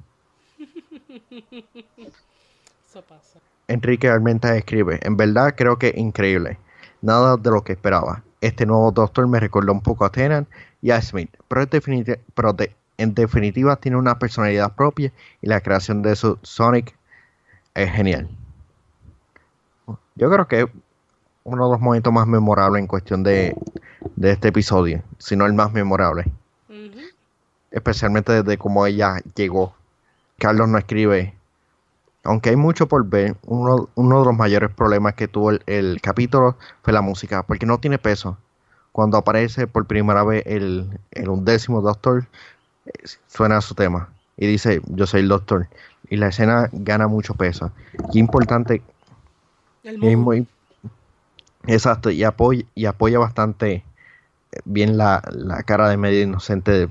Eso 1.99 3.03
pasa. 3.03 3.39
Enrique 3.69 4.09
Armenta 4.09 4.57
escribe, 4.57 5.01
en 5.03 5.17
verdad 5.17 5.55
creo 5.57 5.79
que 5.79 5.93
increíble. 5.97 6.59
Nada 7.03 7.37
de 7.37 7.51
lo 7.51 7.63
que 7.63 7.73
esperaba. 7.73 8.23
Este 8.41 8.65
nuevo 8.65 8.91
Doctor 8.93 9.27
me 9.27 9.41
recordó 9.41 9.73
un 9.73 9.81
poco 9.81 10.05
a 10.05 10.11
Tennant 10.11 10.49
y 10.81 10.91
a 10.91 11.01
Smith, 11.03 11.31
pero 11.49 11.63
es 11.63 11.71
definitivamente 11.71 12.25
en 12.99 13.15
definitiva 13.15 13.77
tiene 13.77 13.97
una 13.97 14.19
personalidad 14.19 14.75
propia 14.75 15.13
y 15.43 15.49
la 15.49 15.61
creación 15.61 16.03
de 16.03 16.17
su 16.17 16.39
Sonic 16.43 16.97
es 17.75 17.91
genial. 17.91 18.29
Yo 20.15 20.31
creo 20.31 20.49
que 20.49 20.63
es 20.63 20.67
uno 21.45 21.67
de 21.67 21.73
los 21.73 21.81
momentos 21.81 22.13
más 22.13 22.27
memorables 22.27 22.81
en 22.81 22.87
cuestión 22.87 23.23
de, 23.23 23.55
este 24.21 24.49
episodio, 24.49 25.03
si 25.19 25.37
no 25.37 25.47
el 25.47 25.53
más 25.53 25.73
memorable. 25.73 26.25
Especialmente 27.71 28.33
desde 28.33 28.59
cómo 28.59 28.87
ella 28.87 29.19
llegó. 29.35 29.75
Carlos 30.39 30.69
no 30.69 30.79
escribe, 30.79 31.35
aunque 32.27 32.51
hay 32.51 32.57
mucho 32.57 32.89
por 32.89 33.07
ver, 33.07 33.37
uno, 33.45 33.89
de 33.97 34.25
los 34.25 34.37
mayores 34.37 34.71
problemas 34.71 35.15
que 35.15 35.29
tuvo 35.29 35.53
el, 35.53 36.01
capítulo 36.03 36.57
fue 36.83 36.93
la 36.93 37.01
música, 37.01 37.43
porque 37.43 37.67
no 37.67 37.79
tiene 37.79 37.99
peso. 37.99 38.37
Cuando 38.93 39.19
aparece 39.19 39.67
por 39.67 39.87
primera 39.87 40.25
vez 40.25 40.43
el, 40.47 40.99
el 41.13 41.29
undécimo 41.29 41.83
doctor, 41.83 42.27
suena 43.27 43.61
su 43.61 43.75
tema. 43.75 44.09
Y 44.37 44.47
dice 44.47 44.81
yo 44.87 45.07
soy 45.07 45.21
el 45.21 45.29
doctor. 45.29 45.69
Y 46.09 46.17
la 46.17 46.29
escena 46.29 46.69
gana 46.73 47.09
mucho 47.09 47.35
peso. 47.35 47.73
Qué 48.13 48.19
importante 48.19 48.83
es 49.83 50.19
muy 50.19 50.47
exacto 51.67 52.11
y 52.11 52.25
apoya 52.25 52.65
y 52.75 52.87
apoya 52.87 53.19
bastante 53.19 53.85
bien 54.65 54.97
la, 54.97 55.23
cara 55.65 55.89
de 55.89 55.97
medio 55.97 56.23
inocente 56.23 56.73
de, 56.73 56.89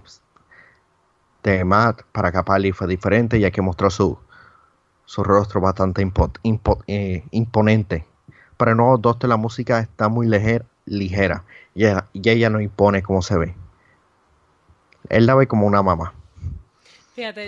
de 1.44 1.66
Matt 1.66 2.04
para 2.12 2.32
Capali 2.32 2.72
fue 2.72 2.88
diferente 2.88 3.40
ya 3.40 3.52
que 3.52 3.62
mostró 3.62 3.90
su 3.90 4.18
su 5.06 5.24
rostro 5.24 5.62
bastante 5.62 6.06
eh, 6.88 7.24
imponente. 7.32 8.06
Para 8.58 8.72
el 8.72 8.78
nuevo 8.78 8.98
doctor 8.98 9.30
la 9.30 9.38
música 9.38 9.80
está 9.80 10.10
muy 10.10 10.28
ligera, 10.28 10.66
ligera. 10.86 11.44
Y, 11.76 11.86
y 11.86 12.30
ella 12.30 12.50
no 12.50 12.60
impone 12.60 13.04
como 13.04 13.22
se 13.22 13.38
ve 13.38 13.56
él 15.10 15.26
la 15.26 15.36
ve 15.36 15.48
como 15.48 15.68
una 15.68 15.82
mamá. 15.84 16.14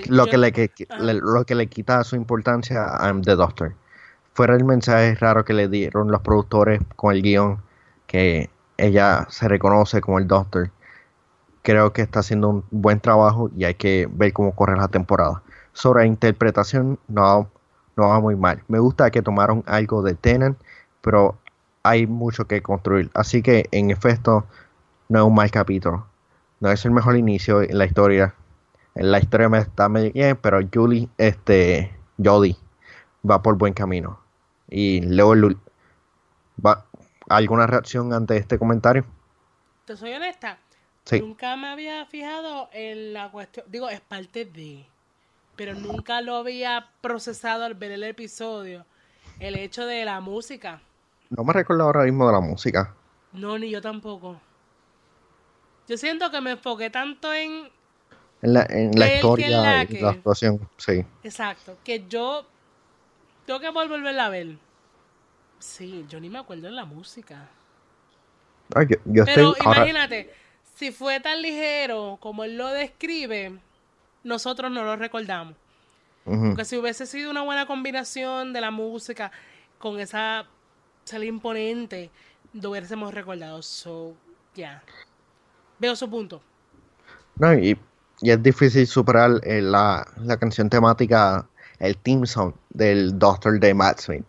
lo, 0.08 0.26
que 0.28 0.38
le, 0.38 0.52
lo 1.14 1.46
que 1.46 1.56
le 1.56 1.68
quita 1.68 2.04
su 2.04 2.16
importancia 2.16 2.86
a 2.86 3.14
The 3.22 3.36
Doctor. 3.36 3.76
Fuera 4.34 4.56
el 4.56 4.64
mensaje 4.64 5.16
raro 5.16 5.44
que 5.44 5.54
le 5.54 5.68
dieron 5.68 6.12
los 6.12 6.22
productores 6.22 6.82
con 6.96 7.14
el 7.14 7.22
guion, 7.22 7.62
que 8.06 8.50
ella 8.78 9.26
se 9.30 9.48
reconoce 9.48 10.02
como 10.02 10.20
el 10.20 10.28
Doctor. 10.28 10.72
Creo 11.64 11.92
que 11.92 12.02
está 12.02 12.20
haciendo 12.20 12.50
un 12.50 12.64
buen 12.72 13.00
trabajo 13.00 13.50
y 13.58 13.66
hay 13.66 13.74
que 13.74 14.08
ver 14.12 14.32
cómo 14.32 14.56
corre 14.56 14.78
la 14.78 14.88
temporada. 14.88 15.42
Sobre 15.74 16.04
la 16.04 16.08
interpretación, 16.08 17.00
no, 17.08 17.50
no 17.98 18.08
va 18.10 18.20
muy 18.20 18.36
mal. 18.36 18.64
Me 18.68 18.80
gusta 18.80 19.12
que 19.12 19.22
tomaron 19.22 19.64
algo 19.66 20.02
de 20.02 20.16
Tennant, 20.16 20.58
pero 21.02 21.38
hay 21.84 22.08
mucho 22.08 22.46
que 22.46 22.62
construir. 22.62 23.10
Así 23.14 23.42
que, 23.42 23.66
en 23.72 23.92
efecto, 23.92 24.46
no 25.10 25.20
es 25.20 25.26
un 25.26 25.36
mal 25.36 25.52
capítulo. 25.52 26.06
No 26.60 26.72
es 26.72 26.84
el 26.86 26.92
mejor 26.92 27.18
inicio 27.18 27.62
en 27.62 27.78
la 27.78 27.86
historia. 27.86 28.34
En 28.96 29.12
la 29.12 29.20
historia 29.20 29.48
me 29.48 29.60
está 29.60 29.90
medio 29.90 30.12
bien, 30.12 30.38
pero 30.38 30.60
Julie, 30.74 31.08
este, 31.18 31.96
Jodie, 32.24 32.58
va 33.30 33.42
por 33.42 33.56
buen 33.58 33.74
camino. 33.74 34.20
Y 34.70 35.02
luego, 35.02 35.56
¿va, 36.66 36.86
¿alguna 37.30 37.68
reacción 37.68 38.12
ante 38.14 38.38
este 38.38 38.58
comentario? 38.58 39.06
Te 39.86 39.96
soy 39.96 40.14
honesta. 40.14 40.58
Sí. 41.06 41.22
Nunca 41.22 41.56
me 41.56 41.68
había 41.68 42.06
fijado 42.06 42.70
en 42.74 43.14
la 43.14 43.32
cuestión. 43.32 43.66
Digo, 43.70 43.90
es 43.90 44.02
parte 44.02 44.46
de. 44.46 44.86
Pero 45.56 45.74
nunca 45.76 46.22
lo 46.22 46.36
había 46.36 46.90
procesado 47.02 47.64
al 47.64 47.76
ver 47.76 47.92
el 47.92 48.04
episodio. 48.04 48.86
El 49.40 49.56
hecho 49.56 49.86
de 49.86 50.04
la 50.06 50.20
música. 50.20 50.82
No 51.30 51.44
me 51.44 51.54
recuerdo 51.54 51.84
ahora 51.84 52.04
mismo 52.04 52.28
de 52.28 52.34
la 52.34 52.42
música. 52.42 52.94
No, 53.32 53.58
ni 53.58 53.70
yo 53.70 53.82
tampoco. 53.82 54.40
Yo 55.88 55.98
siento 55.98 56.30
que 56.32 56.42
me 56.42 56.52
enfoqué 56.52 56.90
tanto 56.90 57.34
en. 57.34 57.70
En 58.42 58.54
la, 58.54 58.66
en 58.70 58.92
historia 58.98 59.50
la 59.50 59.86
que- 59.86 60.02
la 60.02 60.10
actuación, 60.12 60.70
sí. 60.78 61.04
Exacto. 61.24 61.78
Que 61.84 62.06
yo. 62.08 62.46
Tengo 63.46 63.60
que 63.60 63.70
volverla 63.70 64.26
a 64.26 64.30
ver. 64.30 64.58
Sí, 65.60 66.06
yo 66.10 66.20
ni 66.20 66.30
me 66.30 66.40
acuerdo 66.40 66.64
de 66.68 66.72
la 66.74 66.86
música. 66.86 67.50
Ay, 68.76 68.88
yo, 68.90 68.98
yo 69.06 69.26
Pero 69.26 69.52
estoy 69.54 69.66
ahora. 69.66 69.80
imagínate, 69.80 70.34
si 70.76 70.92
fue 70.92 71.20
tan 71.20 71.42
ligero 71.42 72.18
como 72.20 72.44
él 72.44 72.58
lo 72.58 72.68
describe, 72.68 73.58
nosotros 74.24 74.70
no 74.72 74.84
lo 74.84 74.96
recordamos. 74.98 75.56
Porque 76.26 76.66
si 76.66 76.76
hubiese 76.78 77.06
sido 77.06 77.32
una 77.32 77.42
buena 77.44 77.66
combinación 77.66 78.52
de 78.52 78.60
la 78.60 78.70
música 78.70 79.32
con 79.80 79.98
esa 80.02 80.46
sala 81.06 81.24
imponente, 81.24 82.12
lo 82.52 82.72
hubiésemos 82.72 83.14
recordado. 83.14 83.62
So, 83.64 84.14
ya. 84.54 84.84
Veo 85.80 85.96
su 85.96 86.10
punto. 86.10 86.42
No, 87.36 87.54
y, 87.54 87.80
y 88.22 88.32
es 88.32 88.42
difícil 88.42 88.88
superar 88.88 89.40
eh, 89.44 89.62
la, 89.62 90.08
la 90.18 90.38
canción 90.38 90.70
temática, 90.70 91.48
el 91.80 91.98
theme 91.98 92.26
song 92.26 92.54
del 92.70 93.18
Doctor 93.20 93.60
de 93.60 93.74
Matt 93.74 94.00
Smith. 94.00 94.26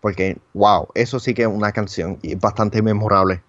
Porque, 0.00 0.38
wow, 0.54 0.88
eso 0.94 1.18
sí 1.18 1.34
que 1.34 1.42
es 1.42 1.48
una 1.48 1.72
canción 1.72 2.18
y 2.22 2.34
bastante 2.34 2.82
memorable. 2.82 3.42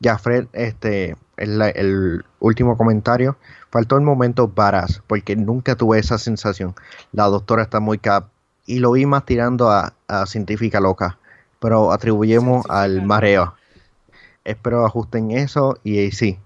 Ya, 0.00 0.18
Fred, 0.18 0.46
este, 0.52 1.16
el, 1.36 1.62
el 1.62 2.24
último 2.40 2.76
comentario. 2.76 3.36
Faltó 3.70 3.96
el 3.96 4.02
momento 4.02 4.48
badass, 4.48 5.02
porque 5.06 5.34
nunca 5.34 5.76
tuve 5.76 5.98
esa 5.98 6.18
sensación. 6.18 6.74
La 7.12 7.24
doctora 7.24 7.62
está 7.62 7.80
muy 7.80 7.98
cap 7.98 8.28
y 8.66 8.80
lo 8.80 8.92
vi 8.92 9.06
más 9.06 9.24
tirando 9.24 9.70
a, 9.70 9.94
a 10.08 10.26
científica 10.26 10.78
loca, 10.78 11.18
pero 11.58 11.90
atribuyemos 11.90 12.62
Científica 12.62 12.82
al 12.82 13.06
mareo. 13.06 13.54
Espero 14.44 14.84
ajusten 14.84 15.30
eso 15.30 15.78
y 15.84 16.00
eh, 16.00 16.12
sí, 16.12 16.38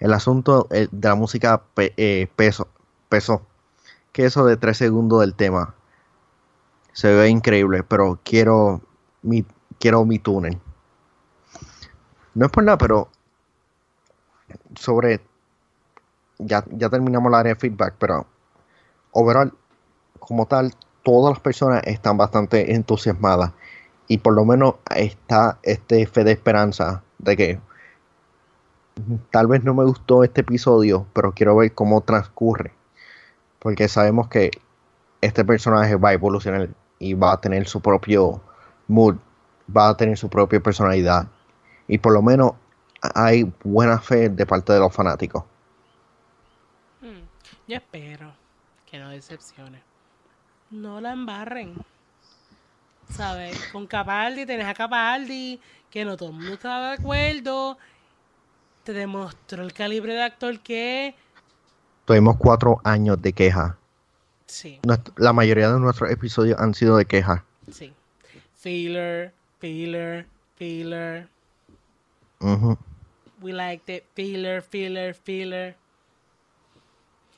el 0.00 0.12
asunto 0.12 0.68
eh, 0.70 0.88
de 0.90 1.08
la 1.08 1.14
música 1.14 1.62
pe- 1.74 1.94
eh, 1.96 2.28
peso, 2.36 2.68
peso, 3.08 3.42
que 4.12 4.26
eso 4.26 4.44
de 4.46 4.56
tres 4.56 4.78
segundos 4.78 5.20
del 5.20 5.34
tema 5.34 5.74
se 6.92 7.12
ve 7.14 7.28
increíble, 7.28 7.82
pero 7.82 8.18
quiero 8.24 8.82
mi, 9.22 9.44
quiero 9.78 10.04
mi 10.04 10.18
túnel. 10.18 10.58
No 12.34 12.46
es 12.46 12.52
por 12.52 12.64
nada, 12.64 12.78
pero 12.78 13.10
sobre 14.76 15.20
ya, 16.38 16.64
ya 16.70 16.88
terminamos 16.88 17.30
la 17.30 17.40
área 17.40 17.54
de 17.54 17.60
feedback, 17.60 17.94
pero 17.98 18.26
overall, 19.12 19.54
como 20.20 20.46
tal, 20.46 20.74
todas 21.04 21.34
las 21.34 21.40
personas 21.40 21.82
están 21.86 22.16
bastante 22.18 22.74
entusiasmadas 22.74 23.52
y 24.08 24.18
por 24.18 24.34
lo 24.34 24.44
menos 24.44 24.76
está 24.96 25.58
este 25.64 26.06
fe 26.06 26.24
de 26.24 26.32
esperanza 26.32 27.04
de 27.18 27.36
que 27.36 27.60
tal 29.30 29.46
vez 29.46 29.64
no 29.64 29.74
me 29.74 29.84
gustó 29.84 30.24
este 30.24 30.42
episodio, 30.42 31.06
pero 31.12 31.32
quiero 31.32 31.56
ver 31.56 31.74
cómo 31.74 32.00
transcurre. 32.02 32.72
Porque 33.58 33.88
sabemos 33.88 34.28
que 34.28 34.50
este 35.20 35.44
personaje 35.44 35.96
va 35.96 36.10
a 36.10 36.12
evolucionar 36.14 36.68
y 36.98 37.14
va 37.14 37.32
a 37.32 37.40
tener 37.40 37.66
su 37.68 37.80
propio 37.80 38.40
mood, 38.88 39.16
va 39.74 39.88
a 39.88 39.96
tener 39.96 40.16
su 40.16 40.28
propia 40.28 40.60
personalidad. 40.60 41.28
Y 41.88 41.98
por 41.98 42.12
lo 42.12 42.22
menos 42.22 42.52
hay 43.14 43.52
buena 43.64 43.98
fe 44.00 44.28
de 44.28 44.46
parte 44.46 44.72
de 44.72 44.80
los 44.80 44.92
fanáticos. 44.94 45.44
Hmm, 47.00 47.26
Yo 47.66 47.76
espero 47.76 48.32
que 48.90 48.98
no 48.98 49.10
decepcione. 49.10 49.82
No 50.70 51.00
la 51.00 51.12
embarren. 51.12 51.74
¿Sabes? 53.10 53.58
Con 53.72 53.86
Capaldi 53.86 54.44
tenés 54.46 54.66
a 54.66 54.74
Capaldi, 54.74 55.60
que 55.90 56.04
no 56.04 56.16
todo 56.16 56.30
el 56.30 56.34
mundo 56.36 56.52
estaba 56.54 56.88
de 56.90 56.94
acuerdo. 56.94 57.78
Te 58.88 58.94
demostró 58.94 59.62
el 59.64 59.74
calibre 59.74 60.14
de 60.14 60.22
actor 60.22 60.60
que. 60.60 61.14
Tuvimos 62.06 62.38
cuatro 62.38 62.80
años 62.84 63.20
de 63.20 63.34
queja. 63.34 63.76
Sí, 64.46 64.80
La 65.16 65.34
mayoría 65.34 65.70
de 65.70 65.78
nuestros 65.78 66.10
episodios 66.10 66.58
han 66.58 66.72
sido 66.72 66.96
de 66.96 67.04
queja. 67.04 67.44
sí. 67.70 67.92
Filler, 68.56 69.34
filler, 69.58 70.24
filler. 70.56 71.28
Ujú. 72.40 72.78
We 73.42 73.52
liked 73.52 73.94
it. 73.94 74.04
Filler, 74.14 74.62
filler, 74.62 75.14
filler. 75.14 75.76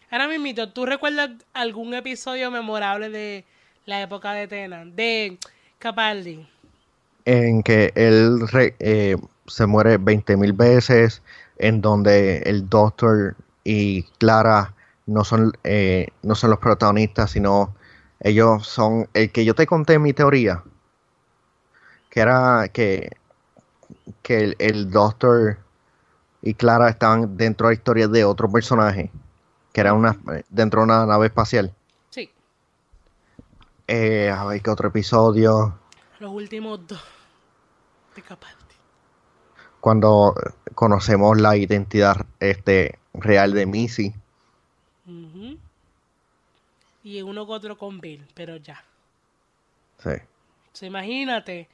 Ahora 0.09 0.28
mismo, 0.28 0.68
¿tú 0.68 0.86
recuerdas 0.86 1.30
algún 1.53 1.94
episodio 1.94 2.53
memorable 2.53 3.11
de 3.11 3.44
la 3.86 4.01
época 4.01 4.34
de 4.34 4.46
Tena? 4.46 4.84
De 4.84 5.36
Capaldi. 5.80 6.48
en 7.24 7.64
que 7.64 7.92
él 7.96 8.46
re- 8.48 8.76
eh, 8.78 9.16
se 9.46 9.66
muere 9.66 9.98
20.000 9.98 10.53
veces, 10.57 11.22
en 11.61 11.80
donde 11.82 12.38
el 12.46 12.68
Doctor 12.68 13.36
y 13.64 14.02
Clara 14.18 14.74
no 15.06 15.24
son, 15.24 15.52
eh, 15.62 16.08
no 16.22 16.34
son 16.34 16.50
los 16.50 16.58
protagonistas, 16.58 17.30
sino 17.32 17.74
ellos 18.20 18.66
son 18.66 19.08
el 19.12 19.30
que 19.30 19.44
yo 19.44 19.54
te 19.54 19.66
conté 19.66 19.98
mi 19.98 20.12
teoría, 20.14 20.62
que 22.08 22.20
era 22.20 22.68
que, 22.72 23.11
que 24.22 24.44
el, 24.44 24.56
el 24.58 24.90
Doctor 24.90 25.58
y 26.42 26.54
Clara 26.54 26.88
estaban 26.88 27.36
dentro 27.36 27.68
de 27.68 27.74
la 27.74 27.78
historia 27.78 28.08
de 28.08 28.24
otro 28.24 28.50
personaje, 28.50 29.11
que 29.72 29.80
era 29.82 29.92
una 29.92 30.16
dentro 30.48 30.80
de 30.80 30.84
una 30.84 31.04
nave 31.04 31.26
espacial. 31.26 31.74
Sí, 32.08 32.30
Eh, 33.86 34.30
a 34.30 34.44
ver 34.46 34.62
qué 34.62 34.70
otro 34.70 34.88
episodio. 34.88 35.74
los 36.20 36.32
últimos 36.32 36.86
dos 36.86 37.02
de 38.16 38.22
Capaldi. 38.22 38.59
Cuando 39.81 40.35
conocemos 40.74 41.41
la 41.41 41.57
identidad 41.57 42.26
este, 42.39 42.99
real 43.14 43.53
de 43.53 43.66
Missy. 43.66 44.14
Ujú. 45.07 45.59
Y 47.03 47.22
uno 47.22 47.47
con 47.47 47.57
otro 47.57 47.78
con 47.78 48.01
Bill, 48.01 48.26
pero 48.35 48.57
ya. 48.57 48.83
Sí. 50.03 50.11
So, 50.72 50.87
imagínate, 50.87 51.68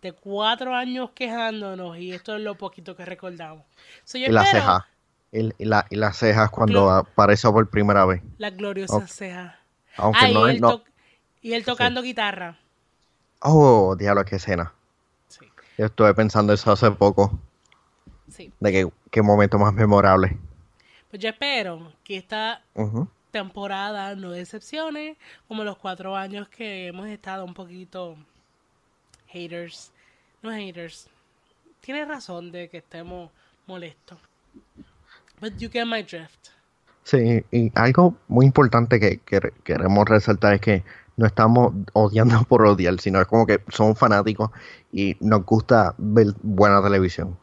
de 0.00 0.12
cuatro 0.12 0.74
años 0.74 1.10
quejándonos 1.14 1.96
y 1.98 2.12
esto 2.12 2.36
es 2.36 2.42
lo 2.42 2.56
poquito 2.56 2.96
que 2.96 3.04
recordamos. 3.04 3.64
So, 4.04 4.18
yo 4.18 4.26
Y 4.28 4.32
las 4.32 4.50
cejas. 4.50 4.84
Y, 5.30 5.50
y 5.58 5.64
la- 5.64 5.86
y 5.88 5.96
las 5.96 6.16
cejas 6.18 6.50
cuando 6.50 6.86
Cla- 6.88 6.98
apareció 7.00 7.52
por 7.52 7.68
primera 7.70 8.04
vez. 8.04 8.22
La 8.38 8.50
gloriosa 8.50 8.96
Ok. 8.96 9.06
ceja. 9.06 9.58
Aunque 9.96 10.18
Ah, 10.24 10.30
y, 10.30 10.34
no, 10.34 10.48
él 10.48 10.60
no- 10.60 10.78
to- 10.78 10.84
y 11.40 11.52
él 11.54 11.64
tocando 11.64 12.02
guitarra. 12.02 12.58
Oh, 13.40 13.96
diablo, 13.96 14.24
qué 14.24 14.36
escena. 14.36 14.72
Yo 15.82 15.86
estuve 15.86 16.14
pensando 16.14 16.52
eso 16.52 16.70
hace 16.70 16.88
poco. 16.92 17.36
sí. 18.28 18.52
De 18.60 18.70
que, 18.70 18.88
qué 19.10 19.20
momento 19.20 19.58
más 19.58 19.74
memorable. 19.74 20.38
Pues 21.10 21.20
yo 21.20 21.28
espero 21.28 21.92
que 22.04 22.18
esta 22.18 22.62
temporada 23.32 24.14
no 24.14 24.30
decepcione, 24.30 25.16
como 25.48 25.64
los 25.64 25.76
cuatro 25.76 26.14
años 26.14 26.48
que 26.48 26.86
hemos 26.86 27.08
estado 27.08 27.44
un 27.44 27.52
poquito 27.52 28.16
haters. 29.26 29.90
No 30.40 30.52
haters. 30.52 31.08
Tienes 31.80 32.06
razón 32.06 32.52
de 32.52 32.68
que 32.68 32.76
estemos 32.76 33.32
molestos. 33.66 34.20
But 35.40 35.56
you 35.58 35.68
get 35.68 35.86
my 35.86 36.04
drift. 36.04 36.50
Sí, 37.02 37.44
y 37.50 37.72
algo 37.74 38.14
muy 38.28 38.46
importante 38.46 39.00
que, 39.00 39.18
que 39.18 39.52
queremos 39.64 40.08
resaltar 40.08 40.54
es 40.54 40.60
que 40.60 40.84
no 41.16 41.26
estamos 41.26 41.74
odiando 41.92 42.42
por 42.48 42.66
odiar, 42.66 43.00
sino 43.00 43.20
es 43.20 43.26
como 43.26 43.46
que 43.46 43.62
somos 43.68 43.98
fanáticos 43.98 44.50
y 44.92 45.16
nos 45.20 45.44
gusta 45.46 45.94
ver 45.98 46.28
buena 46.42 46.82
televisión. 46.82 47.38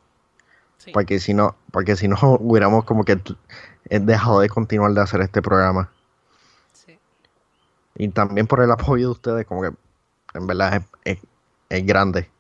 Sí. 0.78 0.92
Porque 0.92 1.20
si 1.20 1.34
no, 1.34 1.56
porque 1.72 1.96
si 1.96 2.08
no 2.08 2.18
hubiéramos 2.40 2.86
como 2.86 3.04
que 3.04 3.20
eh, 3.90 4.00
dejado 4.00 4.42
de 4.42 4.50
continuar 4.50 4.94
de 4.94 5.02
hacer 5.02 5.22
este 5.22 5.42
programa. 5.42 5.92
sí. 6.74 7.00
Y 7.96 8.10
también 8.10 8.48
por 8.48 8.62
el 8.64 8.72
apoyo 8.72 9.08
de 9.08 9.12
ustedes, 9.12 9.46
como 9.46 9.62
que 9.62 9.72
en 10.34 10.48
verdad 10.48 10.78
es, 11.06 11.18
es- 11.18 11.28
es 11.70 11.86
grande. 11.86 12.32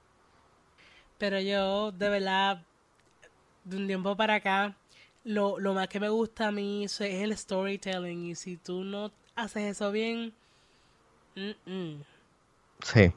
Pero 1.18 1.40
yo, 1.40 1.92
de 1.92 2.10
verdad, 2.10 2.66
de 3.64 3.78
un 3.78 3.88
tiempo 3.88 4.16
para 4.18 4.36
acá, 4.36 4.76
lo, 5.24 5.60
lo 5.60 5.74
más 5.74 5.88
que 5.88 6.00
me 6.00 6.10
gusta 6.10 6.48
a 6.48 6.52
mí 6.52 6.86
es 6.86 7.00
el 7.02 7.38
storytelling. 7.38 8.26
Y 8.26 8.36
si 8.36 8.58
tú 8.58 8.84
no 8.84 9.12
haces 9.36 9.64
eso 9.76 9.92
bien, 9.92 10.34
mm, 11.36 11.72
mm. 11.72 12.04
Sí. 12.82 13.14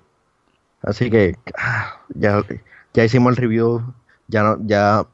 Así 0.83 1.11
que 1.11 1.37
ah, 1.57 2.01
ya, 2.09 2.43
ya 2.93 3.05
hicimos 3.05 3.31
el 3.33 3.37
review, 3.37 3.95
ya 4.27 4.43
no, 4.43 4.59
ya 4.67 5.07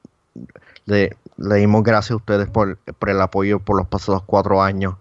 le, 0.87 1.17
le 1.37 1.55
dimos 1.57 1.83
gracias 1.83 2.13
a 2.13 2.17
ustedes 2.17 2.49
por, 2.49 2.79
por 2.79 3.11
el 3.11 3.21
apoyo 3.21 3.61
por 3.61 3.77
los 3.77 3.87
pasados 3.87 4.23
cuatro 4.25 4.63
años. 4.63 4.95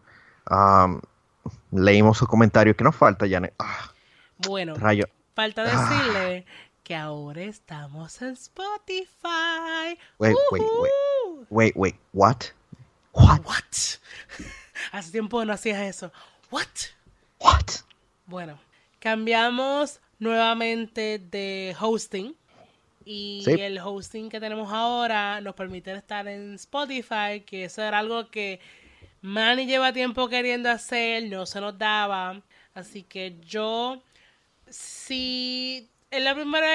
Leímos 1.71 2.17
sus 2.17 2.27
comentarios. 2.27 2.75
¿Qué 2.75 2.83
nos 2.83 2.95
falta, 2.95 3.27
Janet? 3.29 3.53
Ah, 3.59 3.91
bueno, 4.39 4.75
rayo. 4.75 5.05
falta 5.35 5.63
Ah. 5.63 5.89
decirle 5.89 6.45
que 6.83 6.95
ahora 6.95 7.41
estamos 7.43 8.21
en 8.21 8.29
Spotify. 8.33 9.97
Wait, 10.19 10.35
wait, 10.51 10.63
wait. 10.79 10.91
Wait, 11.49 11.73
wait, 11.75 11.95
what? 12.13 12.37
What? 13.13 13.39
What? 13.45 13.99
Hace 14.91 15.11
tiempo 15.11 15.43
no 15.45 15.53
hacías 15.53 15.79
eso. 15.81 16.11
What? 16.51 16.67
What? 17.39 17.65
Bueno, 18.25 18.59
cambiamos 18.99 19.99
nuevamente 20.19 21.19
de 21.19 21.75
hosting. 21.79 22.35
Y 23.05 23.41
Sí. 23.45 23.51
el 23.51 23.79
hosting 23.79 24.27
que 24.29 24.39
tenemos 24.39 24.71
ahora 24.73 25.39
nos 25.39 25.55
permite 25.55 25.93
estar 25.93 26.27
en 26.27 26.55
Spotify, 26.55 27.41
que 27.45 27.63
eso 27.65 27.81
era 27.81 27.99
algo 27.99 28.29
que 28.29 28.59
Manny 29.21 29.65
lleva 29.65 29.93
tiempo 29.93 30.27
queriendo 30.27 30.69
hacer, 30.69 31.23
no 31.29 31.45
se 31.45 31.61
nos 31.61 31.77
daba. 31.77 32.41
Así 32.73 33.03
que 33.03 33.37
yo, 33.45 34.03
si 34.69 35.89
es 36.11 36.21
la 36.21 36.35
primera, 36.35 36.67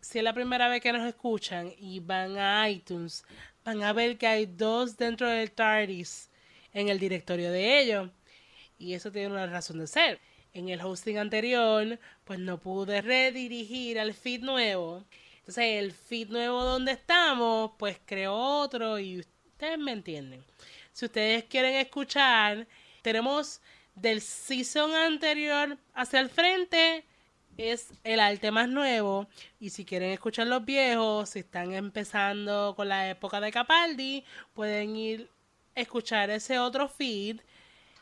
si 0.00 0.18
es 0.18 0.24
la 0.24 0.32
primera 0.32 0.68
vez 0.68 0.80
que 0.80 0.92
nos 0.92 1.06
escuchan 1.06 1.72
y 1.78 1.98
van 2.00 2.38
a 2.38 2.68
iTunes, 2.70 3.24
van 3.64 3.82
a 3.82 3.92
ver 3.92 4.18
que 4.18 4.26
hay 4.28 4.46
dos 4.46 4.96
dentro 4.96 5.28
del 5.28 5.50
TARDIS 5.50 6.30
en 6.72 6.88
el 6.88 6.98
directorio 7.00 7.50
de 7.50 7.80
ellos. 7.80 8.10
Y 8.78 8.94
eso 8.94 9.10
tiene 9.10 9.28
una 9.28 9.46
razón 9.46 9.78
de 9.78 9.86
ser. 9.86 10.20
En 10.52 10.68
el 10.68 10.80
hosting 10.80 11.18
anterior, 11.18 11.98
pues 12.24 12.38
no 12.38 12.58
pude 12.58 13.02
redirigir 13.02 13.98
al 13.98 14.14
feed 14.14 14.42
nuevo. 14.42 15.04
Entonces, 15.38 15.64
el 15.78 15.92
feed 15.92 16.28
nuevo 16.28 16.64
donde 16.64 16.92
estamos, 16.92 17.72
pues 17.78 18.00
creo 18.04 18.34
otro 18.34 18.98
y 18.98 19.20
ustedes 19.20 19.78
me 19.78 19.92
entienden. 19.92 20.44
Si 20.92 21.04
ustedes 21.04 21.44
quieren 21.44 21.74
escuchar, 21.74 22.66
tenemos 23.02 23.60
del 23.94 24.20
season 24.20 24.94
anterior 24.94 25.78
hacia 25.94 26.20
el 26.20 26.28
frente 26.28 27.04
es 27.56 27.92
el 28.04 28.20
arte 28.20 28.50
más 28.50 28.68
nuevo 28.68 29.28
y 29.58 29.70
si 29.70 29.84
quieren 29.84 30.10
escuchar 30.10 30.46
los 30.46 30.64
viejos, 30.64 31.30
si 31.30 31.40
están 31.40 31.72
empezando 31.72 32.74
con 32.76 32.88
la 32.88 33.08
época 33.08 33.40
de 33.40 33.50
Capaldi, 33.50 34.24
pueden 34.52 34.96
ir 34.96 35.30
a 35.74 35.80
escuchar 35.80 36.30
ese 36.30 36.58
otro 36.58 36.88
feed 36.88 37.40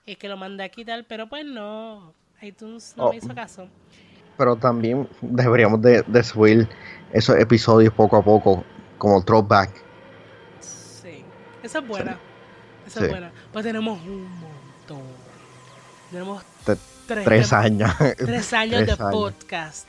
es 0.07 0.17
que 0.19 0.29
lo 0.29 0.37
mandé 0.37 0.65
a 0.65 0.69
quitar, 0.69 1.05
pero 1.09 1.29
pues 1.29 1.45
no, 1.45 2.13
iTunes 2.43 2.95
no 2.97 3.07
Oh. 3.07 3.11
me 3.11 3.17
hizo 3.17 3.35
caso. 3.35 3.69
Pero 4.37 4.57
también 4.57 5.09
deberíamos 5.21 5.81
de, 5.81 6.03
de 6.03 6.23
subir 6.25 6.69
esos 7.13 7.37
episodios 7.39 7.93
poco 7.95 8.17
a 8.17 8.23
poco, 8.23 8.65
como 8.99 9.23
throwback. 9.25 9.71
Sí, 10.61 11.25
esa 11.63 11.79
es 11.79 11.87
buena. 11.89 12.19
Esa 12.87 13.01
Sí. 13.01 13.05
es 13.07 13.11
buena. 13.11 13.33
Pues 13.53 13.65
tenemos 13.65 14.01
un 14.03 14.29
montón. 14.41 15.03
Tenemos 16.11 16.43
Te- 16.65 16.77
tres, 17.07 17.53
años. 17.53 17.91
tres 18.17 18.53
años 18.53 18.83
Tres 18.85 18.91
de 18.99 19.05
años. 19.05 19.13
podcast. 19.13 19.87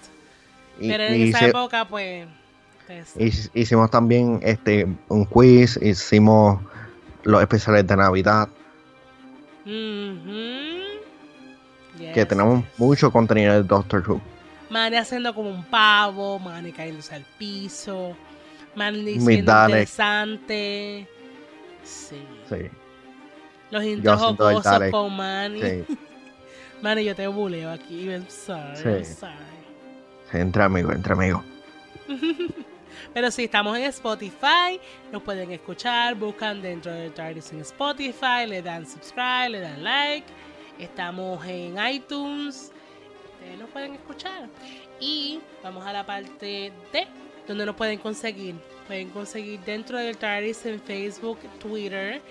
Y- 0.79 0.89
Pero 0.89 1.03
en 1.05 1.13
esa 1.29 1.39
hice- 1.39 1.49
época, 1.49 1.85
pues. 1.87 2.27
pues, 2.87 3.15
hic- 3.17 3.49
hicimos 3.53 3.89
también 3.89 4.39
este 4.43 4.87
un 5.07 5.25
quiz, 5.25 5.77
hicimos 5.81 6.61
los 7.23 7.41
especiales 7.41 7.87
de 7.87 7.95
Navidad, 7.95 8.47
que 9.65 10.85
Yes, 12.13 12.27
tenemos 12.27 12.63
mucho 12.77 13.11
contenido 13.11 13.53
de 13.53 13.63
Doctor 13.63 14.03
Who. 14.07 14.21
Manny 14.69 14.97
haciendo 14.97 15.33
como 15.33 15.49
un 15.49 15.63
pavo, 15.65 16.39
Manny 16.39 16.71
cayéndose 16.71 17.15
al 17.15 17.25
piso, 17.37 18.15
Manny 18.75 19.19
siendo 19.19 19.31
interesante. 19.63 21.07
Sí. 21.83 22.23
Sí, 22.49 22.55
Los 23.71 23.83
intros 23.83 24.19
jocosos 24.21 24.77
con 24.91 25.15
Manny. 25.15 25.61
sí, 25.61 25.85
Manny, 26.81 27.05
yo 27.05 27.15
te 27.15 27.27
buleo 27.27 27.71
aquí. 27.71 28.09
I'm 28.09 28.27
sorry, 28.29 28.75
Sí. 28.75 28.87
I'm 28.87 29.05
sorry. 29.05 29.33
sí, 30.31 30.37
entre 30.37 30.63
amigos, 30.63 30.95
entre 30.95 31.13
amigos. 31.13 31.43
Pero 33.13 33.31
si 33.31 33.45
estamos 33.45 33.77
en 33.77 33.83
Spotify, 33.85 34.79
nos 35.11 35.21
pueden 35.23 35.51
escuchar, 35.51 36.15
buscan 36.15 36.61
dentro 36.61 36.91
de 36.91 37.09
TARDIS 37.09 37.53
en 37.53 37.61
Spotify, 37.61 38.45
le 38.47 38.61
dan 38.61 38.85
subscribe, 38.85 39.49
le 39.49 39.59
dan 39.61 39.83
like. 39.83 40.27
Estamos 40.79 41.45
en 41.45 41.77
iTunes, 41.87 42.71
ustedes 43.33 43.59
nos 43.59 43.69
pueden 43.69 43.95
escuchar. 43.95 44.49
Y 44.99 45.39
vamos 45.63 45.85
a 45.85 45.93
la 45.93 46.05
parte 46.05 46.71
de 46.91 47.07
donde 47.47 47.65
nos 47.65 47.75
pueden 47.75 47.99
conseguir. 47.99 48.55
Pueden 48.87 49.09
conseguir 49.09 49.59
dentro 49.61 49.97
del 49.97 50.17
TARDIS 50.17 50.65
en 50.65 50.81
Facebook, 50.81 51.39
Twitter. 51.59 52.21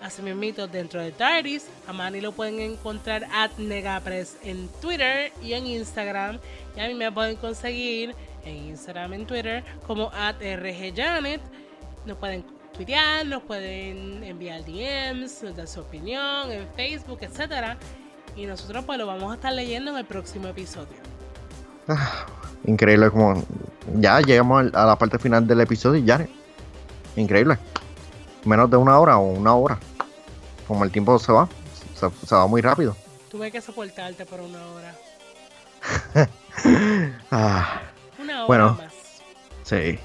Así 0.00 0.22
mismo 0.22 0.66
dentro 0.66 1.00
del 1.00 1.12
TARDIS. 1.12 1.68
A 1.86 1.92
Manny 1.92 2.20
lo 2.20 2.32
pueden 2.32 2.60
encontrar 2.60 3.26
at 3.32 3.52
Negapres 3.58 4.36
en 4.42 4.68
Twitter 4.80 5.32
y 5.42 5.54
en 5.54 5.66
Instagram. 5.66 6.38
Y 6.76 6.80
a 6.80 6.88
mí 6.88 6.94
me 6.94 7.10
pueden 7.10 7.36
conseguir 7.36 8.14
en 8.46 8.56
Instagram, 8.68 9.12
en 9.12 9.26
Twitter, 9.26 9.64
como 9.86 10.10
RGJanet. 10.10 11.40
Nos 12.04 12.16
pueden 12.18 12.44
tuitear, 12.72 13.26
nos 13.26 13.42
pueden 13.42 14.22
enviar 14.22 14.64
DMs, 14.64 15.42
nos 15.42 15.56
dar 15.56 15.66
su 15.66 15.80
opinión 15.80 16.50
en 16.50 16.66
Facebook, 16.76 17.18
etcétera. 17.20 17.76
Y 18.36 18.46
nosotros 18.46 18.84
pues 18.84 18.98
lo 18.98 19.06
vamos 19.06 19.32
a 19.32 19.34
estar 19.36 19.52
leyendo 19.52 19.90
en 19.92 19.98
el 19.98 20.04
próximo 20.04 20.48
episodio. 20.48 20.96
Ah, 21.88 22.26
increíble 22.64 23.10
como 23.10 23.42
ya 23.98 24.20
llegamos 24.20 24.72
a 24.74 24.86
la 24.86 24.96
parte 24.96 25.18
final 25.18 25.46
del 25.46 25.60
episodio 25.60 26.04
ya. 26.04 26.26
Increíble. 27.16 27.58
Menos 28.44 28.70
de 28.70 28.76
una 28.76 28.98
hora 28.98 29.16
o 29.18 29.26
una 29.26 29.54
hora. 29.54 29.78
Como 30.68 30.84
el 30.84 30.90
tiempo 30.90 31.18
se 31.18 31.32
va, 31.32 31.48
se, 31.94 32.10
se 32.26 32.34
va 32.34 32.46
muy 32.46 32.60
rápido. 32.60 32.96
Tuve 33.30 33.50
que 33.50 33.60
soportarte 33.60 34.26
por 34.26 34.40
una 34.40 34.64
hora. 34.66 34.94
Ah, 37.30 37.82
Una 38.26 38.34
hora 38.38 38.46
Bueno. 38.46 38.78
más. 38.82 38.92
sí. 39.64 39.98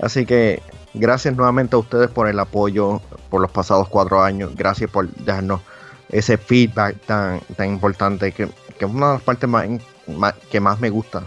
Así 0.00 0.26
que 0.26 0.62
gracias 0.92 1.34
nuevamente 1.36 1.76
a 1.76 1.78
ustedes 1.78 2.10
por 2.10 2.28
el 2.28 2.38
apoyo 2.40 3.00
por 3.30 3.40
los 3.40 3.50
pasados 3.50 3.88
cuatro 3.88 4.22
años. 4.22 4.52
Gracias 4.56 4.90
por 4.90 5.08
darnos 5.24 5.60
ese 6.08 6.36
feedback 6.36 6.96
tan, 7.06 7.40
tan 7.56 7.68
importante 7.68 8.32
que, 8.32 8.48
que 8.78 8.84
es 8.84 8.90
una 8.90 9.08
de 9.08 9.12
las 9.14 9.22
partes 9.22 9.48
más, 9.48 9.66
más- 10.06 10.34
que 10.50 10.60
más 10.60 10.80
me 10.80 10.90
gusta 10.90 11.22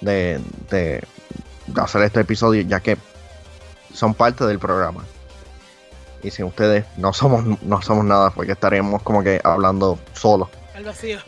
de, 0.00 0.40
de- 0.70 1.02
de 1.66 1.80
hacer 1.80 2.02
este 2.02 2.20
episodio, 2.20 2.62
ya 2.62 2.80
que 2.80 2.96
son 3.92 4.14
parte 4.14 4.44
del 4.46 4.58
programa. 4.58 5.04
Y 6.22 6.30
sin 6.30 6.46
ustedes 6.46 6.84
no 6.96 7.12
somos, 7.12 7.44
no 7.62 7.82
somos 7.82 8.04
nada, 8.04 8.30
porque 8.30 8.52
estaríamos 8.52 9.02
como 9.02 9.22
que 9.22 9.40
hablando 9.42 9.98
solos. 10.12 10.48
Al 10.74 10.84
vacío. 10.84 11.18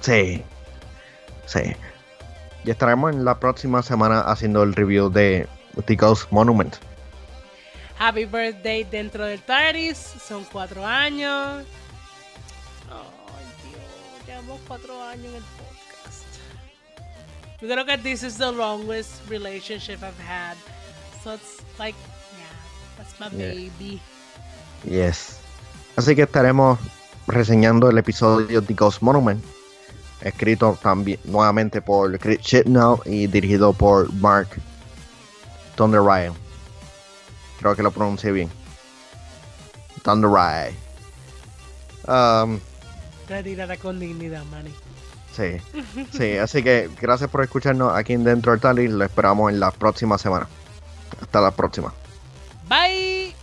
Sí. 0.00 0.42
Sí. 1.46 1.60
Y 2.64 2.70
estaremos 2.70 3.12
en 3.12 3.24
la 3.24 3.38
próxima 3.38 3.82
semana 3.82 4.20
haciendo 4.20 4.62
el 4.62 4.74
review 4.74 5.10
de 5.10 5.46
The 5.86 5.96
Ghost 5.96 6.30
Monument. 6.30 6.76
Happy 7.98 8.24
birthday 8.24 8.84
dentro 8.84 9.24
del 9.24 9.40
TARDIS. 9.42 9.96
Son 9.98 10.44
cuatro 10.50 10.84
años. 10.84 11.64
Ay, 12.90 13.70
Dios. 13.70 14.26
Llevamos 14.26 14.60
cuatro 14.66 15.02
años 15.02 15.26
en 15.26 15.34
el 15.36 15.42
podcast. 15.42 16.24
Yo 17.60 17.68
creo 17.68 17.84
que 17.84 17.98
this 17.98 18.22
is 18.22 18.36
the 18.38 18.50
longest 18.50 19.28
relationship 19.28 20.02
I've 20.02 20.18
had. 20.26 20.56
So 21.22 21.34
it's 21.34 21.62
like, 21.78 21.96
yeah, 22.38 22.96
that's 22.96 23.18
my 23.20 23.28
Yeah. 23.38 23.54
baby. 23.54 24.00
Yes. 24.84 25.38
Así 25.96 26.16
que 26.16 26.22
estaremos 26.22 26.78
reseñando 27.26 27.88
el 27.88 27.98
episodio 27.98 28.62
The 28.62 28.74
Ghost 28.74 29.02
Monument. 29.02 29.42
Escrito 30.24 30.78
también 30.82 31.20
nuevamente 31.24 31.82
por 31.82 32.18
Chris 32.18 32.40
Chibnall 32.40 32.98
y 33.04 33.26
dirigido 33.26 33.74
por 33.74 34.10
Mark 34.14 34.48
Thunder 35.76 36.00
Ryan. 36.00 36.32
Creo 37.60 37.76
que 37.76 37.82
lo 37.82 37.90
pronuncié 37.90 38.32
bien. 38.32 38.50
Thunder 40.02 40.30
Ryan. 40.30 40.74
Um, 42.06 42.58
Retirada 43.28 43.76
con 43.76 44.00
dignidad, 44.00 44.44
Manny. 44.46 44.72
Sí, 45.32 45.56
sí, 46.12 46.36
así 46.38 46.62
que 46.62 46.88
gracias 47.00 47.28
por 47.28 47.42
escucharnos 47.42 47.94
aquí 47.94 48.14
en 48.14 48.24
Dentro 48.24 48.52
del 48.52 48.60
Tali. 48.60 48.88
Lo 48.88 49.04
esperamos 49.04 49.52
en 49.52 49.60
la 49.60 49.70
próxima 49.70 50.16
semana. 50.16 50.48
Hasta 51.20 51.40
la 51.40 51.50
próxima. 51.50 51.92
Bye. 52.66 53.34